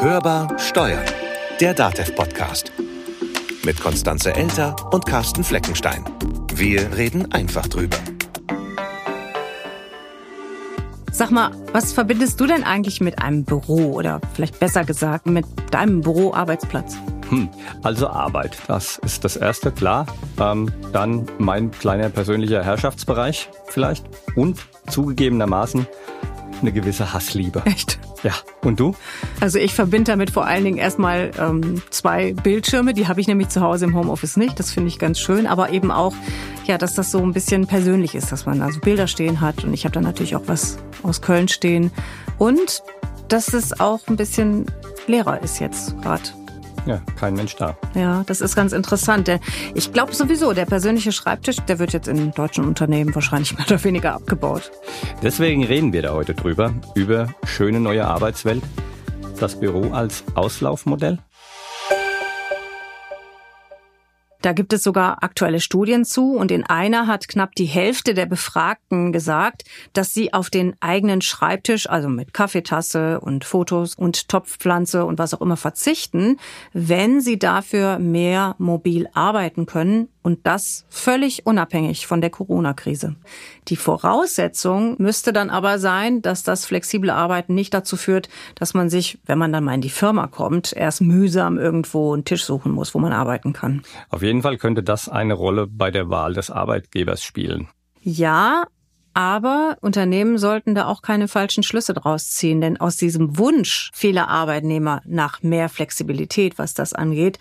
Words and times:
Hörbar 0.00 0.56
Steuern, 0.60 1.04
der 1.60 1.74
DATEV-Podcast. 1.74 2.70
Mit 3.64 3.80
Konstanze 3.80 4.32
Elter 4.32 4.76
und 4.92 5.04
Carsten 5.04 5.42
Fleckenstein. 5.42 6.04
Wir 6.54 6.96
reden 6.96 7.32
einfach 7.32 7.66
drüber. 7.66 7.96
Sag 11.10 11.32
mal, 11.32 11.50
was 11.72 11.92
verbindest 11.92 12.38
du 12.38 12.46
denn 12.46 12.62
eigentlich 12.62 13.00
mit 13.00 13.20
einem 13.20 13.44
Büro 13.44 13.94
oder 13.94 14.20
vielleicht 14.34 14.60
besser 14.60 14.84
gesagt 14.84 15.26
mit 15.26 15.46
deinem 15.72 16.02
Büroarbeitsplatz? 16.02 16.96
Hm, 17.30 17.48
also 17.82 18.06
Arbeit, 18.06 18.56
das 18.68 18.98
ist 18.98 19.24
das 19.24 19.36
Erste, 19.36 19.72
klar. 19.72 20.06
Ähm, 20.38 20.70
dann 20.92 21.26
mein 21.38 21.72
kleiner 21.72 22.08
persönlicher 22.08 22.62
Herrschaftsbereich 22.62 23.50
vielleicht 23.66 24.06
und 24.36 24.60
zugegebenermaßen 24.88 25.88
eine 26.60 26.70
gewisse 26.70 27.12
Hassliebe. 27.12 27.62
Echt? 27.64 27.98
Ja. 28.22 28.32
Und 28.62 28.80
du? 28.80 28.94
Also 29.40 29.58
ich 29.58 29.74
verbinde 29.74 30.12
damit 30.12 30.30
vor 30.30 30.46
allen 30.46 30.64
Dingen 30.64 30.78
erstmal 30.78 31.30
ähm, 31.38 31.82
zwei 31.90 32.32
Bildschirme. 32.32 32.94
Die 32.94 33.06
habe 33.06 33.20
ich 33.20 33.28
nämlich 33.28 33.48
zu 33.48 33.60
Hause 33.60 33.84
im 33.84 33.94
Homeoffice 33.94 34.36
nicht. 34.36 34.58
Das 34.58 34.72
finde 34.72 34.88
ich 34.88 34.98
ganz 34.98 35.18
schön. 35.20 35.46
Aber 35.46 35.70
eben 35.70 35.90
auch, 35.90 36.14
ja, 36.66 36.78
dass 36.78 36.94
das 36.94 37.10
so 37.10 37.18
ein 37.18 37.32
bisschen 37.32 37.66
persönlich 37.66 38.14
ist, 38.14 38.32
dass 38.32 38.46
man 38.46 38.62
also 38.62 38.80
Bilder 38.80 39.06
stehen 39.06 39.40
hat. 39.40 39.64
Und 39.64 39.72
ich 39.72 39.84
habe 39.84 39.92
da 39.92 40.00
natürlich 40.00 40.36
auch 40.36 40.44
was 40.46 40.78
aus 41.02 41.22
Köln 41.22 41.48
stehen. 41.48 41.90
Und 42.38 42.82
dass 43.28 43.52
es 43.52 43.78
auch 43.78 44.00
ein 44.08 44.16
bisschen 44.16 44.66
leerer 45.06 45.42
ist 45.42 45.60
jetzt 45.60 46.00
gerade. 46.02 46.22
Ja, 46.88 47.02
kein 47.20 47.34
Mensch 47.34 47.54
da. 47.56 47.76
Ja, 47.94 48.24
das 48.26 48.40
ist 48.40 48.56
ganz 48.56 48.72
interessant. 48.72 49.30
Ich 49.74 49.92
glaube 49.92 50.14
sowieso, 50.14 50.54
der 50.54 50.64
persönliche 50.64 51.12
Schreibtisch, 51.12 51.56
der 51.68 51.78
wird 51.78 51.92
jetzt 51.92 52.08
in 52.08 52.30
deutschen 52.30 52.64
Unternehmen 52.64 53.14
wahrscheinlich 53.14 53.54
mehr 53.58 53.66
oder 53.66 53.84
weniger 53.84 54.14
abgebaut. 54.14 54.70
Deswegen 55.22 55.64
reden 55.64 55.92
wir 55.92 56.00
da 56.00 56.14
heute 56.14 56.32
drüber, 56.32 56.72
über 56.94 57.28
schöne 57.44 57.78
neue 57.78 58.06
Arbeitswelt, 58.06 58.62
das 59.38 59.60
Büro 59.60 59.92
als 59.92 60.24
Auslaufmodell. 60.34 61.18
Da 64.40 64.52
gibt 64.52 64.72
es 64.72 64.84
sogar 64.84 65.24
aktuelle 65.24 65.60
Studien 65.60 66.04
zu 66.04 66.36
und 66.36 66.50
in 66.50 66.64
einer 66.64 67.06
hat 67.08 67.26
knapp 67.26 67.54
die 67.56 67.64
Hälfte 67.64 68.14
der 68.14 68.26
Befragten 68.26 69.12
gesagt, 69.12 69.64
dass 69.92 70.12
sie 70.12 70.32
auf 70.32 70.48
den 70.48 70.76
eigenen 70.80 71.22
Schreibtisch, 71.22 71.88
also 71.88 72.08
mit 72.08 72.32
Kaffeetasse 72.32 73.20
und 73.20 73.44
Fotos 73.44 73.94
und 73.96 74.28
Topfpflanze 74.28 75.04
und 75.04 75.18
was 75.18 75.34
auch 75.34 75.40
immer 75.40 75.56
verzichten, 75.56 76.36
wenn 76.72 77.20
sie 77.20 77.38
dafür 77.38 77.98
mehr 77.98 78.54
mobil 78.58 79.08
arbeiten 79.12 79.66
können 79.66 80.08
und 80.28 80.46
das 80.46 80.84
völlig 80.90 81.46
unabhängig 81.46 82.06
von 82.06 82.20
der 82.20 82.28
Corona-Krise. 82.28 83.16
Die 83.68 83.76
Voraussetzung 83.76 84.96
müsste 84.98 85.32
dann 85.32 85.48
aber 85.48 85.78
sein, 85.78 86.20
dass 86.20 86.42
das 86.42 86.66
flexible 86.66 87.08
Arbeiten 87.08 87.54
nicht 87.54 87.72
dazu 87.72 87.96
führt, 87.96 88.28
dass 88.54 88.74
man 88.74 88.90
sich, 88.90 89.18
wenn 89.24 89.38
man 89.38 89.54
dann 89.54 89.64
mal 89.64 89.72
in 89.72 89.80
die 89.80 89.88
Firma 89.88 90.26
kommt, 90.26 90.74
erst 90.74 91.00
mühsam 91.00 91.56
irgendwo 91.56 92.12
einen 92.12 92.26
Tisch 92.26 92.44
suchen 92.44 92.72
muss, 92.72 92.94
wo 92.94 92.98
man 92.98 93.14
arbeiten 93.14 93.54
kann. 93.54 93.80
Auf 94.10 94.20
jeden 94.20 94.42
Fall 94.42 94.58
könnte 94.58 94.82
das 94.82 95.08
eine 95.08 95.32
Rolle 95.32 95.66
bei 95.66 95.90
der 95.90 96.10
Wahl 96.10 96.34
des 96.34 96.50
Arbeitgebers 96.50 97.22
spielen. 97.22 97.68
Ja, 98.02 98.66
aber 99.14 99.78
Unternehmen 99.80 100.38
sollten 100.38 100.76
da 100.76 100.86
auch 100.86 101.02
keine 101.02 101.26
falschen 101.26 101.64
Schlüsse 101.64 101.92
draus 101.92 102.30
ziehen, 102.30 102.60
denn 102.60 102.76
aus 102.76 102.96
diesem 102.96 103.36
Wunsch 103.36 103.90
vieler 103.92 104.28
Arbeitnehmer 104.28 105.00
nach 105.06 105.42
mehr 105.42 105.68
Flexibilität, 105.68 106.56
was 106.58 106.74
das 106.74 106.92
angeht, 106.92 107.40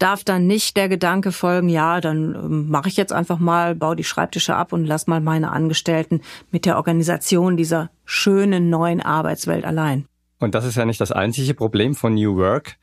darf 0.00 0.24
dann 0.24 0.46
nicht 0.46 0.76
der 0.76 0.88
Gedanke 0.88 1.30
folgen, 1.30 1.68
ja, 1.68 2.00
dann 2.00 2.34
ähm, 2.34 2.68
mache 2.68 2.88
ich 2.88 2.96
jetzt 2.96 3.12
einfach 3.12 3.38
mal, 3.38 3.76
baue 3.76 3.94
die 3.94 4.04
Schreibtische 4.04 4.56
ab 4.56 4.72
und 4.72 4.84
lass 4.84 5.06
mal 5.06 5.20
meine 5.20 5.52
Angestellten 5.52 6.22
mit 6.50 6.66
der 6.66 6.76
Organisation 6.76 7.56
dieser 7.56 7.90
schönen 8.04 8.70
neuen 8.70 9.00
Arbeitswelt 9.00 9.64
allein. 9.64 10.06
Und 10.38 10.54
das 10.54 10.64
ist 10.64 10.76
ja 10.76 10.86
nicht 10.86 11.00
das 11.00 11.12
einzige 11.12 11.54
Problem 11.54 11.94
von 11.94 12.14
New 12.14 12.36
Work. 12.36 12.78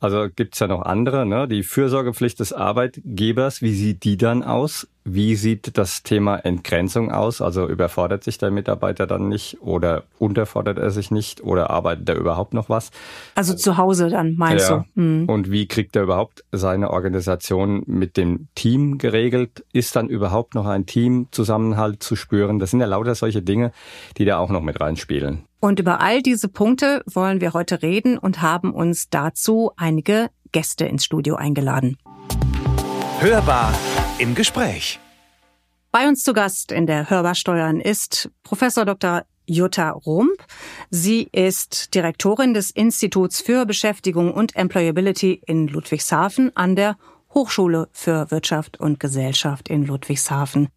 Also 0.00 0.26
gibt's 0.34 0.58
ja 0.58 0.66
noch 0.66 0.82
andere, 0.82 1.24
ne? 1.24 1.48
Die 1.48 1.62
Fürsorgepflicht 1.62 2.38
des 2.40 2.52
Arbeitgebers, 2.52 3.62
wie 3.62 3.74
sieht 3.74 4.04
die 4.04 4.16
dann 4.16 4.42
aus? 4.42 4.86
Wie 5.06 5.34
sieht 5.34 5.76
das 5.76 6.02
Thema 6.02 6.36
Entgrenzung 6.36 7.10
aus? 7.10 7.40
Also 7.40 7.68
überfordert 7.68 8.24
sich 8.24 8.38
der 8.38 8.50
Mitarbeiter 8.50 9.06
dann 9.06 9.28
nicht 9.28 9.60
oder 9.60 10.04
unterfordert 10.18 10.78
er 10.78 10.90
sich 10.90 11.10
nicht 11.10 11.42
oder 11.42 11.70
arbeitet 11.70 12.08
er 12.08 12.16
überhaupt 12.16 12.54
noch 12.54 12.68
was? 12.68 12.90
Also 13.34 13.54
zu 13.54 13.76
Hause 13.76 14.08
dann, 14.08 14.34
meinst 14.36 14.70
ja. 14.70 14.84
du? 14.94 15.00
Mhm. 15.00 15.28
Und 15.28 15.50
wie 15.50 15.68
kriegt 15.68 15.94
er 15.96 16.02
überhaupt 16.02 16.44
seine 16.52 16.90
Organisation 16.90 17.82
mit 17.86 18.16
dem 18.16 18.48
Team 18.54 18.98
geregelt? 18.98 19.64
Ist 19.72 19.96
dann 19.96 20.08
überhaupt 20.08 20.54
noch 20.54 20.66
ein 20.66 20.86
Teamzusammenhalt 20.86 22.02
zu 22.02 22.16
spüren? 22.16 22.58
Das 22.58 22.70
sind 22.70 22.80
ja 22.80 22.86
lauter 22.86 23.14
solche 23.14 23.42
Dinge, 23.42 23.72
die 24.16 24.24
da 24.24 24.38
auch 24.38 24.50
noch 24.50 24.62
mit 24.62 24.80
reinspielen. 24.80 25.44
Und 25.64 25.80
über 25.80 26.02
all 26.02 26.20
diese 26.20 26.48
Punkte 26.48 27.02
wollen 27.06 27.40
wir 27.40 27.54
heute 27.54 27.80
reden 27.80 28.18
und 28.18 28.42
haben 28.42 28.74
uns 28.74 29.08
dazu 29.08 29.70
einige 29.78 30.28
Gäste 30.52 30.84
ins 30.84 31.06
Studio 31.06 31.36
eingeladen. 31.36 31.96
Hörbar 33.18 33.72
im 34.18 34.34
Gespräch. 34.34 35.00
Bei 35.90 36.06
uns 36.06 36.22
zu 36.22 36.34
Gast 36.34 36.70
in 36.70 36.86
der 36.86 37.08
Hörbar 37.08 37.34
Steuern 37.34 37.80
ist 37.80 38.30
Professor 38.42 38.84
Dr. 38.84 39.22
Jutta 39.46 39.92
Rump. 39.92 40.36
Sie 40.90 41.30
ist 41.32 41.94
Direktorin 41.94 42.52
des 42.52 42.70
Instituts 42.70 43.40
für 43.40 43.64
Beschäftigung 43.64 44.34
und 44.34 44.54
Employability 44.56 45.40
in 45.46 45.68
Ludwigshafen 45.68 46.54
an 46.54 46.76
der 46.76 46.98
Hochschule 47.32 47.88
für 47.90 48.30
Wirtschaft 48.30 48.78
und 48.78 49.00
Gesellschaft 49.00 49.70
in 49.70 49.86
Ludwigshafen. 49.86 50.68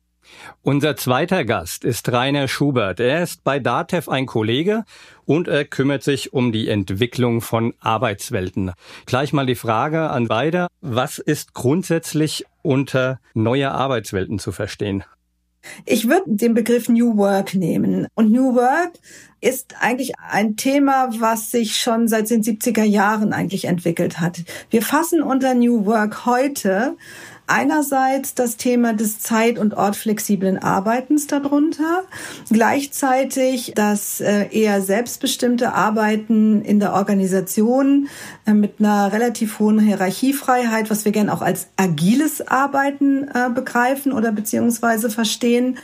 Unser 0.64 0.96
zweiter 0.96 1.46
Gast 1.46 1.84
ist 1.84 2.12
Rainer 2.12 2.48
Schubert. 2.48 3.00
Er 3.00 3.24
ist 3.24 3.44
bei 3.44 3.60
DATEV 3.60 4.10
ein 4.10 4.26
Kollege 4.26 4.84
und 5.26 5.48
er 5.48 5.66
kümmert 5.66 6.04
sich 6.04 6.34
um 6.34 6.52
die 6.52 6.70
Entwicklung 6.70 7.42
von 7.42 7.74
Arbeitswelten. 7.80 8.72
Gleich 9.06 9.34
mal 9.34 9.46
die 9.46 9.56
Frage 9.56 10.10
an 10.10 10.28
beide. 10.28 10.68
Was 10.82 11.20
ist 11.20 11.54
grundsätzlich 11.54 12.46
unter 12.62 13.20
neue 13.34 13.72
Arbeitswelten 13.72 14.40
zu 14.40 14.52
verstehen? 14.52 15.04
Ich 15.86 16.08
würde 16.08 16.24
den 16.28 16.54
Begriff 16.54 16.90
New 16.90 17.18
Work 17.18 17.54
nehmen. 17.54 18.08
Und 18.16 18.32
New 18.32 18.56
Work 18.56 18.94
ist 19.42 19.76
eigentlich 19.80 20.14
ein 20.18 20.56
Thema, 20.56 21.10
was 21.20 21.52
sich 21.52 21.76
schon 21.76 22.08
seit 22.08 22.30
den 22.30 22.44
70er 22.44 22.84
Jahren 22.84 23.34
eigentlich 23.34 23.66
entwickelt 23.66 24.20
hat. 24.20 24.44
Wir 24.70 24.82
fassen 24.82 25.22
unter 25.22 25.54
New 25.54 25.86
Work 25.86 26.26
heute 26.26 26.98
einerseits 27.48 28.36
das 28.36 28.58
Thema 28.58 28.94
des 28.94 29.20
zeit- 29.20 29.58
und 29.58 29.74
ortflexiblen 29.76 30.58
Arbeitens 30.58 31.28
darunter, 31.28 32.04
gleichzeitig 32.52 33.74
das 33.76 34.22
äh, 34.22 34.48
eher 34.52 34.82
selbstbestimmte 34.82 35.74
Arbeiten 35.74 36.62
in 36.62 36.80
der 36.80 36.94
Organisation 36.94 38.10
äh, 38.46 38.54
mit 38.54 38.76
einer 38.80 39.12
relativ 39.12 39.60
hohen 39.60 39.80
Hierarchiefreiheit, 39.80 40.90
was 40.90 41.06
wir 41.06 41.12
gern 41.12 41.30
auch 41.30 41.42
als 41.42 41.68
agiles 41.78 42.48
Arbeiten 42.48 43.28
äh, 43.34 43.50
begreifen 43.50 44.12
oder 44.12 44.32
beziehungsweise 44.32 45.10
verstehen. 45.10 45.78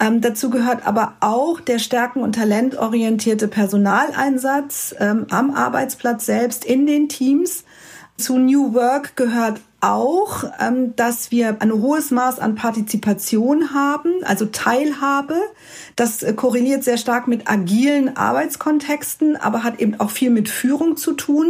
Ähm, 0.00 0.22
dazu 0.22 0.48
gehört 0.48 0.86
aber 0.86 1.14
auch 1.20 1.60
der 1.60 1.78
stärken- 1.78 2.22
und 2.22 2.34
talentorientierte 2.34 3.48
Personaleinsatz 3.48 4.94
ähm, 4.98 5.26
am 5.30 5.50
Arbeitsplatz 5.50 6.24
selbst 6.24 6.64
in 6.64 6.86
den 6.86 7.10
Teams. 7.10 7.64
Zu 8.20 8.38
New 8.38 8.74
Work 8.74 9.16
gehört 9.16 9.60
auch, 9.80 10.44
ähm, 10.60 10.94
dass 10.94 11.30
wir 11.30 11.56
ein 11.60 11.72
hohes 11.72 12.10
Maß 12.10 12.38
an 12.38 12.54
Partizipation 12.54 13.72
haben, 13.72 14.12
also 14.24 14.44
Teilhabe. 14.44 15.36
Das 15.96 16.22
äh, 16.22 16.34
korreliert 16.34 16.84
sehr 16.84 16.98
stark 16.98 17.28
mit 17.28 17.48
agilen 17.48 18.14
Arbeitskontexten, 18.14 19.36
aber 19.36 19.64
hat 19.64 19.80
eben 19.80 19.98
auch 19.98 20.10
viel 20.10 20.28
mit 20.28 20.50
Führung 20.50 20.98
zu 20.98 21.14
tun. 21.14 21.46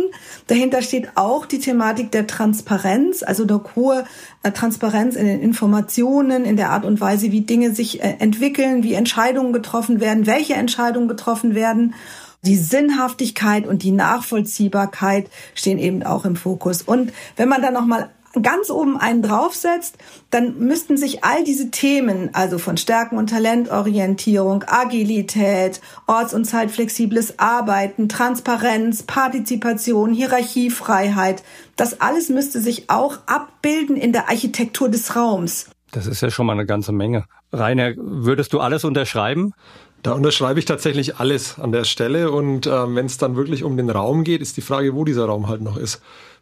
Dahinter 0.47 0.81
steht 0.81 1.11
auch 1.17 1.45
die 1.45 1.59
Thematik 1.59 2.13
der 2.13 2.29
Transparenz, 2.29 3.25
also 3.25 3.43
eine 3.43 3.61
hohe 3.75 4.05
äh, 4.45 4.53
Transparenz 4.53 5.17
in 5.17 5.27
den 5.27 5.41
Informationen, 5.41 6.45
in 6.45 6.57
der 6.57 6.71
Art 6.71 6.85
und 6.85 7.01
Weise, 7.01 7.33
wie 7.33 7.41
Dinge 7.41 7.75
sich 7.75 8.01
äh, 8.01 8.17
entwickeln, 8.21 8.85
wie 8.85 8.95
Entscheidungen 8.95 9.53
getroffen 9.53 9.99
werden, 9.99 10.27
welche 10.27 10.55
Entscheidungen 10.55 11.09
getroffen 11.09 11.57
werden. 11.57 11.95
Die 12.43 12.57
Sinnhaftigkeit 12.57 13.67
und 13.67 13.83
die 13.83 13.91
Nachvollziehbarkeit 13.91 15.31
stehen 15.55 15.79
eben 15.79 16.03
auch 16.03 16.25
im 16.25 16.37
Fokus. 16.37 16.83
Und 16.83 17.13
wenn 17.37 17.49
man 17.49 17.61
dann 17.61 17.75
noch 17.75 17.85
mal 17.85 18.11
ganz 18.41 18.71
oben 18.71 18.97
einen 18.97 19.23
draufsetzt, 19.23 19.97
dann 20.31 20.59
müssten 20.59 20.97
sich 20.97 21.25
all 21.25 21.43
diese 21.45 21.71
Themen, 21.71 22.31
also 22.33 22.59
von 22.59 22.77
Stärken- 22.77 23.19
und 23.19 23.31
Talentorientierung, 23.31 24.65
Agilität, 24.67 25.81
orts- 26.07 26.35
und 26.35 26.45
zeitflexibles 26.45 27.39
Arbeiten, 27.39 28.09
Transparenz, 28.09 29.03
Partizipation, 29.03 30.13
Hierarchiefreiheit, 30.13 31.43
das 31.77 32.01
alles 32.01 32.29
müsste 32.29 32.61
sich 32.61 32.89
auch 32.89 33.19
abbilden 33.27 33.97
in 33.97 34.13
der 34.13 34.29
Architektur 34.29 34.89
des 34.89 35.17
Raums. 35.17 35.67
Das 35.91 36.07
ist 36.07 36.21
ja 36.21 36.31
schon 36.31 36.47
mal 36.47 36.53
eine 36.53 36.67
ganze 36.67 36.93
Menge. 36.93 37.25
Rainer, 37.53 37.95
würdest 37.97 38.53
du 38.53 38.61
alles 38.61 38.85
unterschreiben? 38.85 39.55
Da 40.03 40.13
unterschreibe 40.13 40.59
ich 40.59 40.65
tatsächlich 40.65 41.17
alles 41.17 41.59
an 41.59 41.73
der 41.73 41.85
Stelle. 41.85 42.31
Und 42.31 42.67
äh, 42.67 42.95
wenn 42.95 43.07
es 43.07 43.19
dann 43.19 43.37
wirklich 43.37 43.65
um 43.65 43.77
den 43.77 43.91
Raum 43.91 44.25
geht, 44.25 44.41
ist 44.41 44.57
die 44.57 44.63
Frage, 44.63 44.95
wo 44.95 45.05
dieser 45.05 45.27
Raum 45.27 45.49
halt 45.49 45.61
noch 45.61 45.77
ist. 45.77 46.01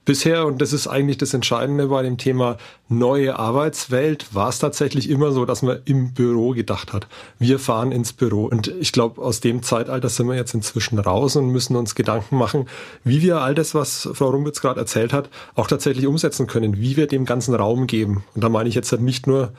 Bisher, 0.09 0.47
und 0.47 0.63
das 0.63 0.73
ist 0.73 0.87
eigentlich 0.87 1.19
das 1.19 1.35
Entscheidende 1.35 1.89
bei 1.89 2.03
dem 2.03 2.17
Thema 2.17 2.57
neue 2.89 3.39
Arbeitswelt, 3.39 4.35
war 4.35 4.49
es 4.49 4.59
tatsächlich 4.59 5.11
immer 5.11 5.33
so, 5.33 5.45
dass 5.45 5.61
man 5.61 5.81
im 5.85 6.15
Büro 6.15 6.53
gedacht 6.53 6.95
hat. 6.95 7.09
Wir 7.39 7.59
fahren 7.59 7.93
ins 7.93 8.15
Büro. 8.15 8.47
Und 8.47 8.69
ich 8.81 8.93
glaube, 8.93 9.21
aus 9.21 9.41
dem 9.41 9.63
Zeitalter 9.63 10.09
sind 10.09 10.27
wir 10.29 10.35
jetzt 10.35 10.55
inzwischen 10.55 10.99
raus 10.99 11.37
und 11.37 11.51
müssen 11.51 11.77
uns 11.77 11.95
Gedanken 11.95 12.39
machen, 12.39 12.71
wie 13.05 13.21
wir 13.21 13.43
all 13.43 13.55
das, 13.55 13.75
was 13.75 14.09
Frau 14.15 14.31
Rumbitz 14.31 14.63
gerade 14.63 14.81
erzählt 14.81 15.13
hat, 15.13 15.29
auch 15.57 15.67
tatsächlich 15.67 16.07
umsetzen 16.07 16.47
können, 16.47 16.79
wie 16.79 16.97
wir 16.97 17.07
dem 17.07 17.27
ganzen 17.27 17.55
Raum 17.55 17.87
geben. 17.87 18.25
Und 18.35 18.43
da 18.43 18.49
meine 18.49 18.71
ich 18.71 18.75
jetzt 18.75 18.91
halt 18.93 19.03
nicht 19.03 19.27
nur 19.27 19.53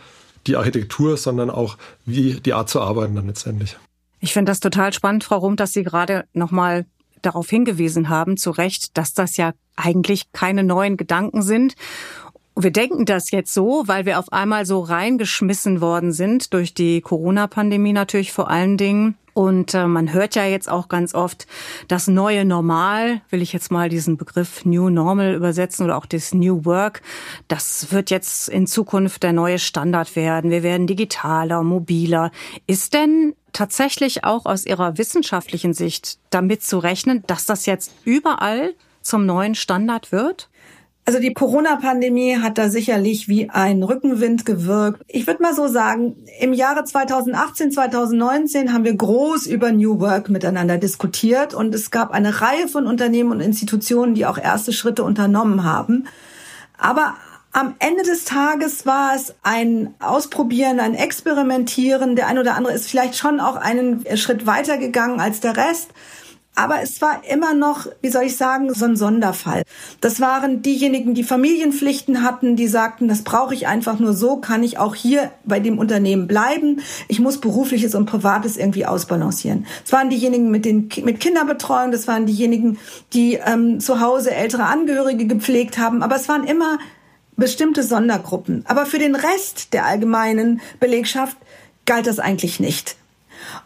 die 0.47 0.55
Architektur, 0.55 1.17
sondern 1.17 1.51
auch 1.51 1.77
wie 2.05 2.39
die 2.39 2.53
Art 2.53 2.69
zu 2.69 2.81
arbeiten 2.81 3.13
dann 3.13 3.27
letztendlich. 3.27 3.77
Ich 4.19 4.33
finde 4.33 4.51
das 4.51 4.59
total 4.59 4.93
spannend, 4.93 5.23
Frau 5.23 5.37
Rum, 5.37 5.55
dass 5.55 5.73
Sie 5.73 5.83
gerade 5.83 6.25
nochmal 6.33 6.85
darauf 7.21 7.49
hingewiesen 7.49 8.09
haben, 8.09 8.37
zu 8.37 8.51
Recht, 8.51 8.97
dass 8.97 9.13
das 9.13 9.37
ja 9.37 9.53
eigentlich 9.75 10.31
keine 10.31 10.63
neuen 10.63 10.97
Gedanken 10.97 11.41
sind. 11.41 11.75
Wir 12.55 12.71
denken 12.71 13.05
das 13.05 13.31
jetzt 13.31 13.53
so, 13.53 13.83
weil 13.85 14.05
wir 14.05 14.19
auf 14.19 14.33
einmal 14.33 14.65
so 14.65 14.81
reingeschmissen 14.81 15.79
worden 15.79 16.11
sind 16.11 16.53
durch 16.53 16.73
die 16.73 16.99
Corona-Pandemie 16.99 17.93
natürlich 17.93 18.33
vor 18.33 18.49
allen 18.49 18.75
Dingen. 18.77 19.15
Und 19.39 19.73
äh, 19.73 19.87
man 19.87 20.11
hört 20.11 20.35
ja 20.35 20.43
jetzt 20.43 20.69
auch 20.69 20.89
ganz 20.89 21.15
oft, 21.15 21.47
das 21.87 22.09
neue 22.09 22.43
Normal, 22.43 23.21
will 23.29 23.41
ich 23.41 23.53
jetzt 23.53 23.71
mal 23.71 23.87
diesen 23.87 24.17
Begriff 24.17 24.65
New 24.65 24.89
Normal 24.89 25.33
übersetzen 25.33 25.85
oder 25.85 25.95
auch 25.95 26.05
das 26.05 26.33
New 26.33 26.65
Work, 26.65 27.01
das 27.47 27.93
wird 27.93 28.09
jetzt 28.09 28.49
in 28.49 28.67
Zukunft 28.67 29.23
der 29.23 29.31
neue 29.31 29.57
Standard 29.57 30.17
werden. 30.17 30.51
Wir 30.51 30.61
werden 30.61 30.87
digitaler, 30.87 31.63
mobiler. 31.63 32.31
Ist 32.67 32.93
denn 32.93 33.33
tatsächlich 33.53 34.25
auch 34.25 34.45
aus 34.45 34.65
Ihrer 34.65 34.97
wissenschaftlichen 34.97 35.73
Sicht 35.73 36.19
damit 36.31 36.61
zu 36.61 36.77
rechnen, 36.77 37.23
dass 37.25 37.45
das 37.45 37.65
jetzt 37.65 37.93
überall 38.03 38.73
zum 39.01 39.25
neuen 39.25 39.55
Standard 39.55 40.11
wird? 40.11 40.49
Also 41.05 41.19
die 41.19 41.33
Corona-Pandemie 41.33 42.37
hat 42.37 42.59
da 42.59 42.69
sicherlich 42.69 43.27
wie 43.27 43.49
ein 43.49 43.81
Rückenwind 43.81 44.45
gewirkt. 44.45 45.01
Ich 45.07 45.25
würde 45.25 45.41
mal 45.41 45.55
so 45.55 45.67
sagen, 45.67 46.17
im 46.39 46.53
Jahre 46.53 46.83
2018, 46.83 47.71
2019 47.71 48.73
haben 48.73 48.83
wir 48.83 48.95
groß 48.95 49.47
über 49.47 49.71
New 49.71 49.99
Work 49.99 50.29
miteinander 50.29 50.77
diskutiert 50.77 51.55
und 51.55 51.73
es 51.73 51.89
gab 51.89 52.11
eine 52.11 52.41
Reihe 52.41 52.67
von 52.67 52.85
Unternehmen 52.85 53.31
und 53.31 53.39
Institutionen, 53.39 54.13
die 54.13 54.27
auch 54.27 54.37
erste 54.37 54.71
Schritte 54.71 55.03
unternommen 55.03 55.63
haben. 55.63 56.05
Aber 56.77 57.15
am 57.51 57.75
Ende 57.79 58.03
des 58.03 58.25
Tages 58.25 58.85
war 58.85 59.15
es 59.15 59.33
ein 59.41 59.95
Ausprobieren, 59.99 60.79
ein 60.79 60.93
Experimentieren. 60.93 62.15
Der 62.15 62.27
ein 62.27 62.37
oder 62.37 62.55
andere 62.55 62.73
ist 62.73 62.87
vielleicht 62.87 63.17
schon 63.17 63.39
auch 63.39 63.55
einen 63.55 64.05
Schritt 64.17 64.45
weiter 64.45 64.77
gegangen 64.77 65.19
als 65.19 65.39
der 65.39 65.57
Rest. 65.57 65.89
Aber 66.59 66.81
es 66.81 67.01
war 67.01 67.21
immer 67.23 67.53
noch, 67.53 67.87
wie 68.01 68.09
soll 68.09 68.23
ich 68.23 68.35
sagen, 68.35 68.73
so 68.73 68.83
ein 68.83 68.97
Sonderfall. 68.97 69.63
Das 70.01 70.19
waren 70.19 70.61
diejenigen, 70.61 71.13
die 71.13 71.23
Familienpflichten 71.23 72.21
hatten, 72.21 72.57
die 72.57 72.67
sagten, 72.67 73.07
das 73.07 73.21
brauche 73.21 73.53
ich 73.53 73.65
einfach 73.65 73.97
nur 73.97 74.11
so, 74.11 74.35
kann 74.41 74.61
ich 74.61 74.77
auch 74.77 74.93
hier 74.93 75.31
bei 75.45 75.61
dem 75.61 75.79
Unternehmen 75.79 76.27
bleiben. 76.27 76.81
Ich 77.07 77.21
muss 77.21 77.39
berufliches 77.39 77.95
und 77.95 78.07
privates 78.07 78.57
irgendwie 78.57 78.85
ausbalancieren. 78.85 79.67
Es 79.85 79.93
waren 79.93 80.09
diejenigen 80.09 80.51
mit 80.51 80.65
den 80.65 80.89
mit 81.05 81.21
Kinderbetreuung, 81.21 81.91
das 81.91 82.09
waren 82.09 82.25
diejenigen, 82.25 82.77
die 83.13 83.35
ähm, 83.35 83.79
zu 83.79 84.01
Hause 84.01 84.31
ältere 84.31 84.65
Angehörige 84.65 85.27
gepflegt 85.27 85.77
haben. 85.77 86.03
Aber 86.03 86.17
es 86.17 86.27
waren 86.27 86.43
immer 86.43 86.77
bestimmte 87.37 87.83
Sondergruppen. 87.83 88.65
Aber 88.67 88.85
für 88.85 88.99
den 88.99 89.15
Rest 89.15 89.71
der 89.71 89.85
allgemeinen 89.85 90.59
Belegschaft 90.81 91.37
galt 91.85 92.05
das 92.05 92.19
eigentlich 92.19 92.59
nicht. 92.59 92.98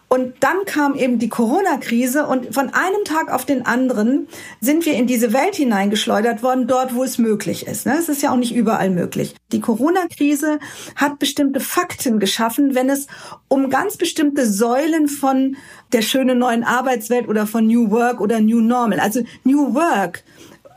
Und 0.08 0.36
dann 0.42 0.58
kam 0.66 0.94
eben 0.94 1.18
die 1.18 1.30
Corona-Krise 1.30 2.28
und 2.28 2.54
von 2.54 2.70
einem 2.70 3.04
Tag 3.04 3.32
auf 3.32 3.46
den 3.46 3.66
anderen 3.66 4.28
sind 4.62 4.86
wir 4.86 4.94
in 4.94 5.08
diese 5.08 5.34
Welt 5.34 5.56
hineingeschleudert 5.56 6.44
worden, 6.44 6.68
dort, 6.68 6.94
wo 6.94 7.04
es 7.04 7.18
möglich 7.18 7.66
ist. 7.66 7.88
Ne? 7.88 7.96
Es 7.98 8.10
ist 8.10 8.22
ja 8.22 8.32
auch 8.32 8.38
nicht 8.38 8.54
überall 8.54 8.92
möglich. 8.92 9.36
Die 9.52 9.60
Corona-Krise 9.60 10.60
hat 10.96 11.18
bestimmte 11.18 11.60
Fakten 11.60 12.20
geschaffen, 12.20 12.76
wenn 12.76 12.90
es 12.90 13.08
um 13.48 13.72
ganz 13.72 13.98
bestimmte 13.98 14.46
Säulen 14.46 15.08
von 15.08 15.58
der 15.94 16.04
schönen 16.04 16.38
neuen 16.38 16.64
Arbeitswelt 16.64 17.28
oder 17.28 17.48
von 17.48 17.66
New 17.66 17.90
Work 17.90 18.22
oder 18.22 18.40
New 18.40 18.62
Normal. 18.62 19.00
Also 19.00 19.24
New 19.44 19.74
Work 19.74 20.24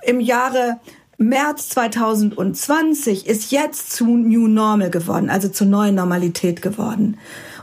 im 0.06 0.20
Jahre 0.20 0.80
März 1.18 1.70
2020 1.70 3.26
ist 3.26 3.50
jetzt 3.50 3.92
zu 3.92 4.04
New 4.04 4.48
Normal 4.48 4.90
geworden, 4.90 5.30
also 5.30 5.48
zur 5.48 5.66
neuen 5.66 5.94
Normalität 5.94 6.60
geworden. 6.60 7.16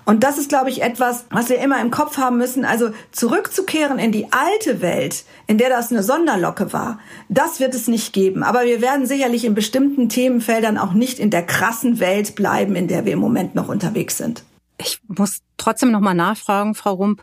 Und 0.05 0.23
das 0.23 0.37
ist, 0.37 0.49
glaube 0.49 0.69
ich, 0.69 0.81
etwas, 0.81 1.25
was 1.29 1.49
wir 1.49 1.59
immer 1.59 1.81
im 1.81 1.91
Kopf 1.91 2.17
haben 2.17 2.37
müssen. 2.37 2.65
Also 2.65 2.91
zurückzukehren 3.11 3.99
in 3.99 4.11
die 4.11 4.27
alte 4.31 4.81
Welt, 4.81 5.23
in 5.47 5.57
der 5.57 5.69
das 5.69 5.91
eine 5.91 6.03
Sonderlocke 6.03 6.73
war, 6.73 6.99
das 7.29 7.59
wird 7.59 7.73
es 7.75 7.87
nicht 7.87 8.13
geben. 8.13 8.43
Aber 8.43 8.65
wir 8.65 8.81
werden 8.81 9.05
sicherlich 9.05 9.45
in 9.45 9.55
bestimmten 9.55 10.09
Themenfeldern 10.09 10.77
auch 10.77 10.93
nicht 10.93 11.19
in 11.19 11.29
der 11.29 11.45
krassen 11.45 11.99
Welt 11.99 12.35
bleiben, 12.35 12.75
in 12.75 12.87
der 12.87 13.05
wir 13.05 13.13
im 13.13 13.19
Moment 13.19 13.55
noch 13.55 13.69
unterwegs 13.69 14.17
sind. 14.17 14.43
Ich 14.77 14.99
muss 15.07 15.39
trotzdem 15.57 15.91
noch 15.91 15.99
mal 15.99 16.13
nachfragen, 16.13 16.75
Frau 16.75 16.93
Rump, 16.93 17.21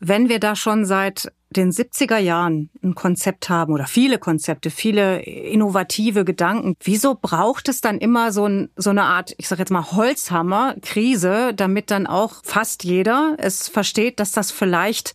wenn 0.00 0.28
wir 0.28 0.40
da 0.40 0.56
schon 0.56 0.84
seit 0.84 1.32
den 1.50 1.72
70er 1.72 2.18
Jahren 2.18 2.70
ein 2.82 2.94
Konzept 2.94 3.48
haben 3.48 3.72
oder 3.72 3.86
viele 3.86 4.18
Konzepte, 4.18 4.70
viele 4.70 5.20
innovative 5.22 6.24
Gedanken, 6.24 6.76
wieso 6.82 7.16
braucht 7.20 7.68
es 7.68 7.80
dann 7.80 7.98
immer 7.98 8.32
so, 8.32 8.46
ein, 8.46 8.70
so 8.76 8.90
eine 8.90 9.02
Art, 9.02 9.34
ich 9.36 9.48
sage 9.48 9.60
jetzt 9.60 9.70
mal 9.70 9.90
Holzhammer, 9.92 10.76
Krise, 10.80 11.52
damit 11.54 11.90
dann 11.90 12.06
auch 12.06 12.42
fast 12.44 12.84
jeder 12.84 13.34
es 13.38 13.68
versteht, 13.68 14.20
dass 14.20 14.32
das 14.32 14.52
vielleicht 14.52 15.14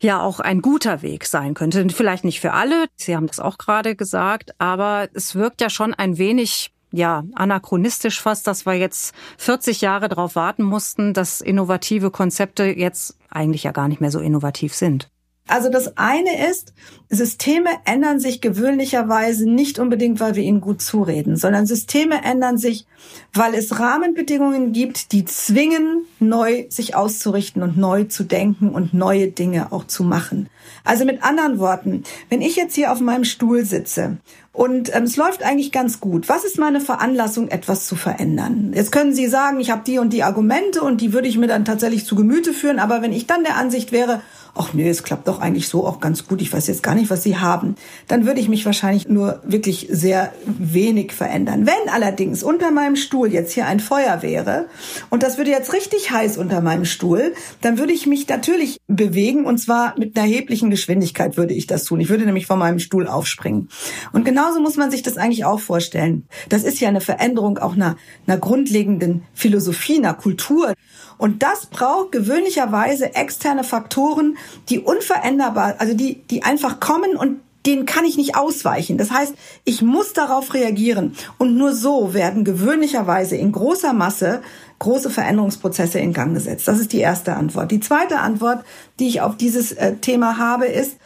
ja 0.00 0.20
auch 0.20 0.38
ein 0.38 0.62
guter 0.62 1.02
Weg 1.02 1.26
sein 1.26 1.54
könnte. 1.54 1.88
Vielleicht 1.90 2.24
nicht 2.24 2.40
für 2.40 2.52
alle, 2.52 2.86
Sie 2.94 3.16
haben 3.16 3.26
das 3.26 3.40
auch 3.40 3.58
gerade 3.58 3.96
gesagt, 3.96 4.52
aber 4.58 5.08
es 5.12 5.34
wirkt 5.34 5.60
ja 5.60 5.70
schon 5.70 5.92
ein 5.92 6.18
wenig 6.18 6.70
ja, 6.90 7.24
anachronistisch 7.34 8.20
fast, 8.20 8.46
dass 8.46 8.64
wir 8.64 8.74
jetzt 8.74 9.14
40 9.36 9.80
Jahre 9.80 10.08
darauf 10.08 10.36
warten 10.36 10.62
mussten, 10.62 11.12
dass 11.12 11.40
innovative 11.40 12.10
Konzepte 12.10 12.64
jetzt 12.64 13.18
eigentlich 13.28 13.64
ja 13.64 13.72
gar 13.72 13.88
nicht 13.88 14.00
mehr 14.00 14.10
so 14.10 14.20
innovativ 14.20 14.74
sind. 14.74 15.10
Also 15.48 15.70
das 15.70 15.96
eine 15.96 16.48
ist, 16.50 16.74
Systeme 17.10 17.70
ändern 17.86 18.20
sich 18.20 18.42
gewöhnlicherweise 18.42 19.48
nicht 19.48 19.78
unbedingt, 19.78 20.20
weil 20.20 20.34
wir 20.34 20.42
ihnen 20.42 20.60
gut 20.60 20.82
zureden, 20.82 21.36
sondern 21.36 21.66
Systeme 21.66 22.22
ändern 22.22 22.58
sich, 22.58 22.86
weil 23.32 23.54
es 23.54 23.80
Rahmenbedingungen 23.80 24.72
gibt, 24.72 25.12
die 25.12 25.24
zwingen, 25.24 26.04
neu 26.20 26.66
sich 26.68 26.94
auszurichten 26.94 27.62
und 27.62 27.78
neu 27.78 28.04
zu 28.04 28.24
denken 28.24 28.68
und 28.68 28.92
neue 28.92 29.28
Dinge 29.28 29.72
auch 29.72 29.86
zu 29.86 30.04
machen. 30.04 30.50
Also 30.84 31.06
mit 31.06 31.22
anderen 31.22 31.58
Worten, 31.58 32.02
wenn 32.28 32.42
ich 32.42 32.56
jetzt 32.56 32.74
hier 32.74 32.92
auf 32.92 33.00
meinem 33.00 33.24
Stuhl 33.24 33.64
sitze 33.64 34.18
und 34.58 34.94
ähm, 34.94 35.04
es 35.04 35.16
läuft 35.16 35.44
eigentlich 35.44 35.70
ganz 35.70 36.00
gut. 36.00 36.28
Was 36.28 36.44
ist 36.44 36.58
meine 36.58 36.80
Veranlassung, 36.80 37.48
etwas 37.48 37.86
zu 37.86 37.94
verändern? 37.94 38.72
Jetzt 38.74 38.90
können 38.90 39.14
Sie 39.14 39.28
sagen, 39.28 39.60
ich 39.60 39.70
habe 39.70 39.82
die 39.86 39.98
und 39.98 40.12
die 40.12 40.24
Argumente 40.24 40.82
und 40.82 41.00
die 41.00 41.12
würde 41.12 41.28
ich 41.28 41.38
mir 41.38 41.46
dann 41.46 41.64
tatsächlich 41.64 42.04
zu 42.04 42.16
Gemüte 42.16 42.52
führen. 42.52 42.80
Aber 42.80 43.00
wenn 43.00 43.12
ich 43.12 43.26
dann 43.28 43.44
der 43.44 43.56
Ansicht 43.56 43.92
wäre, 43.92 44.20
ach 44.54 44.72
nee, 44.72 44.88
es 44.88 45.02
klappt 45.02 45.28
doch 45.28 45.40
eigentlich 45.40 45.68
so 45.68 45.86
auch 45.86 46.00
ganz 46.00 46.26
gut, 46.26 46.42
ich 46.42 46.52
weiß 46.52 46.66
jetzt 46.66 46.82
gar 46.82 46.94
nicht, 46.94 47.10
was 47.10 47.22
Sie 47.22 47.36
haben, 47.36 47.76
dann 48.06 48.26
würde 48.26 48.40
ich 48.40 48.48
mich 48.48 48.66
wahrscheinlich 48.66 49.08
nur 49.08 49.40
wirklich 49.44 49.88
sehr 49.90 50.32
wenig 50.44 51.12
verändern. 51.12 51.66
Wenn 51.66 51.92
allerdings 51.92 52.42
unter 52.42 52.70
meinem 52.70 52.96
Stuhl 52.96 53.32
jetzt 53.32 53.52
hier 53.52 53.66
ein 53.66 53.80
Feuer 53.80 54.22
wäre 54.22 54.66
und 55.10 55.22
das 55.22 55.38
würde 55.38 55.50
jetzt 55.50 55.72
richtig 55.72 56.10
heiß 56.10 56.38
unter 56.38 56.60
meinem 56.60 56.84
Stuhl, 56.84 57.34
dann 57.60 57.78
würde 57.78 57.92
ich 57.92 58.06
mich 58.06 58.28
natürlich 58.28 58.78
bewegen 58.86 59.44
und 59.44 59.58
zwar 59.58 59.98
mit 59.98 60.16
einer 60.16 60.26
erheblichen 60.26 60.70
Geschwindigkeit 60.70 61.36
würde 61.36 61.54
ich 61.54 61.66
das 61.66 61.84
tun. 61.84 62.00
Ich 62.00 62.08
würde 62.08 62.24
nämlich 62.24 62.46
von 62.46 62.58
meinem 62.58 62.78
Stuhl 62.78 63.06
aufspringen. 63.06 63.68
Und 64.12 64.24
genauso 64.24 64.60
muss 64.60 64.76
man 64.76 64.90
sich 64.90 65.02
das 65.02 65.16
eigentlich 65.16 65.44
auch 65.44 65.60
vorstellen. 65.60 66.26
Das 66.48 66.64
ist 66.64 66.80
ja 66.80 66.88
eine 66.88 67.00
Veränderung 67.00 67.58
auch 67.58 67.74
einer, 67.74 67.96
einer 68.26 68.38
grundlegenden 68.38 69.22
Philosophie, 69.34 69.98
einer 69.98 70.14
Kultur. 70.14 70.74
Und 71.18 71.42
das 71.42 71.66
braucht 71.66 72.12
gewöhnlicherweise 72.12 73.14
externe 73.14 73.64
Faktoren, 73.64 74.38
die 74.68 74.78
unveränderbar, 74.78 75.74
also 75.78 75.94
die, 75.94 76.22
die 76.28 76.44
einfach 76.44 76.80
kommen 76.80 77.16
und 77.16 77.40
denen 77.66 77.86
kann 77.86 78.04
ich 78.04 78.16
nicht 78.16 78.36
ausweichen. 78.36 78.96
Das 78.96 79.10
heißt, 79.10 79.34
ich 79.64 79.82
muss 79.82 80.14
darauf 80.14 80.54
reagieren. 80.54 81.14
Und 81.36 81.56
nur 81.56 81.74
so 81.74 82.14
werden 82.14 82.44
gewöhnlicherweise 82.44 83.36
in 83.36 83.52
großer 83.52 83.92
Masse 83.92 84.40
große 84.78 85.10
Veränderungsprozesse 85.10 85.98
in 85.98 86.12
Gang 86.12 86.34
gesetzt. 86.34 86.68
Das 86.68 86.78
ist 86.78 86.92
die 86.92 87.00
erste 87.00 87.34
Antwort. 87.34 87.70
Die 87.70 87.80
zweite 87.80 88.20
Antwort, 88.20 88.64
die 88.98 89.08
ich 89.08 89.20
auf 89.20 89.36
dieses 89.36 89.72
äh, 89.72 89.96
Thema 89.96 90.38
habe, 90.38 90.66
ist, 90.66 90.96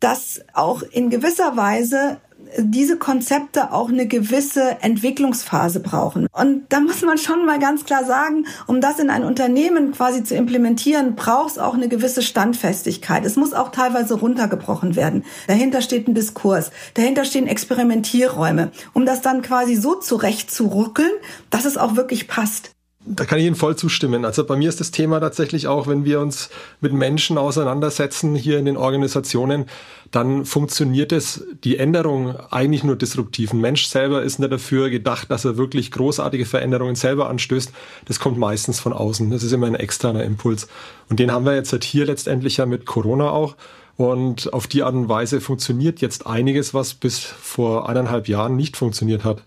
dass 0.00 0.42
auch 0.52 0.82
in 0.82 1.10
gewisser 1.10 1.56
Weise 1.56 2.18
diese 2.58 2.96
Konzepte 2.96 3.72
auch 3.72 3.88
eine 3.88 4.06
gewisse 4.06 4.82
Entwicklungsphase 4.82 5.80
brauchen. 5.80 6.26
Und 6.32 6.64
da 6.68 6.80
muss 6.80 7.02
man 7.02 7.18
schon 7.18 7.46
mal 7.46 7.58
ganz 7.58 7.84
klar 7.84 8.04
sagen, 8.04 8.46
um 8.66 8.80
das 8.80 8.98
in 8.98 9.10
ein 9.10 9.24
Unternehmen 9.24 9.92
quasi 9.92 10.24
zu 10.24 10.34
implementieren, 10.34 11.14
braucht 11.14 11.52
es 11.52 11.58
auch 11.58 11.74
eine 11.74 11.88
gewisse 11.88 12.22
Standfestigkeit. 12.22 13.24
Es 13.24 13.36
muss 13.36 13.52
auch 13.52 13.70
teilweise 13.70 14.14
runtergebrochen 14.14 14.96
werden. 14.96 15.24
Dahinter 15.46 15.82
steht 15.82 16.08
ein 16.08 16.14
Diskurs, 16.14 16.70
dahinter 16.94 17.24
stehen 17.24 17.46
Experimentierräume, 17.46 18.70
um 18.92 19.06
das 19.06 19.20
dann 19.20 19.42
quasi 19.42 19.76
so 19.76 19.94
zurecht 19.94 20.50
zu 20.50 20.66
ruckeln, 20.66 21.12
dass 21.50 21.64
es 21.64 21.76
auch 21.76 21.96
wirklich 21.96 22.28
passt. 22.28 22.72
Da 23.04 23.24
kann 23.24 23.40
ich 23.40 23.46
Ihnen 23.46 23.56
voll 23.56 23.74
zustimmen. 23.74 24.24
Also 24.24 24.44
bei 24.44 24.54
mir 24.54 24.68
ist 24.68 24.78
das 24.78 24.92
Thema 24.92 25.18
tatsächlich 25.18 25.66
auch, 25.66 25.88
wenn 25.88 26.04
wir 26.04 26.20
uns 26.20 26.50
mit 26.80 26.92
Menschen 26.92 27.36
auseinandersetzen 27.36 28.36
hier 28.36 28.60
in 28.60 28.64
den 28.64 28.76
Organisationen, 28.76 29.66
dann 30.12 30.44
funktioniert 30.44 31.10
es, 31.10 31.44
die 31.64 31.78
Änderung 31.78 32.36
eigentlich 32.50 32.84
nur 32.84 32.94
disruptiv. 32.94 33.52
Ein 33.52 33.60
Mensch 33.60 33.86
selber 33.86 34.22
ist 34.22 34.38
nicht 34.38 34.52
dafür 34.52 34.88
gedacht, 34.88 35.30
dass 35.32 35.44
er 35.44 35.56
wirklich 35.56 35.90
großartige 35.90 36.44
Veränderungen 36.44 36.94
selber 36.94 37.28
anstößt. 37.28 37.72
Das 38.04 38.20
kommt 38.20 38.38
meistens 38.38 38.78
von 38.78 38.92
außen. 38.92 39.30
Das 39.30 39.42
ist 39.42 39.52
immer 39.52 39.66
ein 39.66 39.74
externer 39.74 40.22
Impuls. 40.22 40.68
Und 41.08 41.18
den 41.18 41.32
haben 41.32 41.44
wir 41.44 41.56
jetzt 41.56 41.72
halt 41.72 41.82
hier 41.82 42.06
letztendlich 42.06 42.58
ja 42.58 42.66
mit 42.66 42.86
Corona 42.86 43.30
auch. 43.30 43.56
Und 43.96 44.52
auf 44.52 44.68
die 44.68 44.84
Art 44.84 44.94
und 44.94 45.08
Weise 45.08 45.40
funktioniert 45.40 46.00
jetzt 46.00 46.26
einiges, 46.26 46.72
was 46.72 46.94
bis 46.94 47.18
vor 47.18 47.88
eineinhalb 47.88 48.28
Jahren 48.28 48.56
nicht 48.56 48.76
funktioniert 48.76 49.24
hat. 49.24 49.42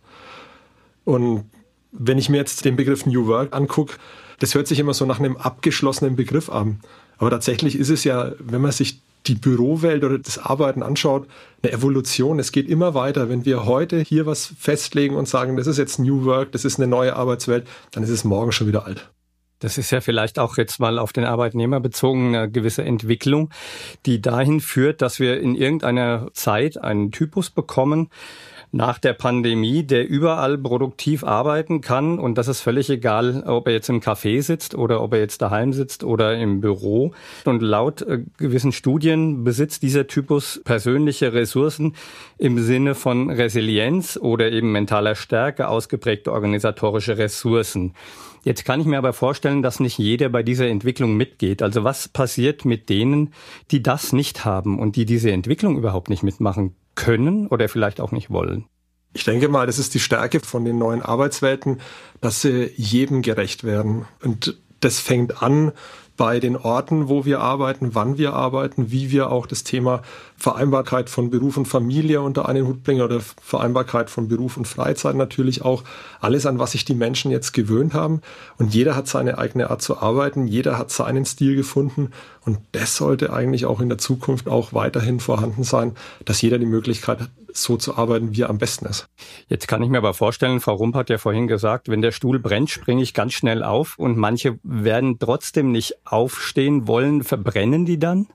Und 1.05 1.45
wenn 1.97 2.17
ich 2.17 2.29
mir 2.29 2.37
jetzt 2.37 2.65
den 2.65 2.75
Begriff 2.75 3.05
New 3.05 3.27
Work 3.27 3.55
angucke, 3.55 3.97
das 4.39 4.55
hört 4.55 4.67
sich 4.67 4.79
immer 4.79 4.93
so 4.93 5.05
nach 5.05 5.19
einem 5.19 5.37
abgeschlossenen 5.37 6.15
Begriff 6.15 6.49
an. 6.49 6.81
Aber 7.17 7.29
tatsächlich 7.29 7.77
ist 7.77 7.89
es 7.89 8.03
ja, 8.03 8.33
wenn 8.39 8.61
man 8.61 8.71
sich 8.71 8.99
die 9.27 9.35
Bürowelt 9.35 10.03
oder 10.03 10.19
das 10.19 10.37
Arbeiten 10.37 10.83
anschaut, 10.83 11.27
eine 11.63 11.71
Evolution. 11.71 12.39
Es 12.39 12.51
geht 12.51 12.69
immer 12.69 12.93
weiter. 12.93 13.29
Wenn 13.29 13.45
wir 13.45 13.65
heute 13.65 13.99
hier 13.99 14.25
was 14.25 14.53
festlegen 14.59 15.15
und 15.15 15.27
sagen, 15.27 15.57
das 15.57 15.67
ist 15.67 15.77
jetzt 15.77 15.99
New 15.99 16.25
Work, 16.25 16.51
das 16.51 16.65
ist 16.65 16.79
eine 16.79 16.87
neue 16.87 17.15
Arbeitswelt, 17.15 17.67
dann 17.91 18.03
ist 18.03 18.09
es 18.09 18.23
morgen 18.23 18.51
schon 18.51 18.67
wieder 18.67 18.85
alt. 18.85 19.09
Das 19.59 19.77
ist 19.77 19.89
ja 19.91 20.01
vielleicht 20.01 20.37
auch 20.37 20.57
jetzt 20.57 20.79
mal 20.79 20.99
auf 20.99 21.13
den 21.13 21.23
Arbeitnehmer 21.23 21.79
bezogen 21.79 22.35
eine 22.35 22.51
gewisse 22.51 22.83
Entwicklung, 22.83 23.49
die 24.05 24.21
dahin 24.21 24.59
führt, 24.59 25.01
dass 25.01 25.19
wir 25.19 25.39
in 25.39 25.55
irgendeiner 25.55 26.27
Zeit 26.33 26.77
einen 26.77 27.11
Typus 27.11 27.49
bekommen, 27.49 28.09
nach 28.75 29.00
der 29.00 29.13
Pandemie, 29.13 29.84
der 29.84 30.05
überall 30.05 30.58
produktiv 30.58 31.24
arbeiten 31.24 31.79
kann. 31.79 32.20
Und 32.20 32.38
das 32.38 32.50
ist 32.50 32.60
völlig 32.60 32.89
egal, 32.89 33.44
ob 33.48 33.67
er 33.67 33.74
jetzt 33.74 33.88
im 33.88 34.01
Café 34.01 34.41
sitzt 34.41 34.75
oder 34.75 35.01
ob 35.01 35.13
er 35.13 35.22
jetzt 35.22 35.41
daheim 35.41 35.72
sitzt 35.72 36.03
oder 36.03 36.38
im 36.38 36.60
Büro. 36.60 37.13
Und 37.46 37.62
laut 37.62 38.01
äh, 38.01 38.24
gewissen 38.38 38.74
Studien 38.74 39.46
besitzt 39.46 39.82
dieser 39.82 40.08
Typus 40.08 40.62
persönliche 40.65 41.32
Ressourcen 41.32 41.96
im 42.38 42.60
Sinne 42.60 42.96
von 42.96 43.29
Resilienz 43.29 44.20
oder 44.22 44.51
eben 44.51 44.74
mentaler 44.74 45.15
Stärke, 45.15 45.70
ausgeprägte 45.70 46.34
organisatorische 46.34 47.17
Ressourcen. 47.17 47.94
Jetzt 48.44 48.65
kann 48.65 48.82
ich 48.82 48.88
mir 48.88 48.98
aber 48.98 49.13
vorstellen, 49.13 49.63
dass 49.63 49.79
nicht 49.79 49.98
jeder 49.98 50.27
bei 50.27 50.44
dieser 50.44 50.67
Entwicklung 50.67 51.15
mitgeht. 51.15 51.62
Also 51.62 51.86
was 51.86 52.10
passiert 52.10 52.65
mit 52.65 52.89
denen, 52.89 53.34
die 53.72 53.82
das 53.82 54.12
nicht 54.12 54.44
haben 54.44 54.79
und 54.79 54.98
die 54.98 55.05
diese 55.05 55.32
Entwicklung 55.32 55.77
überhaupt 55.77 56.10
nicht 56.10 56.24
mitmachen 56.24 56.75
können 56.95 57.47
oder 57.47 57.69
vielleicht 57.69 58.01
auch 58.01 58.11
nicht 58.11 58.29
wollen? 58.29 58.65
Ich 59.13 59.23
denke 59.23 59.47
mal, 59.47 59.65
das 59.65 59.79
ist 59.79 59.93
die 59.93 59.99
Stärke 59.99 60.41
von 60.41 60.65
den 60.65 60.77
neuen 60.77 61.01
Arbeitswelten, 61.01 61.79
dass 62.19 62.41
sie 62.41 62.71
jedem 62.75 63.21
gerecht 63.21 63.63
werden. 63.63 64.05
Und 64.21 64.57
das 64.81 64.99
fängt 64.99 65.41
an 65.41 65.71
bei 66.17 66.39
den 66.39 66.55
Orten, 66.55 67.09
wo 67.09 67.25
wir 67.25 67.41
arbeiten, 67.41 67.93
wann 67.93 68.17
wir 68.17 68.33
arbeiten, 68.33 68.91
wie 68.91 69.11
wir 69.11 69.31
auch 69.31 69.47
das 69.47 69.63
Thema 69.63 70.01
Vereinbarkeit 70.37 71.09
von 71.09 71.29
Beruf 71.29 71.57
und 71.57 71.67
Familie 71.67 72.21
unter 72.21 72.47
einen 72.47 72.65
Hut 72.67 72.83
bringen 72.83 73.01
oder 73.01 73.19
Vereinbarkeit 73.41 74.09
von 74.09 74.27
Beruf 74.27 74.55
und 74.57 74.67
Freizeit 74.67 75.15
natürlich 75.15 75.63
auch. 75.63 75.83
Alles, 76.21 76.45
an 76.45 76.59
was 76.59 76.71
sich 76.71 76.85
die 76.85 76.95
Menschen 76.95 77.31
jetzt 77.31 77.53
gewöhnt 77.53 77.93
haben. 77.93 78.21
Und 78.57 78.73
jeder 78.73 78.95
hat 78.95 79.07
seine 79.07 79.37
eigene 79.37 79.69
Art 79.69 79.81
zu 79.81 79.97
arbeiten, 79.97 80.47
jeder 80.47 80.77
hat 80.77 80.91
seinen 80.91 81.25
Stil 81.25 81.55
gefunden. 81.55 82.11
Und 82.45 82.59
das 82.73 82.95
sollte 82.95 83.33
eigentlich 83.33 83.65
auch 83.65 83.81
in 83.81 83.89
der 83.89 83.97
Zukunft 83.97 84.47
auch 84.47 84.73
weiterhin 84.73 85.19
vorhanden 85.19 85.63
sein, 85.63 85.93
dass 86.25 86.41
jeder 86.41 86.59
die 86.59 86.67
Möglichkeit 86.67 87.21
hat, 87.21 87.29
so 87.51 87.77
zu 87.77 87.97
arbeiten, 87.97 88.35
wie 88.35 88.41
er 88.41 88.49
am 88.49 88.57
besten 88.57 88.85
ist. 88.85 89.07
Jetzt 89.47 89.67
kann 89.67 89.81
ich 89.81 89.89
mir 89.89 89.97
aber 89.97 90.13
vorstellen, 90.13 90.59
Frau 90.59 90.75
Rump 90.75 90.95
hat 90.95 91.09
ja 91.09 91.17
vorhin 91.17 91.47
gesagt, 91.47 91.89
wenn 91.89 92.01
der 92.01 92.11
Stuhl 92.11 92.37
brennt, 92.37 92.69
springe 92.69 93.01
ich 93.01 93.13
ganz 93.13 93.33
schnell 93.33 93.63
auf 93.63 93.97
und 93.97 94.17
manche 94.17 94.59
werden 94.63 95.17
trotzdem 95.19 95.71
nicht 95.71 95.95
aufstehen 96.05 96.87
wollen. 96.87 97.23
Verbrennen 97.23 97.85
die 97.85 97.97
dann? 97.97 98.27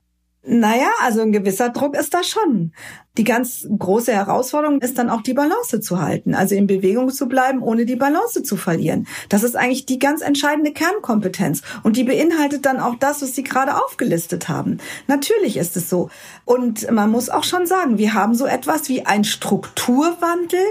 Naja, 0.43 0.89
also 1.01 1.21
ein 1.21 1.31
gewisser 1.31 1.69
Druck 1.69 1.95
ist 1.95 2.15
da 2.15 2.23
schon. 2.23 2.73
Die 3.17 3.23
ganz 3.23 3.67
große 3.77 4.11
Herausforderung 4.11 4.81
ist 4.81 4.97
dann 4.97 5.11
auch 5.11 5.21
die 5.21 5.35
Balance 5.35 5.81
zu 5.81 6.01
halten, 6.01 6.33
also 6.33 6.55
in 6.55 6.65
Bewegung 6.65 7.09
zu 7.09 7.27
bleiben, 7.27 7.61
ohne 7.61 7.85
die 7.85 7.95
Balance 7.95 8.41
zu 8.41 8.57
verlieren. 8.57 9.05
Das 9.29 9.43
ist 9.43 9.55
eigentlich 9.55 9.85
die 9.85 9.99
ganz 9.99 10.21
entscheidende 10.21 10.71
Kernkompetenz 10.71 11.61
und 11.83 11.95
die 11.95 12.05
beinhaltet 12.05 12.65
dann 12.65 12.79
auch 12.79 12.95
das, 12.95 13.21
was 13.21 13.35
Sie 13.35 13.43
gerade 13.43 13.75
aufgelistet 13.83 14.49
haben. 14.49 14.79
Natürlich 15.07 15.57
ist 15.57 15.77
es 15.77 15.89
so. 15.89 16.09
Und 16.45 16.89
man 16.89 17.11
muss 17.11 17.29
auch 17.29 17.43
schon 17.43 17.67
sagen, 17.67 17.99
wir 17.99 18.15
haben 18.15 18.33
so 18.33 18.47
etwas 18.47 18.89
wie 18.89 19.05
ein 19.05 19.23
Strukturwandel 19.23 20.63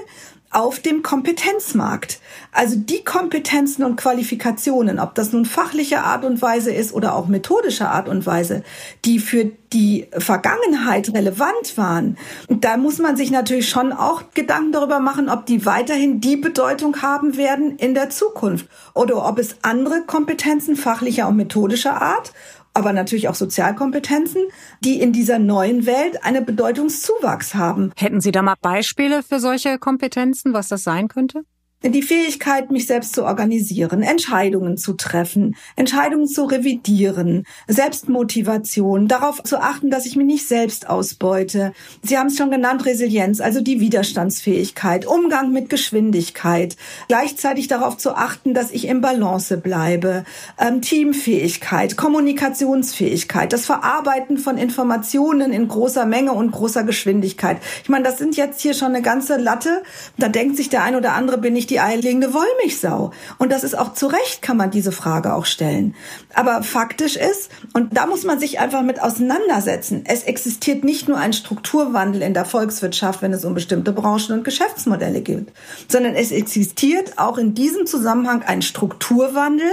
auf 0.50 0.80
dem 0.80 1.02
Kompetenzmarkt. 1.02 2.19
Also 2.50 2.75
die 2.76 3.04
Kompetenzen 3.04 3.85
und 3.85 3.95
Qualifikationen, 3.95 4.99
ob 4.99 5.14
das 5.14 5.33
nun 5.33 5.45
fachliche 5.45 6.02
Art 6.02 6.25
und 6.25 6.42
Weise 6.42 6.73
ist 6.73 6.92
oder 6.92 7.14
auch 7.14 7.28
methodische 7.28 7.88
Art 7.88 8.09
und 8.09 8.26
Weise, 8.26 8.64
die 9.04 9.21
für 9.21 9.52
die 9.73 10.09
Vergangenheit 10.11 11.14
relevant 11.14 11.76
waren, 11.76 12.19
da 12.49 12.76
muss 12.76 12.99
man 12.99 13.16
sich 13.16 13.30
natürlich 13.30 13.69
schon 13.69 13.92
auch 13.92 14.25
Gedanken 14.35 14.73
darüber 14.73 14.99
machen, 14.99 15.28
ob 15.28 15.47
die 15.47 15.64
weiterhin 15.64 16.21
die 16.21 16.37
Bedeutung 16.37 17.00
haben 17.00 17.37
werden 17.37 17.76
in 17.76 17.95
der 17.95 18.11
Zukunft 18.11 18.66
oder 18.95 19.25
ob 19.25 19.38
es 19.38 19.57
andere 19.62 20.02
Kompetenzen 20.02 20.75
fachlicher 20.75 21.28
und 21.28 21.37
methodischer 21.37 22.02
Art 22.02 22.33
aber 22.81 22.95
natürlich 22.95 23.29
auch 23.29 23.35
Sozialkompetenzen, 23.35 24.43
die 24.83 25.01
in 25.01 25.13
dieser 25.13 25.39
neuen 25.39 25.85
Welt 25.85 26.25
eine 26.25 26.41
Bedeutungszuwachs 26.41 27.55
haben. 27.55 27.93
Hätten 27.97 28.23
Sie 28.23 28.33
da 28.33 28.41
mal 28.41 28.55
Beispiele 28.61 29.23
für 29.23 29.39
solche 29.39 29.79
Kompetenzen, 29.79 30.55
was 30.55 30.69
das 30.69 30.83
sein 30.83 31.09
könnte? 31.09 31.43
Die 31.89 32.03
Fähigkeit, 32.03 32.71
mich 32.71 32.87
selbst 32.87 33.15
zu 33.15 33.25
organisieren, 33.25 34.03
Entscheidungen 34.03 34.77
zu 34.77 34.93
treffen, 34.93 35.57
Entscheidungen 35.77 36.27
zu 36.27 36.45
revidieren, 36.45 37.47
Selbstmotivation, 37.69 39.09
darauf 39.09 39.43
zu 39.43 39.59
achten, 39.59 39.89
dass 39.91 40.05
ich 40.05 40.15
mich 40.15 40.27
nicht 40.27 40.47
selbst 40.47 40.91
ausbeute. 40.91 41.73
Sie 42.03 42.19
haben 42.19 42.27
es 42.27 42.37
schon 42.37 42.51
genannt, 42.51 42.85
Resilienz, 42.85 43.41
also 43.41 43.63
die 43.63 43.81
Widerstandsfähigkeit, 43.81 45.07
Umgang 45.07 45.53
mit 45.53 45.71
Geschwindigkeit, 45.71 46.77
gleichzeitig 47.09 47.67
darauf 47.67 47.97
zu 47.97 48.15
achten, 48.15 48.53
dass 48.53 48.71
ich 48.73 48.87
im 48.87 49.01
Balance 49.01 49.57
bleibe, 49.57 50.25
ähm, 50.59 50.83
Teamfähigkeit, 50.83 51.97
Kommunikationsfähigkeit, 51.97 53.55
das 53.55 53.65
Verarbeiten 53.65 54.37
von 54.37 54.59
Informationen 54.59 55.51
in 55.51 55.67
großer 55.67 56.05
Menge 56.05 56.33
und 56.33 56.51
großer 56.51 56.85
Geschwindigkeit. 56.85 57.57
Ich 57.83 57.89
meine, 57.89 58.05
das 58.05 58.19
sind 58.19 58.37
jetzt 58.37 58.61
hier 58.61 58.75
schon 58.75 58.89
eine 58.89 59.01
ganze 59.03 59.39
Latte. 59.39 59.83
Da 60.19 60.29
denkt 60.29 60.59
sich 60.59 60.69
der 60.69 60.83
ein 60.83 60.95
oder 60.95 61.15
andere, 61.15 61.39
bin 61.39 61.57
ich 61.57 61.70
die 61.71 61.81
eierlegende 61.81 62.35
Wollmilchsau? 62.35 63.12
Und 63.39 63.53
das 63.53 63.65
ist 63.65 63.79
auch 63.79 63.95
zu 63.95 64.07
Recht, 64.07 64.43
kann 64.43 64.57
man 64.57 64.71
diese 64.71 64.93
Frage 64.93 65.35
auch 65.35 65.47
stellen. 65.47 65.95
Aber 66.35 66.62
faktisch 66.62 67.17
ist, 67.17 67.50
und 67.73 67.97
da 67.97 68.07
muss 68.07 68.25
man 68.25 68.39
sich 68.39 68.61
einfach 68.61 68.83
mit 68.83 69.00
auseinandersetzen, 69.00 70.05
es 70.07 70.25
existiert 70.25 70.85
nicht 70.85 71.09
nur 71.09 71.19
ein 71.19 71.33
Strukturwandel 71.33 72.23
in 72.23 72.35
der 72.35 72.45
Volkswirtschaft, 72.45 73.23
wenn 73.23 73.33
es 73.33 73.45
um 73.45 73.55
bestimmte 73.55 73.93
Branchen 73.93 74.33
und 74.33 74.45
Geschäftsmodelle 74.45 75.23
geht, 75.23 75.53
sondern 75.89 76.15
es 76.15 76.33
existiert 76.33 77.19
auch 77.19 77.39
in 77.39 77.55
diesem 77.55 77.87
Zusammenhang 77.87 78.43
ein 78.43 78.62
Strukturwandel, 78.62 79.71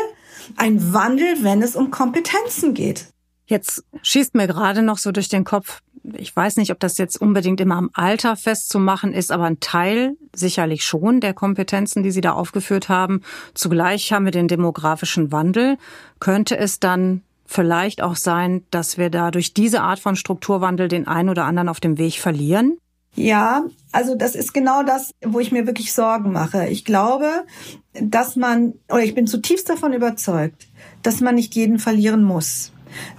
ein 0.56 0.94
Wandel, 0.94 1.44
wenn 1.44 1.62
es 1.62 1.76
um 1.76 1.92
Kompetenzen 1.92 2.74
geht. 2.74 3.08
Jetzt 3.48 3.84
schießt 4.02 4.36
mir 4.36 4.46
gerade 4.46 4.82
noch 4.82 4.98
so 4.98 5.12
durch 5.12 5.30
den 5.30 5.46
Kopf, 5.46 5.82
ich 6.14 6.36
weiß 6.36 6.58
nicht, 6.58 6.72
ob 6.72 6.80
das 6.80 6.98
jetzt 6.98 7.20
unbedingt 7.20 7.60
immer 7.60 7.76
am 7.76 7.90
Alter 7.94 8.36
festzumachen 8.36 9.14
ist, 9.14 9.32
aber 9.32 9.46
ein 9.46 9.60
Teil 9.60 10.16
sicherlich 10.34 10.84
schon 10.84 11.20
der 11.20 11.34
Kompetenzen, 11.34 12.04
die 12.04 12.12
Sie 12.12 12.22
da 12.22 12.34
aufgeführt 12.34 12.90
haben. 12.90 13.22
Zugleich 13.54 14.14
haben 14.14 14.26
wir 14.26 14.32
den 14.32 14.48
demografischen 14.48 15.32
Wandel. 15.32 15.78
Könnte 16.20 16.58
es 16.58 16.80
dann 16.80 17.24
vielleicht 17.46 18.02
auch 18.02 18.16
sein, 18.16 18.64
dass 18.72 18.98
wir 18.98 19.10
da 19.10 19.32
durch 19.32 19.54
diese 19.54 19.82
Art 19.82 20.00
von 20.00 20.16
Strukturwandel 20.16 20.88
den 20.88 21.08
einen 21.08 21.30
oder 21.30 21.46
anderen 21.46 21.70
auf 21.70 21.80
dem 21.80 21.98
Weg 21.98 22.20
verlieren? 22.20 22.78
Ja, 23.16 23.64
also 23.92 24.16
das 24.16 24.36
ist 24.36 24.54
genau 24.54 24.84
das, 24.84 25.12
wo 25.26 25.40
ich 25.40 25.52
mir 25.52 25.66
wirklich 25.66 25.92
Sorgen 25.92 26.32
mache. 26.32 26.68
Ich 26.68 26.86
glaube, 26.86 27.46
dass 27.94 28.36
man, 28.36 28.74
oder 28.90 29.04
ich 29.04 29.16
bin 29.16 29.26
zutiefst 29.26 29.70
davon 29.70 29.94
überzeugt, 29.94 30.68
dass 31.02 31.20
man 31.20 31.36
nicht 31.36 31.56
jeden 31.56 31.80
verlieren 31.80 32.24
muss. 32.24 32.72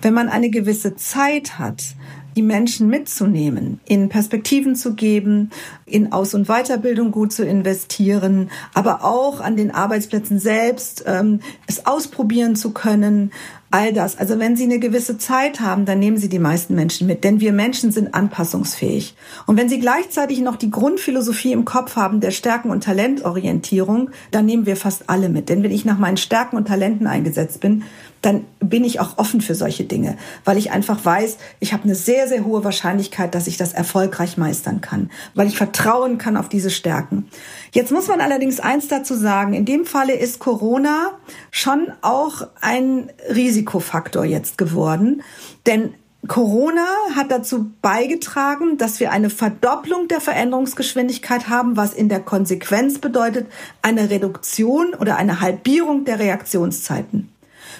Wenn 0.02 0.14
man 0.14 0.28
eine 0.28 0.50
gewisse 0.50 0.96
Zeit 0.96 1.58
hat, 1.58 1.94
die 2.38 2.42
Menschen 2.42 2.88
mitzunehmen, 2.88 3.80
in 3.84 4.08
Perspektiven 4.08 4.76
zu 4.76 4.94
geben, 4.94 5.50
in 5.86 6.12
Aus- 6.12 6.34
und 6.34 6.46
Weiterbildung 6.46 7.10
gut 7.10 7.32
zu 7.32 7.44
investieren, 7.44 8.50
aber 8.74 9.04
auch 9.04 9.40
an 9.40 9.56
den 9.56 9.72
Arbeitsplätzen 9.72 10.38
selbst 10.38 11.02
ähm, 11.06 11.40
es 11.66 11.86
ausprobieren 11.86 12.54
zu 12.54 12.70
können, 12.70 13.32
all 13.70 13.92
das. 13.92 14.16
Also 14.16 14.38
wenn 14.38 14.56
Sie 14.56 14.64
eine 14.64 14.78
gewisse 14.78 15.18
Zeit 15.18 15.60
haben, 15.60 15.84
dann 15.84 15.98
nehmen 15.98 16.16
Sie 16.16 16.28
die 16.28 16.38
meisten 16.38 16.74
Menschen 16.74 17.06
mit, 17.06 17.24
denn 17.24 17.40
wir 17.40 17.52
Menschen 17.52 17.90
sind 17.90 18.14
anpassungsfähig. 18.14 19.14
Und 19.46 19.56
wenn 19.56 19.68
Sie 19.68 19.80
gleichzeitig 19.80 20.40
noch 20.40 20.56
die 20.56 20.70
Grundphilosophie 20.70 21.52
im 21.52 21.64
Kopf 21.64 21.96
haben 21.96 22.20
der 22.20 22.30
Stärken- 22.30 22.70
und 22.70 22.84
Talentorientierung, 22.84 24.10
dann 24.30 24.46
nehmen 24.46 24.64
wir 24.64 24.76
fast 24.76 25.10
alle 25.10 25.28
mit. 25.28 25.48
Denn 25.48 25.62
wenn 25.62 25.72
ich 25.72 25.84
nach 25.84 25.98
meinen 25.98 26.16
Stärken 26.16 26.56
und 26.56 26.68
Talenten 26.68 27.06
eingesetzt 27.06 27.60
bin, 27.60 27.82
dann 28.22 28.46
bin 28.60 28.84
ich 28.84 29.00
auch 29.00 29.18
offen 29.18 29.40
für 29.40 29.54
solche 29.54 29.84
Dinge, 29.84 30.16
weil 30.44 30.58
ich 30.58 30.70
einfach 30.70 31.04
weiß, 31.04 31.38
ich 31.60 31.72
habe 31.72 31.84
eine 31.84 31.94
sehr, 31.94 32.28
sehr 32.28 32.44
hohe 32.44 32.64
Wahrscheinlichkeit, 32.64 33.34
dass 33.34 33.46
ich 33.46 33.56
das 33.56 33.72
erfolgreich 33.72 34.36
meistern 34.36 34.80
kann, 34.80 35.10
weil 35.34 35.46
ich 35.46 35.56
vertrauen 35.56 36.18
kann 36.18 36.36
auf 36.36 36.48
diese 36.48 36.70
Stärken. 36.70 37.28
Jetzt 37.72 37.92
muss 37.92 38.08
man 38.08 38.20
allerdings 38.20 38.60
eins 38.60 38.88
dazu 38.88 39.14
sagen, 39.14 39.52
in 39.54 39.64
dem 39.64 39.84
Falle 39.84 40.14
ist 40.14 40.38
Corona 40.38 41.12
schon 41.50 41.92
auch 42.02 42.46
ein 42.60 43.10
Risikofaktor 43.28 44.24
jetzt 44.24 44.58
geworden, 44.58 45.22
denn 45.66 45.94
Corona 46.26 46.86
hat 47.14 47.30
dazu 47.30 47.70
beigetragen, 47.80 48.76
dass 48.76 48.98
wir 48.98 49.12
eine 49.12 49.30
Verdopplung 49.30 50.08
der 50.08 50.20
Veränderungsgeschwindigkeit 50.20 51.48
haben, 51.48 51.76
was 51.76 51.94
in 51.94 52.08
der 52.08 52.20
Konsequenz 52.20 52.98
bedeutet 52.98 53.46
eine 53.82 54.10
Reduktion 54.10 54.94
oder 54.94 55.16
eine 55.16 55.40
Halbierung 55.40 56.04
der 56.04 56.18
Reaktionszeiten. 56.18 57.30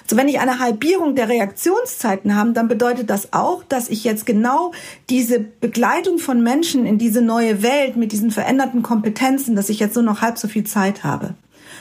So, 0.07 0.17
wenn 0.17 0.27
ich 0.27 0.39
eine 0.39 0.59
Halbierung 0.59 1.15
der 1.15 1.29
Reaktionszeiten 1.29 2.35
habe, 2.35 2.51
dann 2.51 2.67
bedeutet 2.67 3.09
das 3.09 3.33
auch, 3.33 3.63
dass 3.63 3.89
ich 3.89 4.03
jetzt 4.03 4.25
genau 4.25 4.71
diese 5.09 5.39
Begleitung 5.39 6.19
von 6.19 6.43
Menschen 6.43 6.85
in 6.85 6.97
diese 6.97 7.21
neue 7.21 7.63
Welt 7.63 7.95
mit 7.95 8.11
diesen 8.11 8.31
veränderten 8.31 8.83
Kompetenzen, 8.83 9.55
dass 9.55 9.69
ich 9.69 9.79
jetzt 9.79 9.95
nur 9.95 10.03
noch 10.03 10.21
halb 10.21 10.37
so 10.37 10.47
viel 10.47 10.63
Zeit 10.63 11.03
habe. 11.03 11.35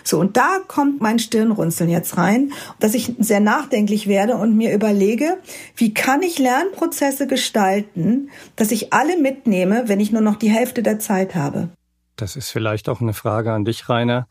So, 0.05 0.19
und 0.19 0.37
da 0.37 0.59
kommt 0.67 1.01
mein 1.01 1.19
Stirnrunzeln 1.19 1.91
jetzt 1.91 2.17
rein, 2.17 2.53
dass 2.81 2.95
ich 2.95 3.15
sehr 3.19 3.41
nachdenklich 3.41 4.07
werde 4.07 4.37
und 4.37 4.57
mir 4.57 4.73
überlege, 4.73 5.39
wie 5.77 5.93
kann 5.93 6.23
ich 6.23 6.39
Lernprozesse 6.39 7.27
gestalten, 7.27 8.31
dass 8.57 8.71
ich 8.71 8.93
alle 8.93 9.19
mitnehme, 9.19 9.85
wenn 9.87 10.01
ich 10.01 10.13
nur 10.13 10.23
noch 10.23 10.37
die 10.37 10.51
Hälfte 10.51 10.83
der 10.83 10.99
Zeit 10.99 11.35
habe. 11.35 11.69
Das 12.17 12.37
ist 12.37 12.51
vielleicht 12.51 12.89
auch 12.89 13.01
eine 13.01 13.15
Frage 13.15 13.53
an 13.53 13.65
dich, 13.65 13.89
Rainer. 13.89 14.27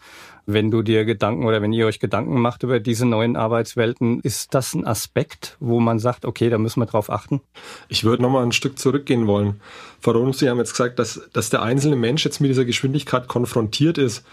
Wenn 0.50 0.72
du 0.72 0.82
dir 0.82 1.04
Gedanken 1.04 1.46
oder 1.46 1.62
wenn 1.62 1.74
ihr 1.74 1.86
euch 1.86 2.00
Gedanken 2.00 2.39
macht 2.39 2.63
über 2.63 2.80
diese 2.80 3.06
neuen 3.06 3.36
Arbeitswelten, 3.36 4.22
ist 4.22 4.54
das 4.54 4.74
ein 4.74 4.88
Aspekt, 4.88 5.58
wo 5.60 5.82
man 5.82 6.00
sagt, 6.00 6.24
okay, 6.24 6.50
da 6.50 6.58
müssen 6.58 6.80
wir 6.80 6.86
drauf 6.86 7.12
achten? 7.12 7.42
Ich 7.89 8.06
würde 8.06 8.24
nochmal 8.24 8.44
ein 8.44 8.54
Stück 8.54 8.80
zurückgehen 8.80 9.27
wollen. 9.27 9.60
Frau 10.00 10.12
Roden, 10.12 10.32
Sie 10.32 10.50
haben 10.50 10.58
jetzt 10.58 10.72
gesagt, 10.72 11.00
dass, 11.00 11.30
dass 11.34 11.50
der 11.50 11.63
einzelne 11.63 11.98
Mensch 11.98 12.24
jetzt 12.24 12.39
mit 12.39 12.50
dieser 12.50 12.63
Geschwindigkeit 12.63 13.27
konfrontiert 13.27 13.98
ist. 13.98 14.25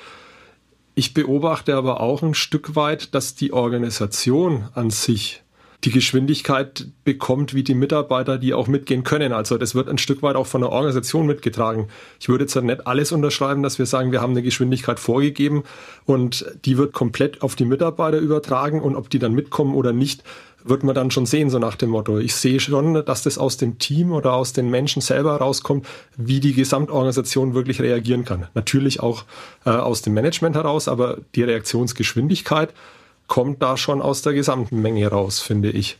Ich 0.95 1.15
beobachte 1.15 1.75
aber 1.75 2.01
auch 2.01 2.23
ein 2.23 2.35
Stück 2.35 2.77
weit, 2.77 3.15
dass 3.15 3.35
die 3.35 3.53
Organisation 3.53 4.69
an 4.73 4.91
sich 4.91 5.44
die 5.85 5.91
Geschwindigkeit 5.91 6.87
bekommt, 7.05 7.53
wie 7.55 7.63
die 7.63 7.75
Mitarbeiter, 7.75 8.39
die 8.39 8.55
auch 8.55 8.69
mitgehen 8.69 9.05
können. 9.05 9.33
Also 9.33 9.59
das 9.59 9.75
wird 9.75 9.89
ein 9.89 9.99
Stück 9.99 10.23
weit 10.23 10.35
auch 10.35 10.47
von 10.47 10.63
der 10.63 10.71
Organisation 10.71 11.27
mitgetragen. 11.27 11.89
Ich 12.19 12.29
würde 12.29 12.45
jetzt 12.45 12.57
nicht 12.57 12.87
alles 12.87 13.13
unterschreiben, 13.13 13.63
dass 13.63 13.79
wir 13.79 13.87
sagen, 13.87 14.11
wir 14.11 14.23
haben 14.23 14.31
eine 14.31 14.43
Geschwindigkeit 14.43 14.99
vorgegeben 14.99 15.65
und 16.07 16.47
die 16.65 16.79
wird 16.79 16.95
komplett 16.95 17.43
auf 17.43 17.55
die 17.55 17.67
Mitarbeiter 17.67 18.19
übertragen 18.19 18.81
und 18.81 18.97
ob 18.97 19.11
die 19.11 19.19
dann 19.19 19.35
mitkommen 19.35 19.75
oder 19.75 19.93
nicht, 19.93 20.23
wird 20.67 20.83
man 20.83 20.95
dann 20.95 21.11
schon 21.11 21.27
sehen, 21.27 21.51
so 21.51 21.59
nach 21.59 21.77
dem 21.77 21.91
Motto. 21.91 22.19
Ich 22.19 22.35
sehe 22.35 22.59
schon, 22.59 23.05
dass 23.05 23.23
das 23.23 23.37
aus 23.37 23.59
dem 23.59 23.79
Team 23.79 24.13
oder 24.13 24.33
aus 24.33 24.55
den 24.55 24.71
Menschen 24.71 25.03
selber 25.03 25.37
rauskommt, 25.37 25.87
wie 26.17 26.41
die 26.41 26.55
Gesamtorganisation 26.55 27.53
wirklich 27.53 27.83
reagieren 27.83 28.25
kann. 28.25 28.49
Natürlich 28.55 29.01
auch 29.01 29.25
äh, 29.67 29.71
aus 29.71 30.01
dem 30.01 30.15
Management 30.15 30.57
heraus, 30.57 30.89
aber 30.89 31.19
die 31.35 31.43
Reaktionsgeschwindigkeit 31.43 32.73
kommt 33.35 33.61
da 33.65 33.77
schon 33.77 34.01
aus 34.01 34.23
der 34.23 34.33
gesamten 34.33 34.81
Menge 34.81 35.09
raus, 35.09 35.41
finde 35.41 35.69
ich. 35.69 35.99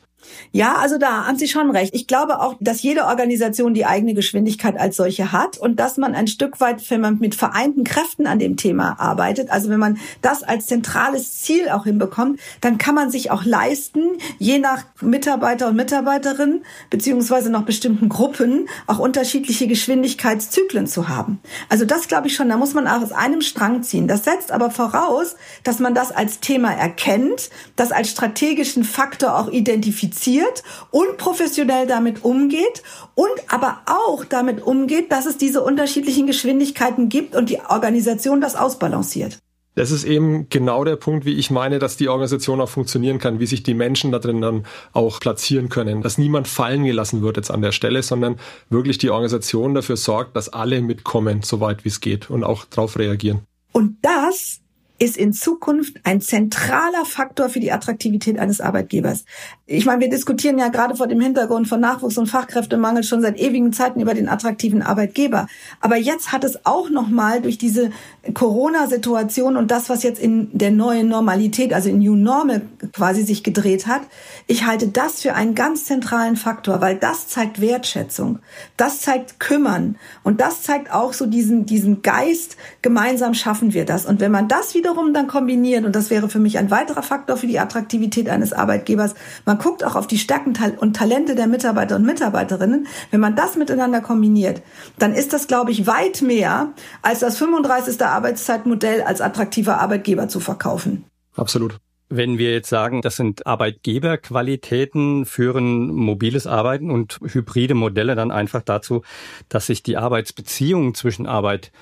Ja, 0.53 0.77
also 0.77 0.99
da 0.99 1.27
haben 1.27 1.37
Sie 1.37 1.49
schon 1.49 1.71
recht. 1.71 1.95
Ich 1.95 2.07
glaube 2.07 2.41
auch, 2.41 2.55
dass 2.61 2.83
jede 2.83 3.07
Organisation 3.07 3.75
die 3.75 3.87
eigene 3.87 4.15
Geschwindigkeit 4.15 4.79
als 4.79 4.97
solche 4.97 5.33
hat 5.33 5.59
und 5.59 5.81
dass 5.81 5.97
man 5.97 6.15
ein 6.15 6.29
Stück 6.29 6.61
weit, 6.61 6.89
wenn 6.91 7.01
man 7.01 7.19
mit 7.19 7.35
vereinten 7.35 7.83
Kräften 7.83 8.27
an 8.27 8.39
dem 8.39 8.57
Thema 8.57 9.01
arbeitet, 9.01 9.51
also 9.51 9.69
wenn 9.69 9.81
man 9.81 9.99
das 10.23 10.43
als 10.45 10.67
zentrales 10.67 11.43
Ziel 11.43 11.69
auch 11.71 11.85
hinbekommt, 11.85 12.39
dann 12.61 12.79
kann 12.79 12.95
man 12.95 13.11
sich 13.11 13.31
auch 13.31 13.45
leisten, 13.45 14.03
je 14.39 14.59
nach 14.59 14.85
Mitarbeiter 15.01 15.69
und 15.69 15.77
Mitarbeiterin 15.77 16.63
beziehungsweise 16.89 17.51
noch 17.51 17.65
bestimmten 17.65 18.09
Gruppen 18.09 18.69
auch 18.87 19.01
unterschiedliche 19.01 19.67
Geschwindigkeitszyklen 19.67 20.87
zu 20.87 21.09
haben. 21.09 21.41
Also 21.69 21.85
das 21.85 22.09
glaube 22.09 22.29
ich 22.29 22.37
schon, 22.37 22.49
da 22.49 22.57
muss 22.57 22.75
man 22.75 22.87
auch 22.87 23.03
aus 23.03 23.13
einem 23.13 23.41
Strang 23.41 23.83
ziehen. 23.83 24.07
Das 24.07 24.25
setzt 24.25 24.53
aber 24.53 24.71
voraus, 24.71 25.37
dass 25.65 25.81
man 25.81 25.95
das 25.95 26.13
als 26.13 26.41
Thema 26.41 26.73
erkennt, 26.73 27.51
das 27.77 27.91
als 27.91 28.11
strategischen 28.11 28.85
Faktor 28.85 29.37
auch 29.37 29.49
identifiziert 29.49 30.14
kommuniziert 30.15 30.63
und 30.91 31.17
professionell 31.17 31.87
damit 31.87 32.25
umgeht 32.25 32.83
und 33.15 33.31
aber 33.49 33.83
auch 33.87 34.25
damit 34.25 34.63
umgeht, 34.63 35.11
dass 35.11 35.27
es 35.27 35.37
diese 35.37 35.63
unterschiedlichen 35.63 36.27
Geschwindigkeiten 36.27 37.09
gibt 37.09 37.35
und 37.35 37.51
die 37.51 37.61
Organisation 37.61 38.41
das 38.41 38.57
ausbalanciert. 38.57 39.39
Das 39.77 39.91
ist 39.91 40.05
eben 40.05 40.49
genau 40.51 40.85
der 40.85 40.95
Punkt, 40.95 41.25
wie 41.25 41.35
ich 41.35 41.51
meine, 41.51 41.81
dass 41.81 41.97
die 41.97 42.09
Organisation 42.09 42.61
auch 42.61 42.69
funktionieren 42.69 43.19
kann, 43.19 43.41
wie 43.41 43.47
sich 43.47 43.65
die 43.65 43.75
Menschen 43.75 44.13
da 44.13 44.21
drin 44.21 44.41
dann 44.41 44.67
auch 44.93 45.19
platzieren 45.19 45.69
können, 45.69 46.01
dass 46.01 46.17
niemand 46.17 46.47
fallen 46.47 46.85
gelassen 46.85 47.23
wird 47.23 47.39
jetzt 47.39 47.51
an 47.51 47.61
der 47.61 47.73
Stelle, 47.73 48.05
sondern 48.05 48.37
wirklich 48.71 48.99
die 48.99 49.11
Organisation 49.11 49.75
dafür 49.75 49.97
sorgt, 49.97 50.37
dass 50.37 50.49
alle 50.49 50.81
mitkommen, 50.81 51.43
soweit 51.43 51.85
wie 51.85 51.89
es 51.89 52.01
geht 52.01 52.31
und 52.31 52.45
auch 52.45 52.65
darauf 52.67 52.97
reagieren. 52.97 53.41
Und 53.73 53.97
das 54.03 54.61
ist 54.99 55.17
in 55.17 55.33
Zukunft 55.33 55.97
ein 56.05 56.21
zentraler 56.21 57.05
Faktor 57.05 57.49
für 57.49 57.59
die 57.59 57.73
Attraktivität 57.73 58.39
eines 58.39 58.61
Arbeitgebers. 58.61 59.25
Ich 59.67 59.87
meine, 59.87 60.01
wir 60.01 60.11
diskutieren 60.11 60.59
ja 60.59 60.69
gerade 60.69 60.95
vor 60.95 61.09
dem 61.09 61.21
Hintergrund 61.21 61.67
von 61.67 61.81
Nachwuchs- 61.81 62.17
und 62.17 62.29
Fachkräftemangel 62.29 63.03
schon 63.03 63.21
seit 63.21 63.39
ewigen 63.41 63.73
Zeiten 63.73 64.01
über 64.01 64.15
den 64.15 64.29
attraktiven 64.29 64.83
Arbeitgeber. 64.83 65.49
Aber 65.81 65.97
jetzt 65.97 66.31
hat 66.33 66.45
es 66.45 66.65
auch 66.65 66.91
nochmal 66.91 67.41
durch 67.41 67.59
diese 67.59 67.91
Corona-Situation 68.35 69.57
und 69.57 69.71
das, 69.71 69.89
was 69.89 70.05
jetzt 70.05 70.21
in 70.21 70.57
der 70.57 70.71
neuen 70.71 71.09
Normalität, 71.09 71.73
also 71.73 71.89
in 71.89 71.99
New 71.99 72.15
Normal 72.15 72.63
quasi 72.93 73.25
sich 73.25 73.43
gedreht 73.43 73.89
hat, 73.89 74.03
ich 74.47 74.65
halte 74.65 74.89
das 74.89 75.23
für 75.23 75.35
einen 75.35 75.57
ganz 75.57 75.87
zentralen 75.87 76.37
Faktor, 76.37 76.81
weil 76.81 76.97
das 76.97 77.27
zeigt 77.27 77.61
Wertschätzung, 77.61 78.39
das 78.77 79.01
zeigt 79.01 79.41
Kümmern 79.41 79.97
und 80.23 80.41
das 80.41 80.63
zeigt 80.63 80.93
auch 80.93 81.15
so 81.15 81.27
diesen, 81.27 81.67
diesen 81.67 82.03
Geist, 82.03 82.57
gemeinsam 82.83 83.35
schaffen 83.35 83.75
wir 83.75 83.85
das. 83.85 84.07
Und 84.07 84.21
wenn 84.21 84.31
man 84.31 84.47
das 84.47 84.75
wiederum 84.85 85.15
dann 85.15 85.29
kombiniert, 85.29 85.87
und 85.87 85.97
das 85.97 86.11
wäre 86.11 86.29
für 86.29 86.39
mich 86.39 86.59
ein 86.59 86.71
weiterer 86.71 87.03
Faktor 87.03 87.39
für 87.39 87.47
die 87.47 87.59
Attraktivität 87.59 88.29
eines 88.29 88.53
Arbeitgebers, 88.53 89.15
man 89.47 89.59
guckt 89.59 89.83
auch 89.83 89.97
auf 89.97 90.07
die 90.07 90.19
Stärken 90.19 90.55
und 90.77 90.95
Talente 90.95 91.35
der 91.35 91.47
Mitarbeiter 91.47 91.97
und 91.97 92.05
Mitarbeiterinnen. 92.05 92.87
Wenn 93.11 93.21
man 93.21 93.35
das 93.35 93.57
miteinander 93.57 94.03
kombiniert, 94.03 94.61
dann 94.99 95.15
ist 95.15 95.33
das, 95.33 95.47
glaube 95.47 95.71
ich, 95.71 95.87
weit 95.87 96.21
mehr 96.21 96.69
als 97.01 97.21
das 97.21 97.39
35. 97.39 98.03
Arbeitszeitmodell 98.03 99.01
als 99.01 99.23
attraktiver 99.23 99.81
Arbeitgeber 99.81 100.29
zu 100.29 100.39
verkaufen. 100.39 101.05
Absolut. 101.35 101.79
Wenn 102.11 102.37
wir 102.37 102.53
jetzt 102.53 102.69
sagen, 102.69 103.01
das 103.01 103.17
sind 103.17 103.47
Arbeitgeberqualitäten, 103.47 105.25
führen 105.25 105.87
mobiles 105.87 106.47
Arbeiten 106.47 106.91
und 106.91 107.19
hybride 107.25 107.75
Modelle 107.75 108.15
dann 108.15 108.31
einfach 108.31 108.61
dazu, 108.61 109.03
dass 109.49 109.67
sich 109.67 109.83
die 109.83 109.97
Arbeitsbeziehungen 109.97 110.95
zwischen 110.95 111.27
Arbeit 111.27 111.73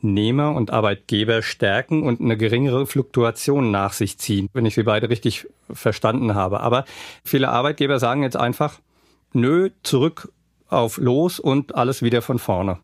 Arbeitnehmer 0.00 0.54
und 0.54 0.70
Arbeitgeber 0.70 1.42
stärken 1.42 2.02
und 2.02 2.20
eine 2.20 2.36
geringere 2.36 2.86
Fluktuation 2.86 3.70
nach 3.70 3.92
sich 3.92 4.18
ziehen, 4.18 4.48
wenn 4.54 4.64
ich 4.64 4.74
Sie 4.74 4.82
beide 4.82 5.10
richtig 5.10 5.46
verstanden 5.70 6.34
habe. 6.34 6.60
Aber 6.60 6.84
viele 7.24 7.50
Arbeitgeber 7.50 7.98
sagen 7.98 8.22
jetzt 8.22 8.36
einfach, 8.36 8.80
nö, 9.32 9.70
zurück 9.82 10.32
auf 10.68 10.96
los 10.96 11.38
und 11.38 11.74
alles 11.74 12.02
wieder 12.02 12.22
von 12.22 12.38
vorne. 12.38 12.78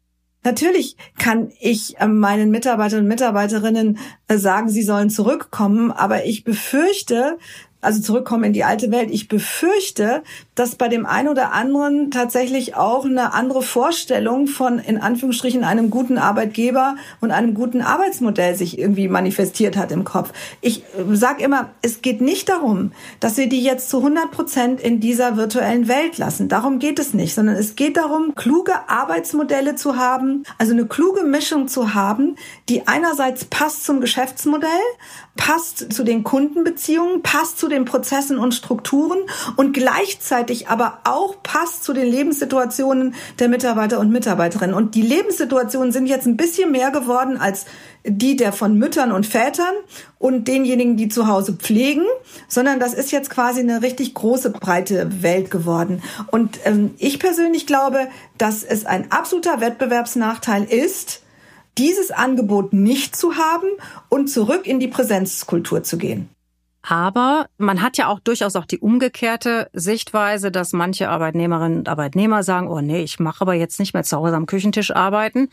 Natürlich 0.44 0.96
kann 1.18 1.50
ich 1.59 1.98
äh, 1.98 2.07
meinen 2.07 2.50
Mitarbeitern 2.50 3.00
und 3.00 3.09
Mitarbeiterinnen 3.09 3.98
sagen, 4.29 4.68
sie 4.68 4.83
sollen 4.83 5.11
zurückkommen, 5.11 5.90
aber 5.90 6.24
ich 6.24 6.44
befürchte, 6.44 7.38
also 7.87 8.03
zurückkommen 8.03 8.44
in 8.44 8.53
die 8.53 8.64
alte 8.64 8.90
Welt. 8.90 9.11
Ich 9.12 9.29
befürchte, 9.29 10.22
dass 10.57 10.75
bei 10.75 10.88
dem 10.88 11.07
einen 11.07 11.29
oder 11.29 11.53
anderen 11.53 12.11
tatsächlich 12.11 12.75
auch 12.75 13.05
eine 13.05 13.33
andere 13.33 13.62
Vorstellung 13.62 14.49
von, 14.49 14.81
in 14.81 14.99
Anführungsstrichen, 14.99 15.62
einem 15.62 15.90
guten 15.90 16.18
Arbeitgeber 16.18 16.96
und 17.20 17.31
einem 17.31 17.55
guten 17.55 17.83
Arbeitsmodell 17.83 18.57
sich 18.57 18.79
irgendwie 18.79 19.07
manifestiert 19.07 19.77
hat 19.77 19.92
im 19.92 20.03
Kopf. 20.05 20.33
Ich 20.61 20.83
sage 21.12 21.44
immer, 21.44 21.70
es 21.81 22.03
geht 22.03 22.20
nicht 22.20 22.49
darum, 22.49 22.90
dass 23.20 23.37
wir 23.37 23.49
die 23.49 23.62
jetzt 23.62 23.88
zu 23.88 23.99
100 23.99 24.33
Prozent 24.33 24.81
in 24.81 24.99
dieser 24.99 25.37
virtuellen 25.37 25.87
Welt 25.87 26.18
lassen. 26.18 26.49
Darum 26.49 26.81
geht 26.81 26.99
es 26.99 27.14
nicht, 27.14 27.35
sondern 27.35 27.55
es 27.55 27.77
geht 27.77 27.96
darum, 27.96 28.35
kluge 28.35 28.72
Arbeitsmodelle 28.88 29.77
zu 29.77 29.96
haben, 29.96 30.42
also 30.59 30.72
eine 30.72 30.87
kluge 30.87 31.22
Mischung 31.22 31.68
zu 31.68 31.94
haben, 31.94 32.35
die 32.68 32.88
einerseits 32.88 33.44
passt 33.44 33.85
zum 33.85 34.01
Geschäftsmodell, 34.01 34.70
passt 35.37 35.92
zu 35.92 36.03
den 36.03 36.25
Kundenbeziehungen, 36.25 37.22
passt 37.22 37.59
zu 37.59 37.68
den 37.68 37.76
Prozessen 37.85 38.39
und 38.39 38.55
Strukturen 38.55 39.19
und 39.57 39.73
gleichzeitig 39.73 40.69
aber 40.69 40.99
auch 41.05 41.43
passt 41.43 41.85
zu 41.85 41.93
den 41.93 42.07
Lebenssituationen 42.07 43.15
der 43.39 43.49
Mitarbeiter 43.49 44.01
und 44.01 44.11
Mitarbeiterinnen. 44.11 44.75
Und 44.75 44.95
die 44.95 45.03
Lebenssituationen 45.03 45.93
sind 45.93 46.07
jetzt 46.07 46.27
ein 46.27 46.37
bisschen 46.37 46.73
mehr 46.73 46.91
geworden 46.91 47.37
als 47.37 47.67
die 48.05 48.37
der 48.37 48.53
von 48.53 48.79
Müttern 48.79 49.12
und 49.12 49.27
Vätern 49.27 49.75
und 50.19 50.49
denjenigen, 50.49 50.97
die 50.97 51.09
zu 51.09 51.27
Hause 51.27 51.55
pflegen, 51.55 52.05
sondern 52.49 52.79
das 52.79 52.95
ist 52.95 53.11
jetzt 53.11 53.31
quasi 53.31 53.61
eine 53.61 53.83
richtig 53.83 54.15
große, 54.15 54.51
breite 54.51 55.23
Welt 55.23 55.51
geworden. 55.51 56.03
Und 56.31 56.61
ähm, 56.65 56.95
ich 56.99 57.19
persönlich 57.19 57.67
glaube, 57.67 58.09
dass 58.39 58.62
es 58.62 58.87
ein 58.87 59.11
absoluter 59.11 59.61
Wettbewerbsnachteil 59.61 60.65
ist, 60.65 61.23
dieses 61.79 62.11
Angebot 62.11 62.73
nicht 62.73 63.17
zu 63.17 63.37
haben 63.37 63.69
und 64.09 64.29
zurück 64.29 64.67
in 64.67 64.81
die 64.81 64.89
Präsenzkultur 64.89 65.83
zu 65.83 65.99
gehen. 65.99 66.29
Aber 66.88 67.49
man 67.59 67.83
hat 67.83 67.99
ja 67.99 68.07
auch 68.07 68.20
durchaus 68.20 68.55
auch 68.55 68.64
die 68.64 68.79
umgekehrte 68.79 69.68
Sichtweise, 69.72 70.53
dass 70.53 70.72
manche 70.72 71.09
Arbeitnehmerinnen 71.09 71.79
und 71.79 71.88
Arbeitnehmer 71.88 72.44
sagen, 72.44 72.68
oh 72.68 72.81
nee, 72.81 73.03
ich 73.03 73.18
mache 73.18 73.40
aber 73.40 73.55
jetzt 73.55 73.81
nicht 73.81 73.92
mehr 73.92 74.05
zu 74.05 74.16
Hause 74.16 74.37
am 74.37 74.46
Küchentisch 74.46 74.94
arbeiten. 74.94 75.49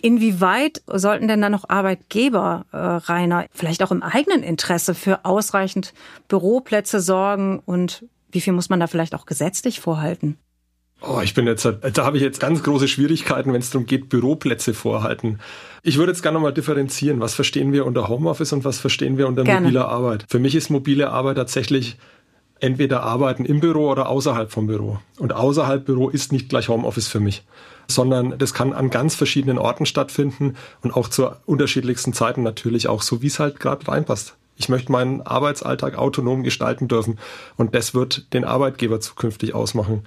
Inwieweit 0.00 0.82
sollten 0.86 1.26
denn 1.26 1.40
dann 1.40 1.50
noch 1.50 1.68
Arbeitgeber, 1.68 2.66
äh, 2.70 2.76
Rainer, 2.76 3.46
vielleicht 3.52 3.82
auch 3.82 3.90
im 3.90 4.04
eigenen 4.04 4.44
Interesse 4.44 4.94
für 4.94 5.24
ausreichend 5.24 5.92
Büroplätze 6.28 7.00
sorgen 7.00 7.60
und 7.64 8.04
wie 8.30 8.40
viel 8.40 8.52
muss 8.52 8.68
man 8.68 8.78
da 8.78 8.86
vielleicht 8.86 9.14
auch 9.14 9.26
gesetzlich 9.26 9.80
vorhalten? 9.80 10.38
Oh, 11.06 11.20
ich 11.22 11.34
bin 11.34 11.46
jetzt, 11.46 11.64
da 11.64 12.04
habe 12.04 12.16
ich 12.16 12.22
jetzt 12.22 12.40
ganz 12.40 12.62
große 12.62 12.88
Schwierigkeiten, 12.88 13.52
wenn 13.52 13.60
es 13.60 13.70
darum 13.70 13.86
geht, 13.86 14.08
Büroplätze 14.08 14.72
vorhalten. 14.72 15.38
Ich 15.82 15.98
würde 15.98 16.12
jetzt 16.12 16.22
gerne 16.22 16.36
nochmal 16.36 16.54
differenzieren. 16.54 17.20
Was 17.20 17.34
verstehen 17.34 17.72
wir 17.72 17.84
unter 17.84 18.08
Homeoffice 18.08 18.52
und 18.52 18.64
was 18.64 18.78
verstehen 18.78 19.18
wir 19.18 19.28
unter 19.28 19.44
Gerne. 19.44 19.62
mobiler 19.62 19.88
Arbeit? 19.88 20.24
Für 20.28 20.38
mich 20.38 20.54
ist 20.54 20.70
mobile 20.70 21.10
Arbeit 21.10 21.36
tatsächlich 21.36 21.98
entweder 22.60 23.02
Arbeiten 23.02 23.44
im 23.44 23.60
Büro 23.60 23.90
oder 23.90 24.08
außerhalb 24.08 24.50
vom 24.50 24.66
Büro. 24.66 24.98
Und 25.18 25.34
außerhalb 25.34 25.84
Büro 25.84 26.08
ist 26.08 26.32
nicht 26.32 26.48
gleich 26.48 26.68
Homeoffice 26.68 27.08
für 27.08 27.20
mich, 27.20 27.44
sondern 27.88 28.38
das 28.38 28.54
kann 28.54 28.72
an 28.72 28.88
ganz 28.88 29.14
verschiedenen 29.14 29.58
Orten 29.58 29.84
stattfinden 29.84 30.56
und 30.82 30.96
auch 30.96 31.08
zu 31.08 31.30
unterschiedlichsten 31.44 32.14
Zeiten 32.14 32.42
natürlich 32.42 32.88
auch 32.88 33.02
so, 33.02 33.20
wie 33.20 33.26
es 33.26 33.38
halt 33.38 33.60
gerade 33.60 33.86
reinpasst. 33.86 34.36
Ich 34.56 34.68
möchte 34.68 34.92
meinen 34.92 35.20
Arbeitsalltag 35.20 35.98
autonom 35.98 36.44
gestalten 36.44 36.88
dürfen 36.88 37.18
und 37.56 37.74
das 37.74 37.92
wird 37.92 38.32
den 38.32 38.44
Arbeitgeber 38.44 39.00
zukünftig 39.00 39.54
ausmachen. 39.54 40.04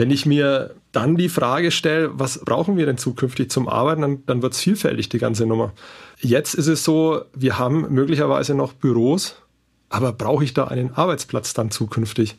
Wenn 0.00 0.10
ich 0.10 0.24
mir 0.24 0.76
dann 0.92 1.16
die 1.16 1.28
Frage 1.28 1.70
stelle, 1.70 2.18
was 2.18 2.38
brauchen 2.38 2.78
wir 2.78 2.86
denn 2.86 2.96
zukünftig 2.96 3.50
zum 3.50 3.68
Arbeiten, 3.68 4.00
dann, 4.00 4.24
dann 4.24 4.40
wird 4.40 4.54
es 4.54 4.60
vielfältig, 4.60 5.10
die 5.10 5.18
ganze 5.18 5.44
Nummer. 5.44 5.74
Jetzt 6.20 6.54
ist 6.54 6.68
es 6.68 6.84
so, 6.84 7.26
wir 7.34 7.58
haben 7.58 7.86
möglicherweise 7.92 8.54
noch 8.54 8.72
Büros, 8.72 9.36
aber 9.90 10.14
brauche 10.14 10.42
ich 10.42 10.54
da 10.54 10.64
einen 10.64 10.94
Arbeitsplatz 10.94 11.52
dann 11.52 11.70
zukünftig? 11.70 12.38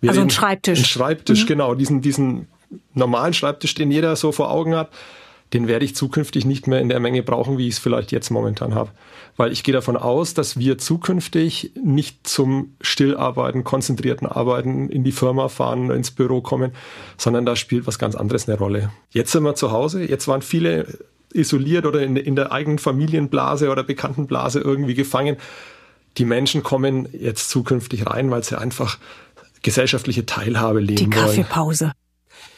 Wir 0.00 0.08
also 0.08 0.22
ein 0.22 0.30
Schreibtisch. 0.30 0.78
Ein 0.78 0.84
Schreibtisch, 0.86 1.42
mhm. 1.42 1.48
genau. 1.48 1.74
Diesen, 1.74 2.00
diesen 2.00 2.48
normalen 2.94 3.34
Schreibtisch, 3.34 3.74
den 3.74 3.90
jeder 3.90 4.16
so 4.16 4.32
vor 4.32 4.50
Augen 4.50 4.74
hat, 4.74 4.88
den 5.54 5.68
werde 5.68 5.84
ich 5.84 5.94
zukünftig 5.94 6.44
nicht 6.44 6.66
mehr 6.66 6.80
in 6.80 6.88
der 6.88 6.98
Menge 6.98 7.22
brauchen, 7.22 7.58
wie 7.58 7.68
ich 7.68 7.74
es 7.74 7.78
vielleicht 7.78 8.10
jetzt 8.10 8.30
momentan 8.30 8.74
habe. 8.74 8.90
Weil 9.36 9.52
ich 9.52 9.62
gehe 9.62 9.72
davon 9.72 9.96
aus, 9.96 10.34
dass 10.34 10.58
wir 10.58 10.78
zukünftig 10.78 11.72
nicht 11.82 12.26
zum 12.26 12.74
Stillarbeiten, 12.80 13.62
konzentrierten 13.62 14.26
Arbeiten 14.26 14.88
in 14.88 15.04
die 15.04 15.12
Firma 15.12 15.48
fahren, 15.48 15.90
ins 15.90 16.10
Büro 16.10 16.40
kommen, 16.40 16.72
sondern 17.16 17.46
da 17.46 17.54
spielt 17.54 17.86
was 17.86 17.98
ganz 17.98 18.16
anderes 18.16 18.48
eine 18.48 18.58
Rolle. 18.58 18.90
Jetzt 19.10 19.30
sind 19.30 19.44
wir 19.44 19.54
zu 19.54 19.70
Hause, 19.70 20.04
jetzt 20.04 20.26
waren 20.26 20.42
viele 20.42 20.98
isoliert 21.32 21.86
oder 21.86 22.02
in, 22.02 22.16
in 22.16 22.36
der 22.36 22.52
eigenen 22.52 22.78
Familienblase 22.78 23.70
oder 23.70 23.84
Bekanntenblase 23.84 24.60
irgendwie 24.60 24.94
gefangen. 24.94 25.36
Die 26.18 26.24
Menschen 26.24 26.62
kommen 26.62 27.08
jetzt 27.12 27.50
zukünftig 27.50 28.06
rein, 28.06 28.30
weil 28.30 28.42
sie 28.42 28.58
einfach 28.58 28.98
gesellschaftliche 29.62 30.26
Teilhabe 30.26 30.80
leben 30.80 30.96
Die 30.96 31.10
Kaffeepause. 31.10 31.86
Wollen. 31.86 32.03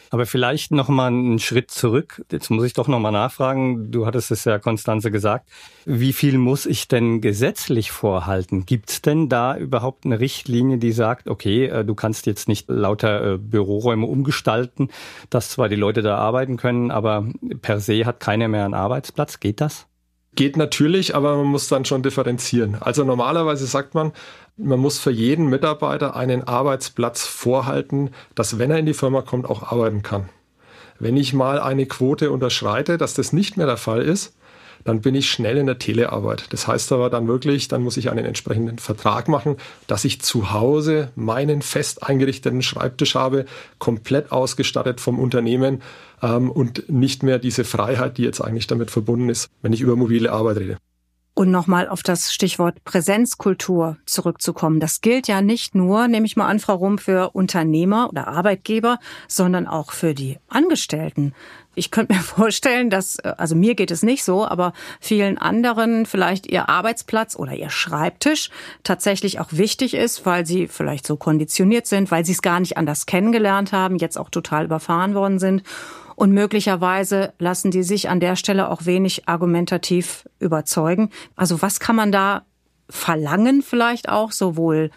Aber 0.09 0.25
vielleicht 0.25 0.71
noch 0.71 0.89
mal 0.89 1.07
einen 1.07 1.39
Schritt 1.39 1.71
zurück. 1.71 2.23
Jetzt 2.31 2.49
muss 2.49 2.65
ich 2.65 2.73
doch 2.73 2.87
noch 2.87 2.99
mal 2.99 3.11
nachfragen. 3.11 3.91
Du 3.91 4.05
hattest 4.05 4.31
es 4.31 4.45
ja, 4.45 4.59
Konstanze, 4.59 5.11
gesagt. 5.11 5.49
Wie 5.85 6.13
viel 6.13 6.37
muss 6.37 6.65
ich 6.65 6.87
denn 6.87 7.21
gesetzlich 7.21 7.91
vorhalten? 7.91 8.65
Gibt 8.65 8.89
es 8.89 9.01
denn 9.01 9.29
da 9.29 9.57
überhaupt 9.57 10.05
eine 10.05 10.19
Richtlinie, 10.19 10.77
die 10.77 10.91
sagt, 10.91 11.27
okay, 11.27 11.65
äh, 11.65 11.85
du 11.85 11.95
kannst 11.95 12.25
jetzt 12.25 12.47
nicht 12.47 12.69
lauter 12.69 13.33
äh, 13.33 13.37
Büroräume 13.37 14.05
umgestalten, 14.05 14.89
dass 15.29 15.49
zwar 15.49 15.69
die 15.69 15.75
Leute 15.75 16.01
da 16.01 16.17
arbeiten 16.17 16.57
können, 16.57 16.91
aber 16.91 17.25
per 17.61 17.79
se 17.79 18.05
hat 18.05 18.19
keiner 18.19 18.47
mehr 18.47 18.65
einen 18.65 18.73
Arbeitsplatz? 18.73 19.39
Geht 19.39 19.61
das? 19.61 19.87
Geht 20.35 20.55
natürlich, 20.55 21.15
aber 21.15 21.35
man 21.35 21.47
muss 21.47 21.67
dann 21.67 21.83
schon 21.83 22.03
differenzieren. 22.03 22.77
Also 22.79 23.03
normalerweise 23.03 23.65
sagt 23.65 23.95
man, 23.95 24.11
man 24.57 24.79
muss 24.79 24.99
für 24.99 25.11
jeden 25.11 25.47
Mitarbeiter 25.47 26.15
einen 26.15 26.47
Arbeitsplatz 26.47 27.25
vorhalten, 27.25 28.11
dass 28.35 28.59
wenn 28.59 28.71
er 28.71 28.79
in 28.79 28.85
die 28.85 28.93
Firma 28.93 29.21
kommt, 29.21 29.49
auch 29.49 29.63
arbeiten 29.71 30.01
kann. 30.01 30.29
Wenn 30.99 31.15
ich 31.15 31.33
mal 31.33 31.59
eine 31.59 31.85
Quote 31.85 32.31
unterschreite, 32.31 32.97
dass 32.97 33.13
das 33.13 33.33
nicht 33.33 33.55
mehr 33.55 33.67
der 33.67 33.77
Fall 33.77 34.01
ist, 34.01 34.33
dann 34.83 35.01
bin 35.01 35.15
ich 35.15 35.29
schnell 35.29 35.57
in 35.57 35.65
der 35.65 35.79
Telearbeit. 35.79 36.45
Das 36.51 36.67
heißt 36.67 36.91
aber 36.91 37.09
dann 37.09 37.27
wirklich, 37.27 37.67
dann 37.67 37.83
muss 37.83 37.97
ich 37.97 38.09
einen 38.09 38.25
entsprechenden 38.25 38.79
Vertrag 38.79 39.27
machen, 39.27 39.57
dass 39.85 40.05
ich 40.05 40.21
zu 40.21 40.51
Hause 40.51 41.11
meinen 41.15 41.61
fest 41.61 42.03
eingerichteten 42.03 42.61
Schreibtisch 42.61 43.15
habe, 43.15 43.45
komplett 43.79 44.31
ausgestattet 44.31 45.01
vom 45.01 45.19
Unternehmen 45.19 45.81
ähm, 46.23 46.49
und 46.49 46.89
nicht 46.89 47.21
mehr 47.21 47.37
diese 47.37 47.63
Freiheit, 47.63 48.17
die 48.17 48.23
jetzt 48.23 48.41
eigentlich 48.41 48.67
damit 48.67 48.89
verbunden 48.89 49.29
ist, 49.29 49.49
wenn 49.61 49.73
ich 49.73 49.81
über 49.81 49.95
mobile 49.95 50.31
Arbeit 50.31 50.57
rede. 50.57 50.77
Und 51.37 51.51
nochmal 51.51 51.87
auf 51.87 52.01
das 52.01 52.33
Stichwort 52.33 52.83
Präsenzkultur 52.83 53.97
zurückzukommen. 54.07 54.79
Das 54.79 55.01
gilt 55.01 55.27
ja 55.27 55.43
nicht 55.43 55.75
nur, 55.75 56.07
nehme 56.07 56.25
ich 56.25 56.35
mal 56.35 56.47
an, 56.47 56.59
Frau 56.59 56.73
Rum, 56.73 56.97
für 56.97 57.29
Unternehmer 57.35 58.09
oder 58.09 58.27
Arbeitgeber, 58.27 58.97
sondern 59.27 59.67
auch 59.67 59.91
für 59.91 60.15
die 60.15 60.39
Angestellten. 60.49 61.35
Ich 61.75 61.91
könnte 61.91 62.15
mir 62.15 62.19
vorstellen, 62.23 62.89
dass, 62.89 63.17
äh, 63.19 63.35
also 63.37 63.53
mir 63.53 63.75
geht 63.75 63.91
es 63.91 64.01
nicht 64.01 64.23
so, 64.23 64.47
aber 64.47 64.73
vielen 64.99 65.37
anderen 65.37 66.07
vielleicht 66.07 66.47
ihr 66.47 66.69
Arbeitsplatz 66.69 67.35
oder 67.35 67.53
ihr 67.53 67.69
Schreibtisch 67.69 68.49
tatsächlich 68.81 69.39
auch 69.39 69.49
wichtig 69.51 69.93
ist, 69.93 70.25
weil 70.25 70.43
sie 70.43 70.67
vielleicht 70.67 71.05
so 71.05 71.17
konditioniert 71.17 71.85
sind, 71.85 72.09
weil 72.09 72.25
sie 72.25 72.31
es 72.31 72.41
gar 72.41 72.59
nicht 72.59 72.77
anders 72.77 73.05
kennengelernt 73.05 73.73
haben, 73.73 73.97
jetzt 73.97 74.17
auch 74.17 74.31
total 74.31 74.65
überfahren 74.65 75.13
worden 75.13 75.37
sind. 75.37 75.61
Und 76.17 76.31
möglicherweise 76.31 77.33
lassen 77.37 77.69
die 77.69 77.83
sich 77.83 78.09
an 78.09 78.19
der 78.19 78.35
Stelle 78.35 78.71
auch 78.71 78.87
wenig 78.87 79.29
argumentativ 79.29 80.27
überzeugen. 80.39 81.11
Also 81.35 81.61
was 81.61 81.79
kann 81.79 81.95
man 81.95 82.11
da 82.11 82.41
verlangen 82.89 83.61
vielleicht 83.61 84.09
auch, 84.09 84.31
sowohl 84.31 84.89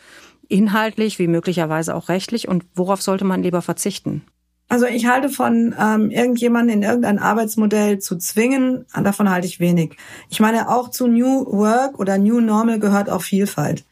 inhaltlich 0.49 1.19
wie 1.19 1.27
möglicherweise 1.27 1.95
auch 1.95 2.09
rechtlich? 2.09 2.49
Und 2.49 2.65
worauf 2.75 3.03
sollte 3.03 3.27
man 3.27 3.43
lieber 3.43 3.61
verzichten? 3.61 4.23
Also 4.71 4.87
ich 4.87 5.05
halte 5.05 5.29
von 5.29 5.75
ähm, 5.79 6.11
irgendjemanden 6.11 6.77
in 6.77 6.83
irgendein 6.83 7.19
Arbeitsmodell 7.19 7.99
zu 7.99 8.17
zwingen, 8.17 8.87
davon 8.95 9.29
halte 9.29 9.47
ich 9.47 9.61
wenig. 9.61 9.99
Ich 10.31 10.41
meine, 10.41 10.71
auch 10.71 10.89
zu 10.89 11.07
New 11.07 11.45
Work 11.53 11.99
oder 11.99 12.17
New 12.17 12.41
Normal 12.41 12.81
gehört 12.81 13.11
auch 13.11 13.21
Vielfalt. 13.21 13.85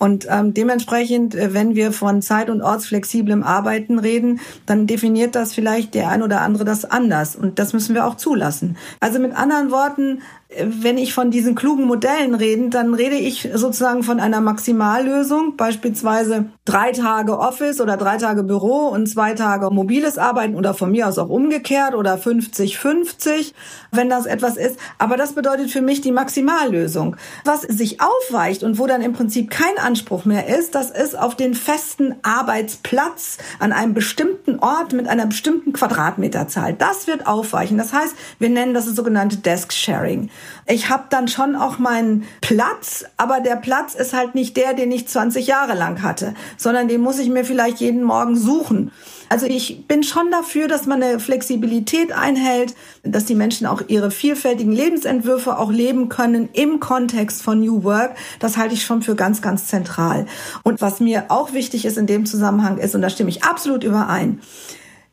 Und 0.00 0.26
ähm, 0.30 0.54
dementsprechend, 0.54 1.34
äh, 1.34 1.52
wenn 1.52 1.76
wir 1.76 1.92
von 1.92 2.22
zeit- 2.22 2.48
und 2.48 2.62
ortsflexiblem 2.62 3.42
Arbeiten 3.42 3.98
reden, 3.98 4.40
dann 4.64 4.86
definiert 4.86 5.34
das 5.34 5.52
vielleicht 5.52 5.94
der 5.94 6.08
ein 6.08 6.22
oder 6.22 6.40
andere 6.40 6.64
das 6.64 6.86
anders. 6.86 7.36
Und 7.36 7.58
das 7.58 7.74
müssen 7.74 7.94
wir 7.94 8.06
auch 8.06 8.14
zulassen. 8.14 8.78
Also 8.98 9.18
mit 9.18 9.36
anderen 9.36 9.70
Worten, 9.70 10.22
wenn 10.58 10.98
ich 10.98 11.14
von 11.14 11.30
diesen 11.30 11.54
klugen 11.54 11.84
Modellen 11.86 12.34
rede, 12.34 12.70
dann 12.70 12.92
rede 12.94 13.14
ich 13.14 13.48
sozusagen 13.54 14.02
von 14.02 14.18
einer 14.18 14.40
Maximallösung, 14.40 15.56
beispielsweise 15.56 16.46
drei 16.64 16.90
Tage 16.90 17.38
Office 17.38 17.80
oder 17.80 17.96
drei 17.96 18.16
Tage 18.16 18.42
Büro 18.42 18.88
und 18.88 19.06
zwei 19.06 19.34
Tage 19.34 19.70
mobiles 19.70 20.18
Arbeiten 20.18 20.56
oder 20.56 20.74
von 20.74 20.90
mir 20.90 21.06
aus 21.06 21.18
auch 21.18 21.28
umgekehrt 21.28 21.94
oder 21.94 22.16
50-50, 22.16 23.52
wenn 23.92 24.08
das 24.08 24.26
etwas 24.26 24.56
ist. 24.56 24.76
Aber 24.98 25.16
das 25.16 25.34
bedeutet 25.34 25.70
für 25.70 25.82
mich 25.82 26.00
die 26.00 26.10
Maximallösung. 26.10 27.16
Was 27.44 27.62
sich 27.62 27.98
aufweicht 28.00 28.64
und 28.64 28.78
wo 28.78 28.88
dann 28.88 29.02
im 29.02 29.12
Prinzip 29.12 29.50
kein 29.50 29.78
Anspruch 29.78 30.24
mehr 30.24 30.48
ist, 30.58 30.74
das 30.74 30.90
ist 30.90 31.16
auf 31.16 31.36
den 31.36 31.54
festen 31.54 32.16
Arbeitsplatz 32.22 33.38
an 33.60 33.72
einem 33.72 33.94
bestimmten 33.94 34.58
Ort 34.58 34.92
mit 34.92 35.06
einer 35.06 35.26
bestimmten 35.26 35.72
Quadratmeterzahl. 35.72 36.74
Das 36.74 37.06
wird 37.06 37.28
aufweichen. 37.28 37.78
Das 37.78 37.92
heißt, 37.92 38.16
wir 38.40 38.48
nennen 38.48 38.74
das 38.74 38.86
sogenannte 38.86 39.36
Desk 39.36 39.72
Sharing. 39.72 40.28
Ich 40.66 40.88
habe 40.88 41.04
dann 41.10 41.28
schon 41.28 41.56
auch 41.56 41.78
meinen 41.78 42.24
Platz, 42.40 43.04
aber 43.16 43.40
der 43.40 43.56
Platz 43.56 43.94
ist 43.94 44.12
halt 44.12 44.34
nicht 44.34 44.56
der, 44.56 44.74
den 44.74 44.92
ich 44.92 45.08
20 45.08 45.46
Jahre 45.46 45.74
lang 45.74 46.02
hatte, 46.02 46.34
sondern 46.56 46.88
den 46.88 47.00
muss 47.00 47.18
ich 47.18 47.28
mir 47.28 47.44
vielleicht 47.44 47.78
jeden 47.78 48.02
Morgen 48.02 48.36
suchen. 48.36 48.92
Also 49.28 49.46
ich 49.46 49.86
bin 49.86 50.02
schon 50.02 50.32
dafür, 50.32 50.66
dass 50.66 50.86
man 50.86 51.00
eine 51.00 51.20
Flexibilität 51.20 52.10
einhält, 52.12 52.74
dass 53.04 53.26
die 53.26 53.36
Menschen 53.36 53.64
auch 53.64 53.82
ihre 53.86 54.10
vielfältigen 54.10 54.72
Lebensentwürfe 54.72 55.56
auch 55.56 55.70
leben 55.70 56.08
können 56.08 56.48
im 56.52 56.80
Kontext 56.80 57.42
von 57.42 57.60
New 57.60 57.84
Work. 57.84 58.16
Das 58.40 58.56
halte 58.56 58.74
ich 58.74 58.84
schon 58.84 59.02
für 59.02 59.14
ganz, 59.14 59.40
ganz 59.40 59.68
zentral. 59.68 60.26
Und 60.64 60.80
was 60.80 60.98
mir 60.98 61.26
auch 61.28 61.52
wichtig 61.52 61.84
ist 61.84 61.96
in 61.96 62.08
dem 62.08 62.26
Zusammenhang 62.26 62.78
ist, 62.78 62.96
und 62.96 63.02
da 63.02 63.08
stimme 63.08 63.30
ich 63.30 63.44
absolut 63.44 63.84
überein, 63.84 64.40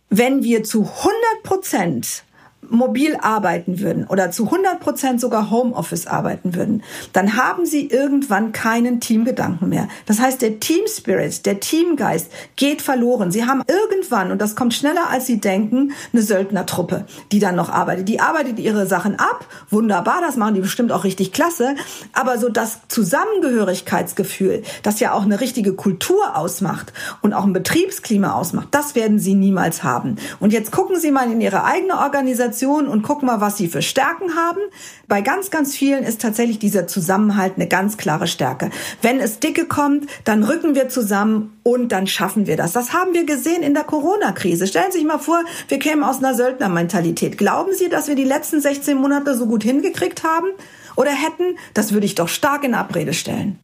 wenn 0.10 0.44
wir 0.44 0.64
zu 0.64 0.80
100 0.80 1.14
Prozent 1.44 2.24
mobil 2.70 3.16
arbeiten 3.22 3.80
würden 3.80 4.06
oder 4.08 4.32
zu 4.32 4.46
100 4.46 4.80
Prozent 4.80 5.22
sogar 5.22 5.52
Homeoffice 5.52 6.08
arbeiten 6.08 6.56
würden, 6.56 6.84
dann 7.14 7.38
haben 7.38 7.66
sie 7.66 7.88
irgendwann 7.88 8.52
keinen 8.52 9.00
Teamgedanken 9.00 9.70
mehr. 9.70 9.88
Das 10.06 10.20
heißt, 10.20 10.42
der 10.42 10.60
Team 10.60 10.82
Spirit, 10.88 11.46
der 11.46 11.60
Teamgeist 11.60 12.32
geht 12.56 12.82
verloren. 12.82 13.32
Sie 13.32 13.46
haben 13.46 13.64
irgendwann, 13.68 14.32
und 14.32 14.42
das 14.42 14.56
kommt 14.56 14.74
schneller 14.74 15.10
als 15.10 15.26
sie 15.26 15.40
denken, 15.40 15.94
eine 16.14 16.22
Söldnertruppe, 16.22 17.06
die 17.32 17.40
dann 17.40 17.56
noch 17.56 17.70
arbeitet. 17.70 18.10
Die 18.10 18.20
arbeitet 18.20 18.60
ihre 18.60 18.88
Sachen 18.88 19.18
ab. 19.18 19.46
Wunderbar, 19.70 20.22
das 20.22 20.36
machen 20.36 20.56
die 20.56 20.62
bestimmt 20.62 20.92
auch 20.92 21.04
richtig 21.04 21.32
klasse. 21.32 21.76
Aber 22.14 22.38
so 22.38 22.50
das 22.50 22.80
Zusammengehörigkeitsgefühl, 22.88 24.64
das 24.84 25.00
ja 25.00 25.14
auch 25.14 25.24
eine 25.24 25.40
richtige 25.40 25.74
Kultur 25.74 26.36
ausmacht 26.36 26.94
und 27.22 27.34
auch 27.34 27.44
ein 27.44 27.54
Betriebsklima 27.54 28.34
ausmacht, 28.34 28.70
das 28.72 28.96
werden 28.96 29.20
sie 29.20 29.36
niemals 29.36 29.84
haben. 29.84 30.18
Und 30.40 30.54
jetzt 30.54 30.72
gucken 30.72 31.00
Sie 31.00 31.12
mal 31.12 31.32
in 31.32 31.42
Ihre 31.42 31.64
eigene 31.64 31.98
Organisation, 31.98 32.47
Organisation 32.48 32.88
und 32.88 33.02
guck 33.02 33.24
mal, 33.24 33.42
was 33.42 33.58
sie 33.58 33.68
für 33.68 33.82
Stärken 33.82 34.36
haben. 34.36 34.62
Bei 35.08 35.22
ganz, 35.22 35.52
ganz 35.52 35.76
vielen 35.76 36.04
ist 36.04 36.22
tatsächlich 36.22 36.60
dieser 36.60 36.88
Zusammenhalt 36.88 37.54
eine 37.56 37.68
ganz 37.68 37.98
klare 37.98 38.28
Stärke. 38.28 38.70
Wenn 39.02 39.20
es 39.20 39.40
dicke 39.40 39.66
kommt, 39.66 40.08
dann 40.24 40.44
rücken 40.44 40.76
wir 40.76 40.88
zusammen 40.90 41.58
und 41.64 41.92
dann 41.92 42.08
schaffen 42.08 42.48
wir 42.48 42.56
das. 42.56 42.72
Das 42.72 42.94
haben 42.94 43.14
wir 43.14 43.26
gesehen 43.26 43.64
in 43.64 43.74
der 43.74 43.84
Corona-Krise. 43.84 44.68
Stellen 44.68 44.92
Sie 44.92 45.00
sich 45.00 45.08
mal 45.08 45.20
vor, 45.20 45.44
wir 45.68 45.80
kämen 45.80 46.04
aus 46.04 46.20
einer 46.20 46.34
Söldnermentalität. 46.34 47.38
Glauben 47.38 47.74
Sie, 47.74 47.90
dass 47.90 48.08
wir 48.08 48.16
die 48.16 48.24
letzten 48.24 48.62
16 48.62 48.98
Monate 48.98 49.36
so 49.36 49.46
gut 49.46 49.64
hingekriegt 49.64 50.24
haben? 50.24 50.48
Oder 50.96 51.12
hätten? 51.12 51.58
Das 51.74 51.92
würde 51.92 52.06
ich 52.06 52.16
doch 52.16 52.30
stark 52.30 52.64
in 52.64 52.74
Abrede 52.74 53.14
stellen. 53.14 53.60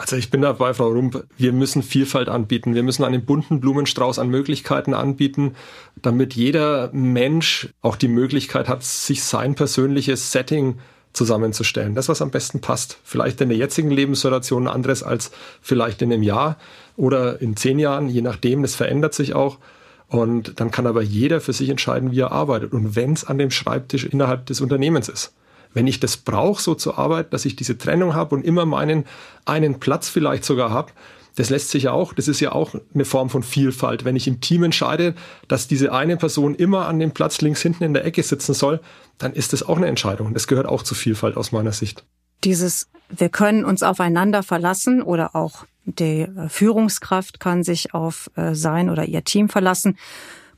Also 0.00 0.16
ich 0.16 0.30
bin 0.30 0.40
dabei, 0.40 0.72
Frau 0.72 0.88
Rump, 0.88 1.26
wir 1.36 1.52
müssen 1.52 1.82
Vielfalt 1.82 2.30
anbieten. 2.30 2.74
Wir 2.74 2.82
müssen 2.82 3.04
einen 3.04 3.26
bunten 3.26 3.60
Blumenstrauß 3.60 4.18
an 4.18 4.30
Möglichkeiten 4.30 4.94
anbieten, 4.94 5.56
damit 6.00 6.32
jeder 6.32 6.88
Mensch 6.94 7.68
auch 7.82 7.96
die 7.96 8.08
Möglichkeit 8.08 8.66
hat, 8.66 8.82
sich 8.82 9.22
sein 9.22 9.54
persönliches 9.54 10.32
Setting 10.32 10.78
zusammenzustellen. 11.12 11.94
Das, 11.94 12.08
was 12.08 12.22
am 12.22 12.30
besten 12.30 12.62
passt. 12.62 12.96
Vielleicht 13.04 13.42
in 13.42 13.50
der 13.50 13.58
jetzigen 13.58 13.90
Lebenssituation 13.90 14.68
anderes 14.68 15.02
als 15.02 15.32
vielleicht 15.60 16.00
in 16.00 16.10
einem 16.10 16.22
Jahr 16.22 16.56
oder 16.96 17.42
in 17.42 17.54
zehn 17.54 17.78
Jahren, 17.78 18.08
je 18.08 18.22
nachdem. 18.22 18.62
Das 18.62 18.74
verändert 18.74 19.12
sich 19.12 19.34
auch. 19.34 19.58
Und 20.08 20.60
dann 20.60 20.70
kann 20.70 20.86
aber 20.86 21.02
jeder 21.02 21.42
für 21.42 21.52
sich 21.52 21.68
entscheiden, 21.68 22.10
wie 22.10 22.20
er 22.20 22.32
arbeitet. 22.32 22.72
Und 22.72 22.96
wenn 22.96 23.12
es 23.12 23.24
an 23.24 23.36
dem 23.36 23.50
Schreibtisch 23.50 24.06
innerhalb 24.06 24.46
des 24.46 24.62
Unternehmens 24.62 25.10
ist 25.10 25.34
wenn 25.72 25.86
ich 25.86 26.00
das 26.00 26.16
brauche, 26.16 26.60
so 26.60 26.74
zur 26.74 26.98
Arbeit, 26.98 27.32
dass 27.32 27.44
ich 27.44 27.56
diese 27.56 27.78
Trennung 27.78 28.14
habe 28.14 28.34
und 28.34 28.44
immer 28.44 28.66
meinen 28.66 29.04
einen 29.44 29.80
Platz 29.80 30.08
vielleicht 30.08 30.44
sogar 30.44 30.70
habe, 30.70 30.92
das 31.36 31.48
lässt 31.48 31.70
sich 31.70 31.84
ja 31.84 31.92
auch, 31.92 32.12
das 32.12 32.28
ist 32.28 32.40
ja 32.40 32.52
auch 32.52 32.74
eine 32.92 33.04
Form 33.04 33.30
von 33.30 33.42
Vielfalt. 33.42 34.04
Wenn 34.04 34.16
ich 34.16 34.26
im 34.26 34.40
Team 34.40 34.64
entscheide, 34.64 35.14
dass 35.48 35.68
diese 35.68 35.92
eine 35.92 36.16
Person 36.16 36.54
immer 36.54 36.86
an 36.86 36.98
dem 36.98 37.12
Platz 37.12 37.40
links 37.40 37.62
hinten 37.62 37.84
in 37.84 37.94
der 37.94 38.04
Ecke 38.04 38.22
sitzen 38.22 38.52
soll, 38.52 38.80
dann 39.18 39.32
ist 39.32 39.52
das 39.52 39.62
auch 39.62 39.76
eine 39.76 39.86
Entscheidung. 39.86 40.34
Das 40.34 40.46
gehört 40.46 40.66
auch 40.66 40.82
zu 40.82 40.94
Vielfalt 40.94 41.36
aus 41.36 41.52
meiner 41.52 41.72
Sicht. 41.72 42.04
Dieses, 42.42 42.88
wir 43.08 43.28
können 43.28 43.64
uns 43.64 43.82
aufeinander 43.82 44.42
verlassen 44.42 45.02
oder 45.02 45.36
auch 45.36 45.64
die 45.84 46.26
Führungskraft 46.48 47.40
kann 47.40 47.62
sich 47.62 47.94
auf 47.94 48.30
äh, 48.36 48.54
sein 48.54 48.90
oder 48.90 49.04
ihr 49.06 49.24
Team 49.24 49.48
verlassen 49.48 49.96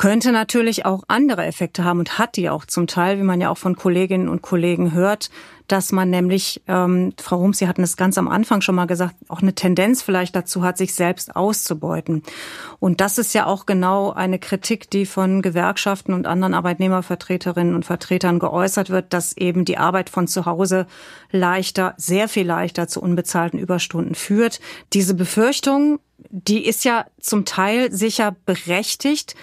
könnte 0.02 0.32
natürlich 0.32 0.84
auch 0.84 1.04
andere 1.06 1.44
Effekte 1.46 1.84
haben 1.84 2.00
und 2.00 2.18
hat 2.18 2.34
die 2.34 2.50
auch 2.50 2.64
zum 2.64 2.88
Teil, 2.88 3.18
wie 3.18 3.22
man 3.22 3.40
ja 3.40 3.50
auch 3.50 3.56
von 3.56 3.76
Kolleginnen 3.76 4.28
und 4.28 4.42
Kollegen 4.42 4.92
hört, 4.94 5.30
dass 5.68 5.92
man 5.92 6.10
nämlich, 6.10 6.60
ähm, 6.66 7.12
Frau 7.20 7.36
Rums, 7.36 7.58
Sie 7.58 7.68
hatten 7.68 7.84
es 7.84 7.96
ganz 7.96 8.18
am 8.18 8.26
Anfang 8.26 8.62
schon 8.62 8.74
mal 8.74 8.88
gesagt, 8.88 9.14
auch 9.28 9.42
eine 9.42 9.54
Tendenz 9.54 10.02
vielleicht 10.02 10.34
dazu 10.34 10.64
hat, 10.64 10.76
sich 10.76 10.94
selbst 10.94 11.36
auszubeuten. 11.36 12.24
Und 12.80 13.00
das 13.00 13.16
ist 13.16 13.32
ja 13.32 13.46
auch 13.46 13.64
genau 13.64 14.10
eine 14.10 14.40
Kritik, 14.40 14.90
die 14.90 15.06
von 15.06 15.40
Gewerkschaften 15.40 16.14
und 16.14 16.26
anderen 16.26 16.54
Arbeitnehmervertreterinnen 16.54 17.76
und 17.76 17.84
Vertretern 17.84 18.40
geäußert 18.40 18.90
wird, 18.90 19.12
dass 19.12 19.36
eben 19.36 19.64
die 19.64 19.78
Arbeit 19.78 20.10
von 20.10 20.26
zu 20.26 20.46
Hause 20.46 20.88
leichter, 21.30 21.94
sehr 21.96 22.28
viel 22.28 22.48
leichter 22.48 22.88
zu 22.88 23.00
unbezahlten 23.00 23.60
Überstunden 23.60 24.16
führt. 24.16 24.58
Diese 24.94 25.14
Befürchtung, 25.14 26.00
die 26.30 26.66
ist 26.66 26.84
ja 26.84 27.06
zum 27.20 27.44
Teil 27.44 27.92
sicher 27.92 28.34
berechtigt, 28.46 29.36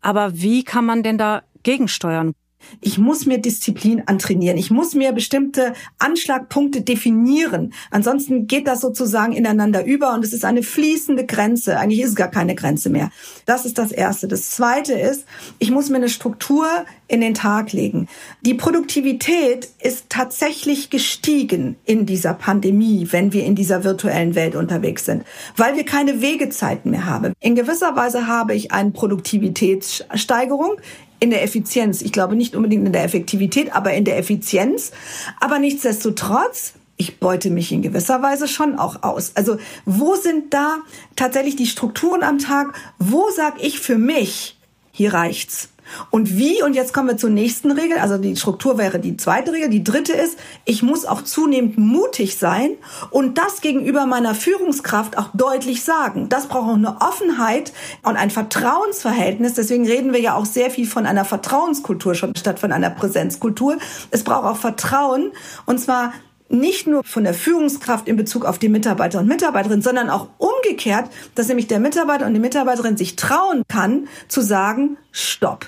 aber 0.00 0.34
wie 0.34 0.64
kann 0.64 0.84
man 0.84 1.02
denn 1.02 1.18
da 1.18 1.42
gegensteuern? 1.62 2.32
Ich 2.80 2.98
muss 2.98 3.26
mir 3.26 3.38
Disziplin 3.38 4.02
antrainieren. 4.06 4.58
Ich 4.58 4.70
muss 4.70 4.94
mir 4.94 5.12
bestimmte 5.12 5.72
Anschlagpunkte 5.98 6.82
definieren. 6.82 7.72
Ansonsten 7.90 8.46
geht 8.46 8.66
das 8.66 8.80
sozusagen 8.80 9.32
ineinander 9.32 9.84
über 9.84 10.14
und 10.14 10.24
es 10.24 10.32
ist 10.32 10.44
eine 10.44 10.62
fließende 10.62 11.26
Grenze. 11.26 11.78
Eigentlich 11.78 12.00
ist 12.00 12.10
es 12.10 12.16
gar 12.16 12.30
keine 12.30 12.54
Grenze 12.54 12.90
mehr. 12.90 13.10
Das 13.44 13.64
ist 13.64 13.78
das 13.78 13.92
Erste. 13.92 14.28
Das 14.28 14.50
Zweite 14.50 14.92
ist, 14.92 15.24
ich 15.58 15.70
muss 15.70 15.88
mir 15.88 15.96
eine 15.96 16.08
Struktur 16.08 16.66
in 17.08 17.20
den 17.20 17.34
Tag 17.34 17.72
legen. 17.72 18.08
Die 18.42 18.54
Produktivität 18.54 19.68
ist 19.80 20.06
tatsächlich 20.08 20.90
gestiegen 20.90 21.76
in 21.84 22.06
dieser 22.06 22.34
Pandemie, 22.34 23.08
wenn 23.10 23.32
wir 23.32 23.44
in 23.44 23.54
dieser 23.54 23.84
virtuellen 23.84 24.34
Welt 24.34 24.56
unterwegs 24.56 25.04
sind, 25.04 25.24
weil 25.56 25.76
wir 25.76 25.84
keine 25.84 26.20
Wegezeiten 26.20 26.90
mehr 26.90 27.06
haben. 27.06 27.32
In 27.40 27.54
gewisser 27.54 27.94
Weise 27.94 28.26
habe 28.26 28.54
ich 28.54 28.72
eine 28.72 28.90
Produktivitätssteigerung 28.90 30.76
in 31.20 31.30
der 31.30 31.42
Effizienz. 31.42 32.02
Ich 32.02 32.12
glaube 32.12 32.36
nicht 32.36 32.54
unbedingt 32.54 32.86
in 32.86 32.92
der 32.92 33.04
Effektivität, 33.04 33.74
aber 33.74 33.94
in 33.94 34.04
der 34.04 34.18
Effizienz. 34.18 34.92
Aber 35.40 35.58
nichtsdestotrotz, 35.58 36.74
ich 36.96 37.18
beute 37.18 37.50
mich 37.50 37.72
in 37.72 37.82
gewisser 37.82 38.22
Weise 38.22 38.48
schon 38.48 38.78
auch 38.78 39.02
aus. 39.02 39.32
Also 39.34 39.58
wo 39.84 40.14
sind 40.14 40.52
da 40.54 40.78
tatsächlich 41.14 41.56
die 41.56 41.66
Strukturen 41.66 42.22
am 42.22 42.38
Tag? 42.38 42.74
Wo 42.98 43.28
sag 43.34 43.62
ich 43.62 43.80
für 43.80 43.98
mich, 43.98 44.56
hier 44.92 45.12
reicht's? 45.12 45.68
Und 46.10 46.36
wie, 46.36 46.62
und 46.62 46.74
jetzt 46.74 46.92
kommen 46.92 47.08
wir 47.08 47.16
zur 47.16 47.30
nächsten 47.30 47.70
Regel, 47.70 47.98
also 47.98 48.18
die 48.18 48.36
Struktur 48.36 48.78
wäre 48.78 48.98
die 48.98 49.16
zweite 49.16 49.52
Regel. 49.52 49.68
Die 49.68 49.84
dritte 49.84 50.12
ist, 50.12 50.38
ich 50.64 50.82
muss 50.82 51.04
auch 51.04 51.22
zunehmend 51.22 51.78
mutig 51.78 52.38
sein 52.38 52.70
und 53.10 53.38
das 53.38 53.60
gegenüber 53.60 54.06
meiner 54.06 54.34
Führungskraft 54.34 55.18
auch 55.18 55.28
deutlich 55.34 55.84
sagen. 55.84 56.28
Das 56.28 56.46
braucht 56.46 56.68
auch 56.70 56.74
eine 56.74 57.00
Offenheit 57.00 57.72
und 58.02 58.16
ein 58.16 58.30
Vertrauensverhältnis. 58.30 59.54
Deswegen 59.54 59.86
reden 59.86 60.12
wir 60.12 60.20
ja 60.20 60.34
auch 60.34 60.46
sehr 60.46 60.70
viel 60.70 60.86
von 60.86 61.06
einer 61.06 61.24
Vertrauenskultur 61.24 62.14
statt 62.14 62.58
von 62.58 62.72
einer 62.72 62.90
Präsenzkultur. 62.90 63.78
Es 64.10 64.24
braucht 64.24 64.44
auch 64.44 64.56
Vertrauen 64.56 65.32
und 65.66 65.78
zwar 65.80 66.12
nicht 66.48 66.86
nur 66.86 67.02
von 67.04 67.24
der 67.24 67.34
Führungskraft 67.34 68.08
in 68.08 68.16
Bezug 68.16 68.44
auf 68.44 68.58
die 68.58 68.68
Mitarbeiter 68.68 69.18
und 69.18 69.26
Mitarbeiterinnen, 69.26 69.82
sondern 69.82 70.10
auch 70.10 70.28
umgekehrt, 70.38 71.10
dass 71.34 71.48
nämlich 71.48 71.66
der 71.66 71.80
Mitarbeiter 71.80 72.26
und 72.26 72.34
die 72.34 72.40
Mitarbeiterin 72.40 72.96
sich 72.96 73.16
trauen 73.16 73.62
kann, 73.68 74.08
zu 74.28 74.40
sagen, 74.40 74.96
stopp. 75.10 75.66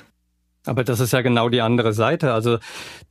Aber 0.68 0.84
das 0.84 1.00
ist 1.00 1.12
ja 1.12 1.22
genau 1.22 1.48
die 1.48 1.62
andere 1.62 1.92
Seite. 1.92 2.32
Also 2.32 2.58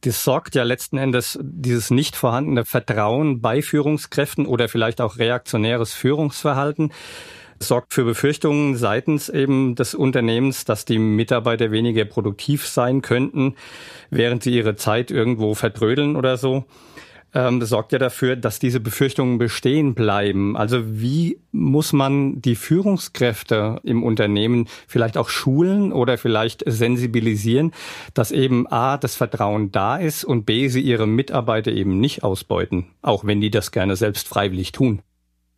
das 0.01 0.23
sorgt 0.23 0.55
ja 0.55 0.63
letzten 0.63 0.97
Endes 0.97 1.39
dieses 1.41 1.89
nicht 1.89 2.15
vorhandene 2.15 2.65
Vertrauen 2.65 3.41
bei 3.41 3.61
Führungskräften 3.61 4.45
oder 4.45 4.69
vielleicht 4.69 5.01
auch 5.01 5.17
reaktionäres 5.17 5.93
Führungsverhalten 5.93 6.91
sorgt 7.59 7.95
für 7.95 8.03
Befürchtungen 8.03 8.75
seitens 8.75 9.29
eben 9.29 9.73
des 9.73 9.95
Unternehmens, 9.95 10.65
dass 10.65 10.85
die 10.85 10.99
Mitarbeiter 10.99 11.71
weniger 11.71 12.05
produktiv 12.05 12.67
sein 12.67 13.01
könnten, 13.01 13.55
während 14.11 14.43
sie 14.43 14.53
ihre 14.53 14.75
Zeit 14.75 15.09
irgendwo 15.09 15.55
vertrödeln 15.55 16.15
oder 16.15 16.37
so 16.37 16.65
ähm, 17.33 17.61
sorgt 17.61 17.91
ja 17.91 17.99
dafür, 17.99 18.35
dass 18.35 18.59
diese 18.59 18.79
Befürchtungen 18.79 19.37
bestehen 19.37 19.93
bleiben. 19.95 20.55
Also 20.57 20.81
wie 20.85 21.39
muss 21.51 21.93
man 21.93 22.41
die 22.41 22.55
Führungskräfte 22.55 23.79
im 23.83 24.03
Unternehmen 24.03 24.67
vielleicht 24.87 25.17
auch 25.17 25.29
schulen 25.29 25.91
oder 25.91 26.17
vielleicht 26.17 26.63
sensibilisieren, 26.65 27.71
dass 28.13 28.31
eben 28.31 28.67
A, 28.67 28.97
das 28.97 29.15
Vertrauen 29.15 29.71
da 29.71 29.97
ist 29.97 30.23
und 30.23 30.45
B, 30.45 30.67
sie 30.67 30.81
ihre 30.81 31.07
Mitarbeiter 31.07 31.71
eben 31.71 31.99
nicht 31.99 32.23
ausbeuten, 32.23 32.87
auch 33.01 33.25
wenn 33.25 33.41
die 33.41 33.51
das 33.51 33.71
gerne 33.71 33.95
selbst 33.95 34.27
freiwillig 34.27 34.71
tun? 34.71 35.01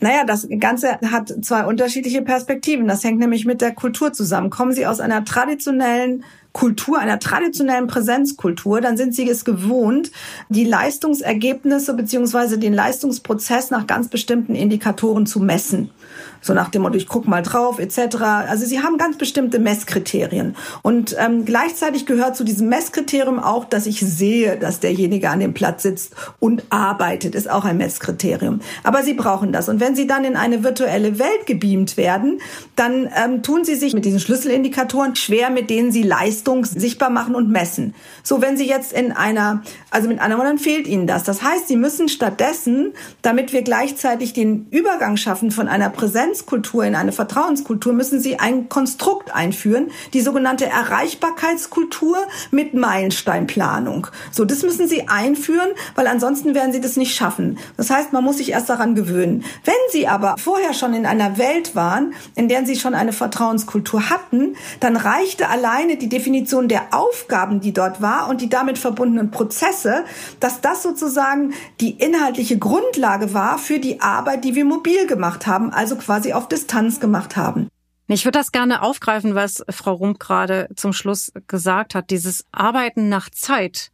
Naja, 0.02 0.24
das 0.26 0.48
Ganze 0.60 0.98
hat 1.12 1.34
zwei 1.42 1.66
unterschiedliche 1.66 2.22
Perspektiven. 2.22 2.88
Das 2.88 3.04
hängt 3.04 3.20
nämlich 3.20 3.46
mit 3.46 3.60
der 3.60 3.74
Kultur 3.74 4.14
zusammen. 4.14 4.50
Kommen 4.50 4.72
Sie 4.72 4.88
aus 4.88 5.02
einer 5.02 5.26
traditionellen 5.26 6.24
Kultur, 6.52 7.00
einer 7.00 7.20
traditionellen 7.20 7.88
Präsenzkultur, 7.88 8.82
dann 8.82 8.98
sind 8.98 9.14
sie 9.14 9.30
es 9.30 9.46
gewohnt, 9.46 10.12
die 10.50 10.66
Leistungsergebnisse 10.66 11.94
beziehungsweise 11.94 12.58
den 12.58 12.74
Leistungsprozess 12.74 13.70
nach 13.70 13.88
ganz 13.88 14.08
bestimmten 14.08 14.56
Indikatoren 14.56 15.26
zu 15.26 15.40
messen. 15.40 15.92
So 16.42 16.54
nach 16.54 16.70
dem 16.70 16.84
Motto, 16.84 16.96
ich 16.96 17.08
guck 17.08 17.28
mal 17.28 17.42
drauf, 17.42 17.80
etc. 17.80 18.18
Also 18.48 18.66
sie 18.66 18.82
haben 18.82 18.98
ganz 18.98 19.18
bestimmte 19.18 19.60
Messkriterien. 19.60 20.56
Und 20.82 21.16
ähm, 21.20 21.46
gleichzeitig 21.46 22.06
gehört 22.06 22.36
zu 22.36 22.44
diesem 22.44 22.70
Messkriterium 22.70 23.40
auch, 23.40 23.66
dass 23.66 23.86
ich 23.86 24.00
sehe, 24.00 24.58
dass 24.58 24.80
derjenige 24.80 25.30
an 25.30 25.40
dem 25.40 25.54
Platz 25.54 25.84
sitzt 25.84 26.14
und 26.40 26.64
arbeitet, 26.70 27.36
ist 27.36 27.50
auch 27.50 27.66
ein 27.66 27.78
Messkriterium. 27.78 28.62
Aber 28.84 29.04
sie 29.04 29.14
brauchen 29.14 29.52
das. 29.52 29.70
Und 29.70 29.80
wenn 29.80 29.96
sie 29.96 30.08
dann 30.08 30.24
in 30.24 30.36
eine 30.36 30.64
virtuelle 30.64 31.20
Welt 31.20 31.46
gebeamt 31.46 31.98
werden, 31.98 32.40
dann 32.76 33.10
ähm, 33.16 33.44
tun 33.44 33.66
sie 33.66 33.76
sich 33.76 33.94
mit 33.94 34.06
diesen 34.06 34.20
Schlüsselindikatoren 34.20 35.16
schwer, 35.16 35.50
mit 35.50 35.70
denen 35.70 35.92
sie 35.92 36.04
Leistung 36.04 36.66
sichtbar 36.66 37.10
machen 37.10 37.36
und 37.36 37.50
messen. 37.50 37.94
So, 38.24 38.42
wenn 38.42 38.56
sie 38.56 38.68
jetzt 38.68 38.94
in 38.94 39.12
einer, 39.12 39.64
also 39.90 40.08
mit 40.08 40.20
anderen 40.20 40.44
Worten 40.44 40.58
fehlt 40.60 40.88
ihnen 40.88 41.08
das. 41.08 41.24
Das 41.24 41.42
heißt, 41.42 41.68
sie 41.68 41.76
müssen 41.76 42.10
stattdessen, 42.10 42.94
damit 43.22 43.54
wir 43.54 43.62
gleichzeitig 43.62 44.34
den 44.34 44.68
Übergang 44.72 45.18
schaffen 45.18 45.52
von 45.52 45.68
einer 45.68 45.90
Präsenz 45.90 46.29
Präsenzkultur, 46.30 46.84
in 46.84 46.96
eine 46.96 47.12
Vertrauenskultur, 47.12 47.92
müssen 47.92 48.20
Sie 48.20 48.40
ein 48.40 48.70
Konstrukt 48.70 49.34
einführen, 49.34 49.90
die 50.14 50.22
sogenannte 50.22 50.68
Erreichbarkeitskultur 50.68 52.18
mit 52.52 52.76
Meilensteinplanung. 52.76 54.08
So, 54.32 54.46
das 54.46 54.62
müssen 54.62 54.88
Sie 54.88 55.08
einführen, 55.08 55.70
weil 55.96 56.06
ansonsten 56.06 56.54
werden 56.54 56.72
Sie 56.72 56.82
das 56.82 56.98
nicht 56.98 57.16
schaffen. 57.16 57.58
Das 57.78 57.90
heißt, 57.90 58.14
man 58.14 58.24
muss 58.24 58.38
sich 58.38 58.52
erst 58.52 58.70
daran 58.70 58.94
gewöhnen. 58.94 59.44
Wenn 59.66 59.74
Sie 59.92 60.08
aber 60.08 60.36
vorher 60.38 60.74
schon 60.76 60.94
in 60.94 61.08
einer 61.08 61.40
Welt 61.40 61.76
waren, 61.76 62.14
in 62.36 62.48
der 62.48 62.64
Sie 62.64 62.76
schon 62.76 62.94
eine 62.94 63.14
Vertrauenskultur 63.14 64.12
hatten, 64.12 64.56
dann 64.80 64.98
reichte 64.98 65.50
alleine 65.50 65.98
die 65.98 66.10
Definition 66.10 66.68
der 66.68 66.94
Aufgaben, 66.94 67.60
die 67.60 67.74
dort 67.74 68.04
war 68.04 68.30
und 68.30 68.42
die 68.42 68.50
damit 68.50 68.78
verbundenen 68.78 69.32
Prozesse, 69.32 70.04
dass 70.40 70.62
das 70.62 70.84
sozusagen 70.84 71.54
die 71.82 71.92
inhaltliche 71.92 72.60
Grundlage 72.60 73.34
war 73.34 73.58
für 73.58 73.80
die 73.80 74.02
Arbeit, 74.02 74.44
die 74.44 74.54
wir 74.54 74.66
mobil 74.66 75.08
gemacht 75.08 75.48
haben, 75.48 75.74
also 75.74 75.96
quasi 75.96 76.19
quasi 76.20 76.34
auf 76.34 76.50
Distanz 76.50 77.00
gemacht 77.00 77.38
haben. 77.38 77.70
Ich 78.08 78.26
würde 78.26 78.40
das 78.40 78.52
gerne 78.52 78.82
aufgreifen, 78.82 79.36
was 79.36 79.64
Frau 79.70 79.94
Rump 79.94 80.20
gerade 80.20 80.68
zum 80.76 80.92
Schluss 80.92 81.32
gesagt 81.48 81.96
hat. 81.96 82.10
Dieses 82.10 82.46
Arbeiten 82.52 83.08
nach 83.08 83.30
Zeit 83.30 83.90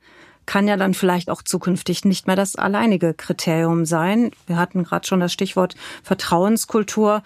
kann 0.48 0.68
ja 0.68 0.76
dann 0.76 0.96
vielleicht 0.96 1.30
auch 1.30 1.44
zukünftig 1.44 2.04
nicht 2.04 2.26
mehr 2.26 2.36
das 2.36 2.56
alleinige 2.56 3.14
Kriterium 3.14 3.86
sein. 3.86 4.32
Wir 4.48 4.58
hatten 4.58 4.84
gerade 4.84 5.06
schon 5.06 5.20
das 5.20 5.34
Stichwort 5.34 5.76
Vertrauenskultur. 6.02 7.22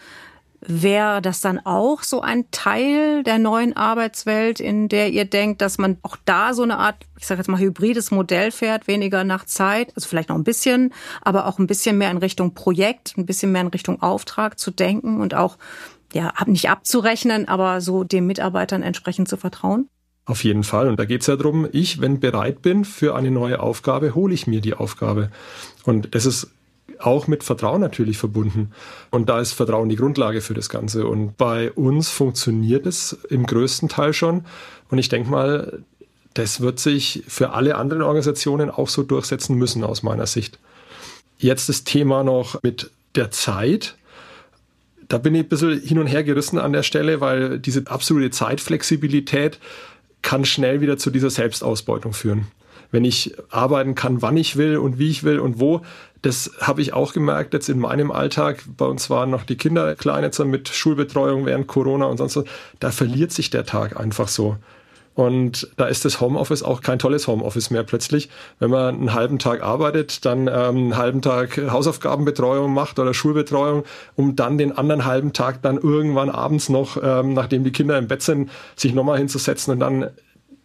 Wäre 0.62 1.22
das 1.22 1.40
dann 1.40 1.60
auch 1.66 2.04
so 2.04 2.22
ein 2.22 2.46
Teil 2.52 3.24
der 3.24 3.40
neuen 3.40 3.76
Arbeitswelt, 3.78 4.60
in 4.60 4.90
der 4.90 5.10
ihr 5.12 5.26
denkt, 5.26 5.62
dass 5.62 5.78
man 5.78 5.98
auch 6.02 6.18
da 6.26 6.54
so 6.54 6.64
eine 6.64 6.78
Art, 6.78 7.06
ich 7.18 7.28
sage 7.28 7.40
jetzt 7.40 7.48
mal, 7.48 7.60
hybrides 7.60 8.12
Modell 8.12 8.52
fährt, 8.52 8.88
weniger 8.88 9.24
nach 9.24 9.46
Zeit, 9.46 9.94
also 9.96 10.08
vielleicht 10.08 10.30
noch 10.30 10.36
ein 10.36 10.44
bisschen, 10.44 10.94
aber 11.22 11.48
auch 11.48 11.60
ein 11.60 11.68
bisschen 11.68 11.98
mehr 11.98 12.12
in 12.12 12.18
Richtung 12.18 12.54
Projekt, 12.54 13.14
ein 13.18 13.26
bisschen 13.26 13.52
mehr 13.52 13.62
in 13.62 13.68
Richtung 13.68 14.02
Auftrag 14.02 14.60
zu 14.60 14.72
denken 14.72 15.22
und 15.22 15.34
auch 15.34 15.58
ja, 16.14 16.34
nicht 16.46 16.70
abzurechnen, 16.70 17.48
aber 17.48 17.82
so 17.82 18.04
den 18.04 18.26
Mitarbeitern 18.26 18.82
entsprechend 18.82 19.30
zu 19.30 19.38
vertrauen? 19.38 19.90
Auf 20.26 20.44
jeden 20.44 20.64
Fall. 20.64 20.88
Und 20.88 21.00
da 21.00 21.06
geht 21.06 21.22
es 21.22 21.28
ja 21.28 21.36
darum, 21.36 21.68
ich, 21.72 22.02
wenn 22.02 22.20
bereit 22.20 22.62
bin 22.62 22.86
für 22.86 23.16
eine 23.16 23.32
neue 23.32 23.60
Aufgabe, 23.60 24.14
hole 24.14 24.34
ich 24.34 24.46
mir 24.46 24.62
die 24.62 24.76
Aufgabe. 24.76 25.32
Und 25.86 26.14
das 26.14 26.26
ist 26.26 26.52
auch 27.00 27.28
mit 27.28 27.44
Vertrauen 27.44 27.82
natürlich 27.82 28.18
verbunden. 28.18 28.72
Und 29.10 29.30
da 29.30 29.40
ist 29.40 29.54
Vertrauen 29.54 29.90
die 29.90 29.96
Grundlage 29.96 30.42
für 30.42 30.54
das 30.54 30.70
Ganze. 30.70 31.08
Und 31.08 31.38
bei 31.38 31.72
uns 31.72 32.10
funktioniert 32.10 32.86
es 32.86 33.18
im 33.30 33.46
größten 33.46 33.90
Teil 33.90 34.14
schon. 34.14 34.46
Und 34.90 34.98
ich 34.98 35.10
denke 35.10 35.30
mal, 35.30 35.84
das 36.34 36.62
wird 36.62 36.80
sich 36.80 37.24
für 37.28 37.52
alle 37.52 37.76
anderen 37.76 38.04
Organisationen 38.04 38.70
auch 38.70 38.90
so 38.90 39.04
durchsetzen 39.04 39.56
müssen 39.56 39.84
aus 39.84 40.04
meiner 40.04 40.28
Sicht. 40.28 40.60
Jetzt 41.38 41.70
das 41.70 41.84
Thema 41.86 42.24
noch 42.24 42.62
mit 42.62 42.92
der 43.16 43.32
Zeit. 43.32 43.96
Da 45.08 45.18
bin 45.18 45.34
ich 45.34 45.44
ein 45.44 45.50
bisschen 45.50 45.82
hin 45.82 46.00
und 46.00 46.08
her 46.08 46.24
gerissen 46.24 46.60
an 46.60 46.74
der 46.74 46.84
Stelle, 46.84 47.22
weil 47.22 47.60
diese 47.60 47.88
absolute 47.88 48.30
Zeitflexibilität 48.30 49.60
kann 50.22 50.44
schnell 50.44 50.82
wieder 50.82 50.98
zu 50.98 51.10
dieser 51.10 51.30
Selbstausbeutung 51.30 52.14
führen 52.14 52.48
wenn 52.92 53.06
ich 53.06 53.36
arbeiten 53.50 53.96
kann, 53.96 54.22
wann 54.22 54.38
ich 54.38 54.56
will 54.56 54.78
und 54.78 55.00
wie 55.00 55.10
ich 55.10 55.24
will 55.24 55.40
und 55.40 55.60
wo. 55.60 55.82
Das 56.22 56.52
habe 56.60 56.82
ich 56.82 56.94
auch 56.94 57.14
gemerkt 57.14 57.54
jetzt 57.54 57.70
in 57.70 57.80
meinem 57.80 58.12
Alltag. 58.12 58.64
Bei 58.78 58.86
uns 58.86 59.10
waren 59.10 59.30
noch 59.30 59.44
die 59.44 59.56
Kinder 59.56 59.96
klein 59.96 60.24
jetzt 60.24 60.40
mit 60.40 60.68
Schulbetreuung 60.68 61.46
während 61.46 61.68
Corona 61.68 62.06
und 62.06 62.18
sonst 62.18 62.36
was. 62.36 62.46
Da 62.80 62.92
verliert 62.92 63.32
sich 63.32 63.50
der 63.50 63.66
Tag 63.66 64.00
einfach 64.00 64.28
so. 64.28 64.58
Und 65.20 65.70
da 65.76 65.88
ist 65.88 66.06
das 66.06 66.22
Homeoffice 66.22 66.64
auch 66.64 66.82
kein 66.82 66.98
tolles 66.98 67.28
Homeoffice 67.28 67.72
mehr 67.72 67.84
plötzlich. 67.84 68.30
Wenn 68.60 68.70
man 68.70 68.96
einen 68.96 69.14
halben 69.14 69.38
Tag 69.38 69.62
arbeitet, 69.62 70.24
dann 70.24 70.48
ähm, 70.48 70.54
einen 70.54 70.98
halben 70.98 71.22
Tag 71.22 71.58
Hausaufgabenbetreuung 71.58 72.74
macht 72.74 73.00
oder 73.00 73.14
Schulbetreuung, 73.14 73.84
um 74.16 74.38
dann 74.38 74.58
den 74.58 74.78
anderen 74.78 75.04
halben 75.04 75.34
Tag 75.34 75.62
dann 75.62 75.78
irgendwann 75.78 76.30
abends 76.30 76.70
noch, 76.70 76.98
ähm, 77.04 77.34
nachdem 77.34 77.66
die 77.66 77.74
Kinder 77.74 77.98
im 77.98 78.08
Bett 78.08 78.22
sind, 78.22 78.50
sich 78.78 78.94
nochmal 78.94 79.18
hinzusetzen 79.18 79.74
und 79.74 79.82
dann 79.82 80.10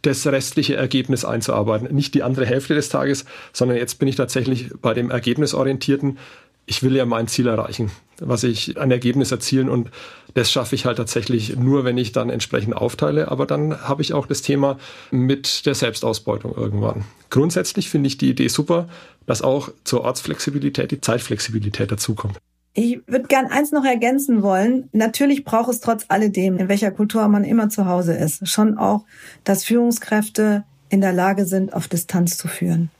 das 0.06 0.26
restliche 0.26 0.76
Ergebnis 0.76 1.24
einzuarbeiten. 1.24 1.94
Nicht 1.94 2.14
die 2.14 2.22
andere 2.22 2.46
Hälfte 2.46 2.74
des 2.74 2.88
Tages, 2.88 3.24
sondern 3.52 3.76
jetzt 3.76 3.98
bin 3.98 4.08
ich 4.08 4.16
tatsächlich 4.16 4.70
bei 4.80 4.94
dem 4.94 5.10
Ergebnisorientierten. 5.10 6.18
Ich 6.66 6.82
will 6.82 6.96
ja 6.96 7.04
mein 7.04 7.28
Ziel 7.28 7.46
erreichen, 7.46 7.90
was 8.18 8.42
ich 8.42 8.78
ein 8.78 8.90
Ergebnis 8.90 9.30
erzielen 9.32 9.68
und 9.68 9.90
das 10.34 10.50
schaffe 10.50 10.74
ich 10.74 10.84
halt 10.84 10.96
tatsächlich 10.96 11.56
nur, 11.56 11.84
wenn 11.84 11.98
ich 11.98 12.12
dann 12.12 12.30
entsprechend 12.30 12.76
aufteile. 12.76 13.30
Aber 13.30 13.46
dann 13.46 13.82
habe 13.82 14.02
ich 14.02 14.12
auch 14.14 14.26
das 14.26 14.42
Thema 14.42 14.78
mit 15.10 15.66
der 15.66 15.74
Selbstausbeutung 15.74 16.54
irgendwann. 16.56 17.04
Grundsätzlich 17.30 17.88
finde 17.88 18.08
ich 18.08 18.18
die 18.18 18.30
Idee 18.30 18.48
super, 18.48 18.88
dass 19.26 19.42
auch 19.42 19.70
zur 19.84 20.02
Ortsflexibilität 20.02 20.90
die 20.90 21.00
Zeitflexibilität 21.00 21.92
dazukommt. 21.92 22.38
Ich 22.76 23.00
würde 23.06 23.28
gern 23.28 23.46
eins 23.46 23.70
noch 23.70 23.84
ergänzen 23.84 24.42
wollen. 24.42 24.88
Natürlich 24.92 25.44
braucht 25.44 25.70
es 25.70 25.80
trotz 25.80 26.06
alledem, 26.08 26.58
in 26.58 26.68
welcher 26.68 26.90
Kultur 26.90 27.26
man 27.28 27.44
immer 27.44 27.68
zu 27.68 27.86
Hause 27.86 28.14
ist, 28.14 28.48
schon 28.48 28.78
auch, 28.78 29.04
dass 29.44 29.64
Führungskräfte 29.64 30.64
in 30.88 31.00
der 31.00 31.12
Lage 31.12 31.46
sind, 31.46 31.72
auf 31.72 31.86
Distanz 31.86 32.36
zu 32.36 32.48
führen. 32.48 32.90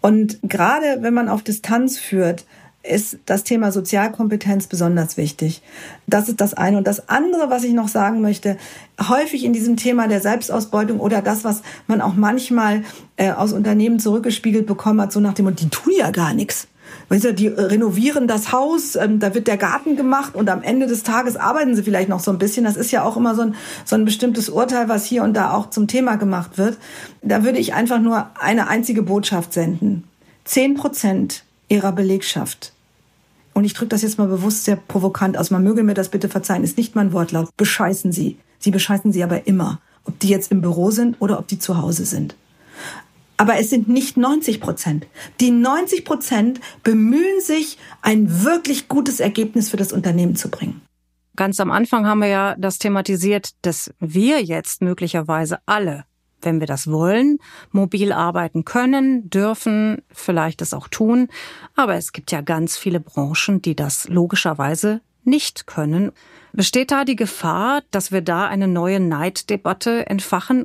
Und 0.00 0.38
gerade 0.44 1.02
wenn 1.02 1.14
man 1.14 1.28
auf 1.28 1.42
Distanz 1.42 1.98
führt, 1.98 2.46
ist 2.84 3.18
das 3.26 3.42
Thema 3.42 3.72
Sozialkompetenz 3.72 4.68
besonders 4.68 5.16
wichtig. 5.16 5.62
Das 6.06 6.28
ist 6.28 6.40
das 6.40 6.54
eine. 6.54 6.78
Und 6.78 6.86
das 6.86 7.08
andere, 7.08 7.50
was 7.50 7.64
ich 7.64 7.72
noch 7.72 7.88
sagen 7.88 8.20
möchte, 8.20 8.56
häufig 9.08 9.44
in 9.44 9.52
diesem 9.52 9.76
Thema 9.76 10.06
der 10.06 10.20
Selbstausbeutung 10.20 11.00
oder 11.00 11.22
das, 11.22 11.42
was 11.42 11.62
man 11.88 12.00
auch 12.00 12.14
manchmal 12.14 12.84
äh, 13.16 13.32
aus 13.32 13.52
Unternehmen 13.52 13.98
zurückgespiegelt 13.98 14.66
bekommen 14.66 15.00
hat, 15.00 15.12
so 15.12 15.18
nach 15.18 15.34
dem, 15.34 15.46
und 15.46 15.60
die 15.60 15.68
tun 15.68 15.92
ja 15.98 16.12
gar 16.12 16.34
nichts. 16.34 16.68
Weißt 17.08 17.38
die 17.38 17.48
renovieren 17.48 18.28
das 18.28 18.52
Haus, 18.52 18.94
ähm, 18.94 19.18
da 19.18 19.34
wird 19.34 19.46
der 19.46 19.56
Garten 19.56 19.96
gemacht 19.96 20.34
und 20.34 20.50
am 20.50 20.62
Ende 20.62 20.86
des 20.86 21.04
Tages 21.04 21.36
arbeiten 21.36 21.74
sie 21.74 21.82
vielleicht 21.82 22.10
noch 22.10 22.20
so 22.20 22.30
ein 22.30 22.38
bisschen. 22.38 22.64
Das 22.64 22.76
ist 22.76 22.90
ja 22.90 23.02
auch 23.02 23.16
immer 23.16 23.34
so 23.34 23.42
ein, 23.42 23.54
so 23.84 23.96
ein 23.96 24.04
bestimmtes 24.04 24.50
Urteil, 24.50 24.88
was 24.88 25.06
hier 25.06 25.22
und 25.22 25.34
da 25.34 25.54
auch 25.54 25.70
zum 25.70 25.86
Thema 25.86 26.16
gemacht 26.16 26.58
wird. 26.58 26.76
Da 27.22 27.44
würde 27.44 27.58
ich 27.58 27.72
einfach 27.72 28.00
nur 28.00 28.28
eine 28.38 28.68
einzige 28.68 29.02
Botschaft 29.02 29.54
senden. 29.54 30.04
Zehn 30.44 30.74
Prozent 30.74 31.44
ihrer 31.68 31.92
Belegschaft 31.92 32.72
und 33.58 33.64
ich 33.64 33.74
drücke 33.74 33.88
das 33.88 34.02
jetzt 34.02 34.18
mal 34.18 34.28
bewusst 34.28 34.66
sehr 34.66 34.76
provokant 34.76 35.36
aus, 35.36 35.50
man 35.50 35.64
möge 35.64 35.82
mir 35.82 35.94
das 35.94 36.10
bitte 36.10 36.28
verzeihen, 36.28 36.62
ist 36.62 36.78
nicht 36.78 36.94
mein 36.94 37.12
Wortlaut, 37.12 37.48
bescheißen 37.56 38.12
sie. 38.12 38.38
Sie 38.60 38.70
bescheißen 38.70 39.12
sie 39.12 39.24
aber 39.24 39.48
immer, 39.48 39.80
ob 40.04 40.16
die 40.20 40.28
jetzt 40.28 40.52
im 40.52 40.60
Büro 40.60 40.92
sind 40.92 41.16
oder 41.18 41.40
ob 41.40 41.48
die 41.48 41.58
zu 41.58 41.76
Hause 41.76 42.04
sind. 42.04 42.36
Aber 43.38 43.56
es 43.56 43.70
sind 43.70 43.88
nicht 43.88 44.16
90 44.16 44.60
Prozent. 44.60 45.06
Die 45.40 45.52
90 45.52 46.04
Prozent 46.04 46.60
bemühen 46.82 47.40
sich, 47.40 47.78
ein 48.02 48.44
wirklich 48.44 48.88
gutes 48.88 49.20
Ergebnis 49.20 49.70
für 49.70 49.76
das 49.76 49.92
Unternehmen 49.92 50.36
zu 50.36 50.50
bringen. 50.50 50.82
Ganz 51.36 51.60
am 51.60 51.70
Anfang 51.70 52.04
haben 52.04 52.18
wir 52.18 52.28
ja 52.28 52.56
das 52.58 52.78
thematisiert, 52.78 53.50
dass 53.62 53.94
wir 54.00 54.42
jetzt 54.42 54.82
möglicherweise 54.82 55.60
alle, 55.66 56.04
wenn 56.42 56.58
wir 56.58 56.66
das 56.66 56.90
wollen, 56.90 57.38
mobil 57.70 58.12
arbeiten 58.12 58.64
können, 58.64 59.30
dürfen, 59.30 60.02
vielleicht 60.10 60.60
es 60.60 60.74
auch 60.74 60.88
tun. 60.88 61.28
Aber 61.76 61.94
es 61.94 62.12
gibt 62.12 62.32
ja 62.32 62.40
ganz 62.40 62.76
viele 62.76 62.98
Branchen, 62.98 63.62
die 63.62 63.76
das 63.76 64.08
logischerweise 64.08 65.00
nicht 65.22 65.68
können. 65.68 66.10
Besteht 66.52 66.90
da 66.90 67.04
die 67.04 67.14
Gefahr, 67.14 67.82
dass 67.92 68.10
wir 68.10 68.22
da 68.22 68.48
eine 68.48 68.66
neue 68.66 68.98
Neiddebatte 68.98 70.06
entfachen? 70.08 70.64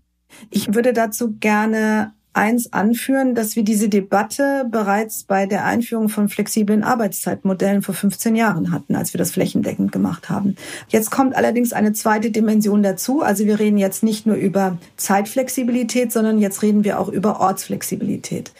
Ich 0.50 0.74
würde 0.74 0.94
dazu 0.94 1.36
gerne 1.40 2.14
eins 2.34 2.74
anführen, 2.74 3.36
dass 3.36 3.56
wir 3.56 3.64
diese 3.64 3.90
Debatte 3.90 4.66
bereits 4.70 5.24
bei 5.24 5.46
der 5.46 5.66
Einführung 5.66 6.10
von 6.10 6.30
flexiblen 6.30 6.84
Arbeitszeitmodellen 6.84 7.82
vor 7.82 7.94
15 7.94 8.36
Jahren 8.36 8.72
hatten, 8.72 8.96
als 8.96 9.14
wir 9.14 9.20
das 9.20 9.32
flächendeckend 9.32 9.92
gemacht 9.92 10.30
haben. 10.30 10.56
Jetzt 10.90 11.12
kommt 11.12 11.36
allerdings 11.36 11.74
eine 11.74 11.94
zweite 11.94 12.32
Dimension 12.32 12.82
dazu. 12.84 13.22
Also 13.22 13.46
wir 13.46 13.60
reden 13.60 13.78
jetzt 13.78 14.04
nicht 14.04 14.26
nur 14.26 14.36
über 14.36 14.78
Zeitflexibilität, 14.98 16.12
sondern 16.12 16.40
jetzt 16.40 16.62
reden 16.64 16.84
wir 16.84 17.00
auch 17.00 17.10
über 17.10 17.40
Ortsflexibilität. 17.40 18.52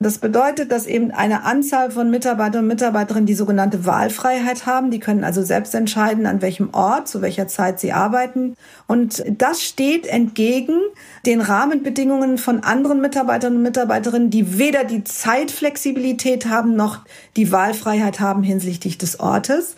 Das 0.00 0.18
bedeutet, 0.18 0.72
dass 0.72 0.86
eben 0.86 1.10
eine 1.10 1.44
Anzahl 1.44 1.90
von 1.90 2.10
Mitarbeitern 2.10 2.62
und 2.62 2.68
Mitarbeiterinnen 2.68 3.26
die 3.26 3.34
sogenannte 3.34 3.86
Wahlfreiheit 3.86 4.66
haben. 4.66 4.90
Die 4.90 4.98
können 4.98 5.24
also 5.24 5.42
selbst 5.42 5.74
entscheiden, 5.74 6.26
an 6.26 6.42
welchem 6.42 6.70
Ort, 6.72 7.08
zu 7.08 7.22
welcher 7.22 7.48
Zeit 7.48 7.80
sie 7.80 7.92
arbeiten. 7.92 8.56
Und 8.86 9.24
das 9.28 9.62
steht 9.62 10.06
entgegen 10.06 10.78
den 11.26 11.40
Rahmenbedingungen 11.40 12.38
von 12.38 12.64
anderen 12.64 13.00
Mitarbeitern 13.00 13.56
und 13.56 13.62
Mitarbeiterinnen, 13.62 14.30
die 14.30 14.58
weder 14.58 14.84
die 14.84 15.04
Zeitflexibilität 15.04 16.46
haben 16.46 16.76
noch 16.76 17.00
die 17.36 17.52
Wahlfreiheit 17.52 18.20
haben 18.20 18.42
hinsichtlich 18.42 18.98
des 18.98 19.20
Ortes. 19.20 19.76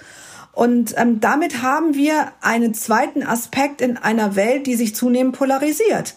Und 0.53 0.95
ähm, 0.97 1.21
damit 1.21 1.63
haben 1.63 1.95
wir 1.95 2.33
einen 2.41 2.73
zweiten 2.73 3.23
Aspekt 3.23 3.83
in 3.83 3.99
einer 3.99 4.37
Welt, 4.37 4.67
die 4.67 4.75
sich 4.75 4.95
zunehmend 4.95 5.37
polarisiert. 5.37 6.15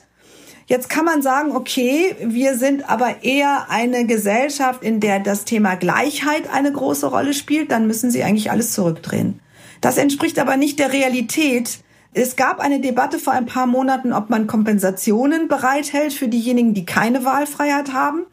Jetzt 0.70 0.88
kann 0.88 1.04
man 1.04 1.24
sagen, 1.24 1.56
okay, 1.56 2.16
wir 2.22 2.56
sind 2.56 2.88
aber 2.88 3.24
eher 3.24 3.72
eine 3.72 4.06
Gesellschaft, 4.06 4.84
in 4.84 5.00
der 5.00 5.20
das 5.20 5.44
Thema 5.44 5.74
Gleichheit 5.74 6.44
eine 6.54 6.72
große 6.72 7.08
Rolle 7.08 7.34
spielt, 7.34 7.72
dann 7.72 7.88
müssen 7.88 8.12
sie 8.12 8.24
eigentlich 8.24 8.52
alles 8.52 8.74
zurückdrehen. 8.74 9.40
Das 9.82 9.98
entspricht 9.98 10.38
aber 10.38 10.58
nicht 10.58 10.78
der 10.78 10.94
Realität. 10.94 11.80
Es 12.14 12.36
gab 12.36 12.60
eine 12.60 12.82
Debatte 12.82 13.18
vor 13.18 13.34
ein 13.34 13.48
paar 13.48 13.66
Monaten, 13.66 14.14
ob 14.14 14.30
man 14.30 14.46
Kompensationen 14.46 15.48
bereithält 15.48 16.14
für 16.14 16.28
diejenigen, 16.28 16.76
die 16.76 16.86
keine 16.86 17.26
Wahlfreiheit 17.26 17.92
haben. 17.92 18.28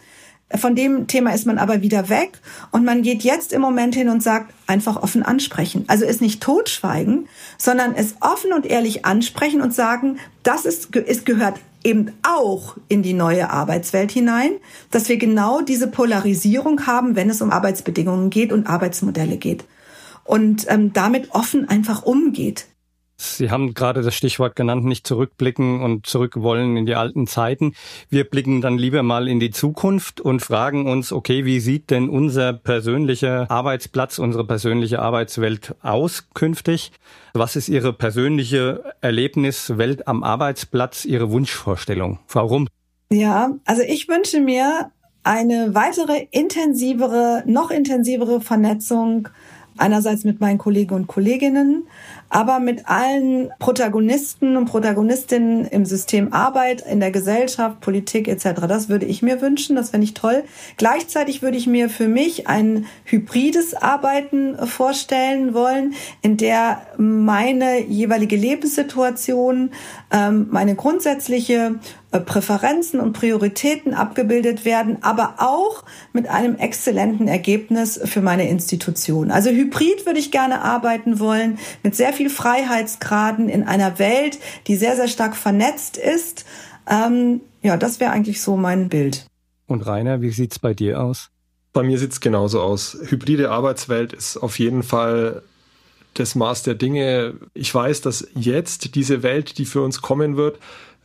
Von 0.54 0.76
dem 0.76 1.09
Thema 1.09 1.35
ist 1.35 1.44
man 1.44 1.59
aber 1.59 1.82
wieder 1.82 2.09
weg 2.09 2.38
und 2.70 2.85
man 2.85 3.02
geht 3.02 3.24
jetzt 3.24 3.52
im 3.52 3.61
Moment 3.61 3.96
hin 3.96 4.09
und 4.09 4.22
sagt, 4.22 4.54
einfach 4.68 5.02
offen 5.02 5.24
ansprechen. 5.24 5.85
Also 5.88 6.04
es 6.04 6.20
nicht 6.20 6.40
totschweigen, 6.40 7.28
sondern 7.59 7.96
es 7.96 8.14
offen 8.20 8.52
und 8.52 8.64
ehrlich 8.64 9.04
ansprechen 9.04 9.61
und 9.61 9.74
sagen, 9.74 10.18
das 10.44 10.64
ist, 10.64 10.94
es 10.94 11.24
gehört 11.24 11.59
eben 11.82 12.12
auch 12.22 12.76
in 12.88 13.02
die 13.02 13.12
neue 13.12 13.50
Arbeitswelt 13.50 14.12
hinein, 14.12 14.52
dass 14.92 15.09
wir 15.09 15.16
genau 15.16 15.62
diese 15.62 15.88
Polarisierung 15.88 16.87
haben, 16.87 17.16
wenn 17.16 17.28
es 17.28 17.42
um 17.42 17.50
Arbeitsbedingungen 17.50 18.30
geht 18.30 18.52
und 18.52 18.68
Arbeitsmodelle 18.68 19.38
geht. 19.38 19.64
Und 20.22 20.66
ähm, 20.68 20.92
damit 20.92 21.32
offen 21.32 21.68
einfach 21.68 22.04
umgeht. 22.04 22.66
Sie 23.18 23.50
haben 23.50 23.72
gerade 23.72 24.02
das 24.02 24.14
Stichwort 24.14 24.57
genannt, 24.57 24.85
nicht 24.85 25.07
zurückblicken 25.07 25.81
und 25.81 26.07
zurück 26.07 26.35
wollen 26.37 26.76
in 26.76 26.85
die 26.85 26.94
alten 26.94 27.26
Zeiten. 27.26 27.74
Wir 28.11 28.24
blicken 28.24 28.61
dann 28.61 28.76
lieber 28.76 29.02
mal 29.02 29.26
in 29.26 29.40
die 29.40 29.50
Zukunft 29.50 30.20
und 30.20 30.40
fragen 30.40 30.87
uns, 30.87 31.12
okay, 31.12 31.46
wie 31.46 31.61
sieht 31.61 31.90
denn 31.90 32.11
unser 32.11 32.52
persönlicher 32.52 33.50
Arbeitsplatz, 33.50 34.18
unsere 34.18 34.46
persönliche 34.46 35.00
Arbeitswelt 35.00 35.74
aus 35.81 36.29
künftig? 36.35 36.92
Was 37.33 37.57
ist 37.57 37.69
Ihre 37.69 37.94
persönliche 37.94 38.94
Erlebniswelt 39.00 40.06
am 40.06 40.23
Arbeitsplatz, 40.23 41.06
Ihre 41.06 41.31
Wunschvorstellung? 41.31 42.19
Warum? 42.29 42.69
Ja, 43.10 43.50
also 43.64 43.83
ich 43.83 44.08
wünsche 44.08 44.40
mir 44.40 44.90
eine 45.23 45.75
weitere 45.75 46.27
intensivere, 46.31 47.42
noch 47.46 47.71
intensivere 47.71 48.40
Vernetzung 48.40 49.29
einerseits 49.79 50.24
mit 50.24 50.40
meinen 50.40 50.58
Kollegen 50.58 50.94
und 50.94 51.06
Kolleginnen, 51.06 51.87
aber 52.29 52.58
mit 52.58 52.88
allen 52.88 53.50
Protagonisten 53.58 54.56
und 54.56 54.66
Protagonistinnen 54.66 55.66
im 55.66 55.87
System 55.87 56.33
Arbeit, 56.33 56.83
in 56.83 57.00
der 57.00 57.10
Gesellschaft, 57.10 57.81
Politik 57.81 58.29
etc. 58.29 58.66
Das 58.68 58.88
würde 58.88 59.06
ich 59.06 59.22
mir 59.22 59.40
wünschen, 59.40 59.77
das 59.77 59.90
fände 59.90 60.04
ich 60.04 60.14
toll. 60.14 60.44
Gleichzeitig 60.77 61.42
würde 61.42 61.56
ich 61.56 61.66
mir 61.66 61.88
für 61.88 62.08
mich 62.08 62.48
ein 62.48 62.87
hybrides 63.04 63.74
Arbeiten 63.74 64.56
vorstellen 64.66 65.54
wollen, 65.54 65.94
in 66.22 66.37
der 66.37 66.83
meine 66.96 67.81
jeweilige 67.83 68.37
Lebenssituation, 68.37 69.70
ähm, 70.10 70.48
meine 70.50 70.74
grundsätzliche 70.74 71.77
Präferenzen 72.21 73.00
und 73.00 73.12
Prioritäten 73.12 73.94
abgebildet 73.94 74.64
werden, 74.64 74.98
aber 75.02 75.35
auch 75.38 75.85
mit 76.12 76.29
einem 76.29 76.56
exzellenten 76.56 77.29
Ergebnis 77.29 78.00
für 78.04 78.21
meine 78.21 78.48
Institution. 78.48 79.31
Also 79.31 79.50
hybrid 79.50 80.06
würde 80.06 80.19
ich 80.19 80.31
gerne 80.31 80.62
arbeiten 80.62 81.21
wollen, 81.21 81.58
mit 81.83 81.94
sehr 81.94 82.12
viel 82.12 82.31
Freiheitsgraden 82.31 83.48
in 83.48 83.64
einer 83.64 83.98
Welt, 83.98 84.38
die 84.67 84.77
sehr, 84.77 84.96
sehr 84.96 85.08
stark 85.08 85.37
vernetzt 85.37 85.96
ist. 85.96 86.44
Ähm, 86.88 87.40
ja, 87.62 87.77
das 87.77 88.00
wäre 88.00 88.12
eigentlich 88.12 88.40
so 88.40 88.56
mein 88.56 88.88
Bild. 88.88 89.27
Und 89.67 89.87
Rainer, 89.87 90.21
wie 90.23 90.31
sieht's 90.31 90.58
bei 90.58 90.75
dir 90.75 91.02
aus? 91.02 91.31
Bei 91.73 91.83
mir 91.83 91.98
sieht's 91.98 92.21
genauso 92.21 92.62
aus. 92.62 92.96
Hybride 93.02 93.50
Arbeitswelt 93.50 94.12
ist 94.12 94.37
auf 94.37 94.58
jeden 94.58 94.83
Fall 94.83 95.42
das 96.14 96.35
Maß 96.35 96.62
der 96.62 96.75
Dinge. 96.75 97.35
Ich 97.52 97.75
weiß, 97.75 98.00
dass 98.00 98.29
jetzt 98.35 98.94
diese 98.94 99.23
Welt, 99.23 99.58
die 99.58 99.67
für 99.67 99.83
uns 99.83 100.00
kommen 100.00 100.37
wird, 100.37 100.58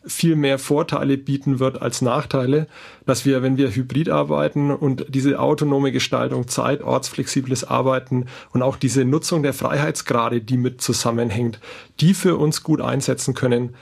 viel 0.06 0.36
mehr 0.36 0.58
Vorteile 0.58 1.18
bieten 1.18 1.60
wird 1.60 1.82
als 1.82 2.02
Nachteile, 2.02 2.68
dass 3.06 3.26
wir, 3.26 3.44
wenn 3.44 3.58
wir 3.58 3.76
hybrid 3.76 4.10
arbeiten 4.10 4.72
und 4.72 5.06
diese 5.10 5.40
autonome 5.40 5.92
Gestaltung, 5.92 6.48
Zeit, 6.48 6.82
ortsflexibles 6.82 7.64
Arbeiten 7.64 8.26
und 8.52 8.64
auch 8.64 8.78
diese 8.78 9.06
Nutzung 9.06 9.44
der 9.44 9.54
Freiheitsgrade, 9.54 10.42
die 10.42 10.58
mit 10.58 10.82
zusammenhängt, 10.82 11.60
die 12.00 12.14
für 12.14 12.38
uns 12.38 12.64
gut 12.64 12.82
einsetzen 12.82 13.34
können, 13.34 13.76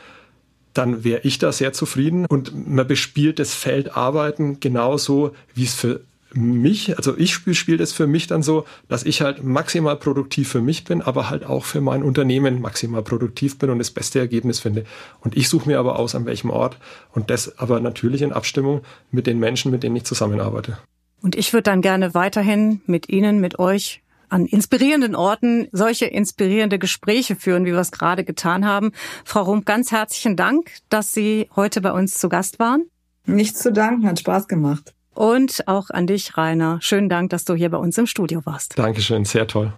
dann 0.74 1.04
wäre 1.04 1.22
ich 1.24 1.40
da 1.40 1.52
sehr 1.52 1.74
zufrieden. 1.74 2.26
Und 2.26 2.68
man 2.68 2.88
bespielt 2.88 3.40
das 3.40 3.54
Feld 3.54 3.96
Arbeiten 3.96 4.60
genauso, 4.60 5.34
wie 5.54 5.64
es 5.64 5.74
für 5.74 6.02
mich, 6.34 6.98
also 6.98 7.18
ich 7.18 7.34
spiele 7.34 7.56
spiel 7.56 7.78
das 7.78 7.92
für 7.92 8.08
mich 8.08 8.28
dann 8.28 8.44
so, 8.44 8.66
dass 8.88 9.04
ich 9.04 9.22
halt 9.22 9.44
maximal 9.44 9.96
produktiv 9.96 10.50
für 10.50 10.62
mich 10.62 10.84
bin, 10.84 11.02
aber 11.02 11.30
halt 11.30 11.44
auch 11.46 11.66
für 11.66 11.82
mein 11.82 12.04
Unternehmen 12.04 12.62
maximal 12.62 13.02
produktiv 13.02 13.58
bin 13.58 13.70
und 13.70 13.80
das 13.80 13.92
beste 13.92 14.20
Ergebnis 14.20 14.60
finde. 14.60 14.86
Und 15.22 15.36
ich 15.36 15.50
suche 15.50 15.68
mir 15.68 15.80
aber 15.80 15.98
aus, 15.98 16.16
an 16.16 16.26
welchem 16.26 16.50
Ort 16.50 16.78
und 17.14 17.30
das 17.30 17.58
aber 17.58 17.80
natürlich 17.80 18.22
in 18.22 18.34
Abstimmung 18.34 18.82
mit 19.12 19.28
den 19.28 19.40
Menschen, 19.40 19.72
mit 19.72 19.84
denen 19.84 19.96
ich 19.96 20.04
zusammenarbeite. 20.04 20.78
Und 21.22 21.36
ich 21.36 21.54
würde 21.54 21.64
dann 21.64 21.82
gerne 21.82 22.14
weiterhin 22.14 22.82
mit 22.86 23.10
Ihnen, 23.10 23.40
mit 23.40 23.60
euch 23.60 24.02
an 24.30 24.46
inspirierenden 24.46 25.16
Orten 25.16 25.68
solche 25.72 26.06
inspirierende 26.06 26.80
Gespräche 26.80 27.36
führen, 27.36 27.66
wie 27.66 27.72
wir 27.72 27.80
es 27.80 27.92
gerade 27.92 28.24
getan 28.24 28.66
haben. 28.66 28.92
Frau 29.26 29.42
Rump, 29.42 29.66
ganz 29.66 29.92
herzlichen 29.92 30.36
Dank, 30.36 30.72
dass 30.90 31.14
Sie 31.14 31.50
heute 31.56 31.82
bei 31.82 31.92
uns 31.92 32.20
zu 32.20 32.30
Gast 32.30 32.60
waren. 32.60 32.86
Nichts 33.26 33.60
zu 33.60 33.74
danken, 33.74 34.08
hat 34.08 34.20
Spaß 34.20 34.48
gemacht. 34.48 34.94
Und 35.20 35.68
auch 35.68 35.90
an 35.90 36.08
dich, 36.08 36.38
Rainer. 36.38 36.78
Schönen 36.80 37.10
Dank, 37.10 37.32
dass 37.32 37.44
du 37.44 37.54
hier 37.54 37.70
bei 37.70 37.78
uns 37.78 37.98
im 37.98 38.08
Studio 38.08 38.40
warst. 38.46 38.80
Dankeschön, 38.80 39.26
sehr 39.26 39.48
toll. 39.48 39.74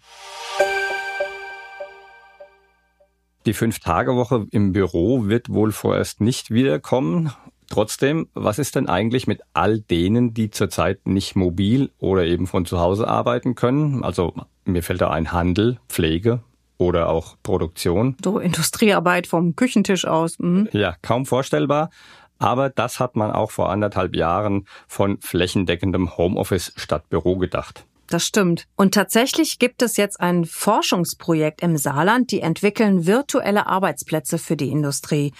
Die 3.47 3.53
Fünf-Tage-Woche 3.53 4.45
im 4.51 4.71
Büro 4.71 5.25
wird 5.25 5.49
wohl 5.49 5.71
vorerst 5.71 6.21
nicht 6.21 6.51
wiederkommen. 6.51 7.33
Trotzdem, 7.69 8.27
was 8.35 8.59
ist 8.59 8.75
denn 8.75 8.87
eigentlich 8.87 9.25
mit 9.25 9.41
all 9.55 9.79
denen, 9.79 10.35
die 10.35 10.51
zurzeit 10.51 11.07
nicht 11.07 11.35
mobil 11.35 11.89
oder 11.97 12.23
eben 12.23 12.45
von 12.45 12.67
zu 12.67 12.79
Hause 12.79 13.07
arbeiten 13.07 13.55
können? 13.55 14.03
Also 14.03 14.35
mir 14.65 14.83
fällt 14.83 15.01
da 15.01 15.09
ein 15.09 15.31
Handel, 15.31 15.79
Pflege 15.89 16.41
oder 16.77 17.09
auch 17.09 17.35
Produktion. 17.41 18.15
So 18.23 18.37
Industriearbeit 18.37 19.25
vom 19.25 19.55
Küchentisch 19.55 20.05
aus. 20.05 20.37
Mhm. 20.37 20.69
Ja, 20.71 20.95
kaum 21.01 21.25
vorstellbar. 21.25 21.89
Aber 22.41 22.69
das 22.69 22.99
hat 22.99 23.15
man 23.15 23.31
auch 23.31 23.51
vor 23.51 23.69
anderthalb 23.69 24.15
Jahren 24.15 24.65
von 24.87 25.19
flächendeckendem 25.21 26.17
Homeoffice 26.17 26.73
statt 26.75 27.09
Büro 27.09 27.37
gedacht. 27.37 27.85
Das 28.07 28.25
stimmt. 28.25 28.67
Und 28.75 28.93
tatsächlich 28.93 29.59
gibt 29.59 29.81
es 29.81 29.95
jetzt 29.95 30.19
ein 30.19 30.45
Forschungsprojekt 30.45 31.61
im 31.61 31.77
Saarland, 31.77 32.31
die 32.31 32.41
entwickeln 32.41 33.05
virtuelle 33.05 33.67
Arbeitsplätze 33.67 34.37
für 34.37 34.57
die 34.57 34.69
Industrie. 34.69 35.33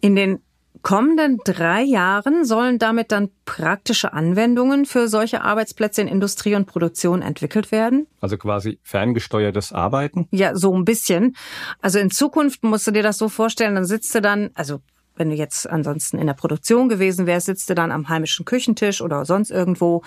In 0.00 0.14
den 0.14 0.40
kommenden 0.82 1.38
drei 1.44 1.82
Jahren 1.82 2.44
sollen 2.44 2.78
damit 2.78 3.10
dann 3.10 3.30
praktische 3.44 4.12
Anwendungen 4.12 4.84
für 4.84 5.08
solche 5.08 5.42
Arbeitsplätze 5.42 6.02
in 6.02 6.06
Industrie 6.06 6.54
und 6.54 6.66
Produktion 6.66 7.22
entwickelt 7.22 7.72
werden? 7.72 8.06
Also 8.20 8.36
quasi 8.36 8.78
ferngesteuertes 8.82 9.72
Arbeiten? 9.72 10.28
Ja, 10.30 10.54
so 10.54 10.76
ein 10.76 10.84
bisschen. 10.84 11.34
Also 11.80 11.98
in 11.98 12.10
Zukunft 12.10 12.62
musst 12.62 12.86
du 12.86 12.92
dir 12.92 13.02
das 13.02 13.18
so 13.18 13.28
vorstellen, 13.28 13.74
dann 13.74 13.86
sitzt 13.86 14.14
du 14.14 14.20
dann, 14.20 14.50
also 14.54 14.80
wenn 15.16 15.30
du 15.30 15.36
jetzt 15.36 15.68
ansonsten 15.68 16.18
in 16.18 16.26
der 16.26 16.34
Produktion 16.34 16.88
gewesen 16.88 17.26
wärst, 17.26 17.46
sitzt 17.46 17.68
du 17.70 17.74
dann 17.74 17.92
am 17.92 18.08
heimischen 18.08 18.44
Küchentisch 18.44 19.00
oder 19.00 19.24
sonst 19.24 19.50
irgendwo 19.50 20.02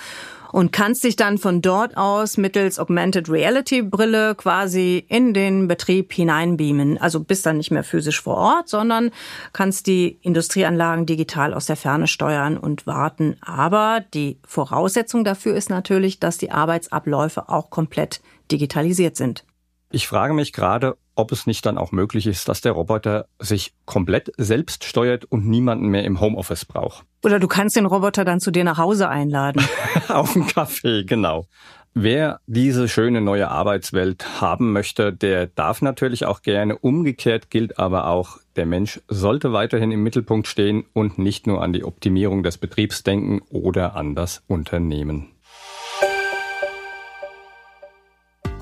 und 0.51 0.71
kannst 0.71 1.03
dich 1.03 1.15
dann 1.15 1.37
von 1.37 1.61
dort 1.61 1.95
aus 1.97 2.37
mittels 2.37 2.79
Augmented 2.79 3.29
Reality 3.29 3.81
Brille 3.81 4.35
quasi 4.35 5.05
in 5.07 5.33
den 5.33 5.67
Betrieb 5.67 6.13
hineinbeamen. 6.13 6.97
Also 6.97 7.19
bist 7.19 7.45
dann 7.45 7.57
nicht 7.57 7.71
mehr 7.71 7.83
physisch 7.83 8.21
vor 8.21 8.37
Ort, 8.37 8.69
sondern 8.69 9.11
kannst 9.53 9.87
die 9.87 10.19
Industrieanlagen 10.21 11.05
digital 11.05 11.53
aus 11.53 11.65
der 11.65 11.75
Ferne 11.75 12.07
steuern 12.07 12.57
und 12.57 12.87
warten. 12.87 13.37
Aber 13.41 14.03
die 14.13 14.39
Voraussetzung 14.45 15.23
dafür 15.23 15.55
ist 15.55 15.69
natürlich, 15.69 16.19
dass 16.19 16.37
die 16.37 16.51
Arbeitsabläufe 16.51 17.49
auch 17.49 17.69
komplett 17.69 18.21
digitalisiert 18.51 19.15
sind. 19.15 19.45
Ich 19.91 20.07
frage 20.07 20.33
mich 20.33 20.53
gerade, 20.53 20.97
ob 21.19 21.33
es 21.33 21.45
nicht 21.45 21.65
dann 21.65 21.77
auch 21.77 21.91
möglich 21.91 22.25
ist, 22.25 22.47
dass 22.47 22.61
der 22.61 22.71
Roboter 22.71 23.27
sich 23.39 23.73
komplett 23.85 24.31
selbst 24.37 24.85
steuert 24.85 25.25
und 25.25 25.45
niemanden 25.47 25.87
mehr 25.87 26.05
im 26.05 26.21
Homeoffice 26.21 26.65
braucht. 26.65 27.03
Oder 27.23 27.39
du 27.39 27.47
kannst 27.47 27.75
den 27.75 27.85
Roboter 27.85 28.23
dann 28.23 28.39
zu 28.39 28.51
dir 28.51 28.63
nach 28.63 28.77
Hause 28.77 29.09
einladen. 29.09 29.61
Auf 30.07 30.35
einen 30.35 30.47
Kaffee, 30.47 31.03
genau. 31.03 31.45
Wer 31.93 32.39
diese 32.47 32.87
schöne 32.87 33.19
neue 33.19 33.49
Arbeitswelt 33.49 34.41
haben 34.41 34.71
möchte, 34.71 35.11
der 35.11 35.47
darf 35.47 35.81
natürlich 35.81 36.25
auch 36.25 36.41
gerne. 36.41 36.77
Umgekehrt 36.77 37.49
gilt 37.49 37.77
aber 37.79 38.07
auch, 38.07 38.37
der 38.55 38.65
Mensch 38.65 39.01
sollte 39.09 39.51
weiterhin 39.51 39.91
im 39.91 40.03
Mittelpunkt 40.03 40.47
stehen 40.47 40.85
und 40.93 41.17
nicht 41.17 41.47
nur 41.47 41.61
an 41.61 41.73
die 41.73 41.83
Optimierung 41.83 42.43
des 42.43 42.57
Betriebs 42.57 43.03
denken 43.03 43.41
oder 43.49 43.95
an 43.95 44.15
das 44.15 44.43
Unternehmen. 44.47 45.31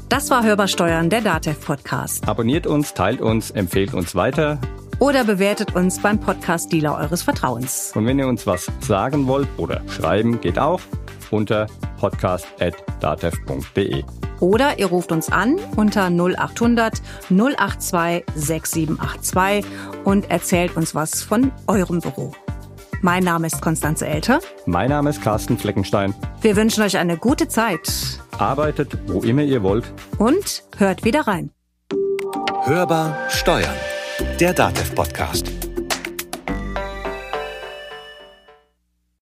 Das 0.10 0.30
war 0.32 0.43
Hörbar 0.43 0.68
Steuern, 0.70 1.10
der 1.10 1.20
DATEV 1.20 1.60
Podcast. 1.60 2.30
Abonniert 2.30 2.66
uns, 2.66 2.93
teilt 2.93 3.20
uns, 3.20 3.51
empfehlt 3.51 3.93
uns 3.93 4.16
weiter. 4.16 4.58
Oder 4.99 5.26
bewertet 5.26 5.76
uns 5.76 5.99
beim 5.99 6.18
Podcast-Dealer 6.18 6.97
eures 6.97 7.24
Vertrauens. 7.24 7.91
Und 7.93 8.05
wenn 8.05 8.18
ihr 8.18 8.28
uns 8.28 8.47
was 8.47 8.68
sagen 8.80 9.28
wollt 9.28 9.49
oder 9.58 9.82
schreiben, 9.89 10.39
geht 10.39 10.60
auch 10.60 10.80
unter 11.30 11.68
podcast.datev.de. 11.99 14.05
Oder 14.39 14.80
ihr 14.80 14.88
ruft 14.88 15.12
uns 15.12 15.30
an 15.30 15.58
unter 15.76 16.10
0800 16.10 17.01
082 17.30 18.24
6782 18.34 19.66
und 20.05 20.32
erzählt 20.32 20.78
uns 20.78 20.95
was 20.95 21.22
von 21.22 21.51
eurem 21.68 21.99
Büro. 21.99 22.32
Mein 23.01 23.23
Name 23.23 23.47
ist 23.47 23.61
Konstanze 23.61 24.07
Elter. 24.07 24.39
Mein 24.65 24.89
Name 24.89 25.09
ist 25.09 25.21
Carsten 25.21 25.57
Fleckenstein. 25.57 26.13
Wir 26.41 26.55
wünschen 26.55 26.83
euch 26.83 26.97
eine 26.97 27.17
gute 27.17 27.47
Zeit. 27.47 28.19
Arbeitet, 28.37 28.97
wo 29.07 29.21
immer 29.21 29.43
ihr 29.43 29.63
wollt. 29.63 29.91
Und 30.17 30.63
hört 30.77 31.03
wieder 31.05 31.21
rein. 31.27 31.51
Hörbar 32.63 33.17
Steuern. 33.29 33.75
Der 34.39 34.53
Datev 34.53 34.93
Podcast. 34.95 35.66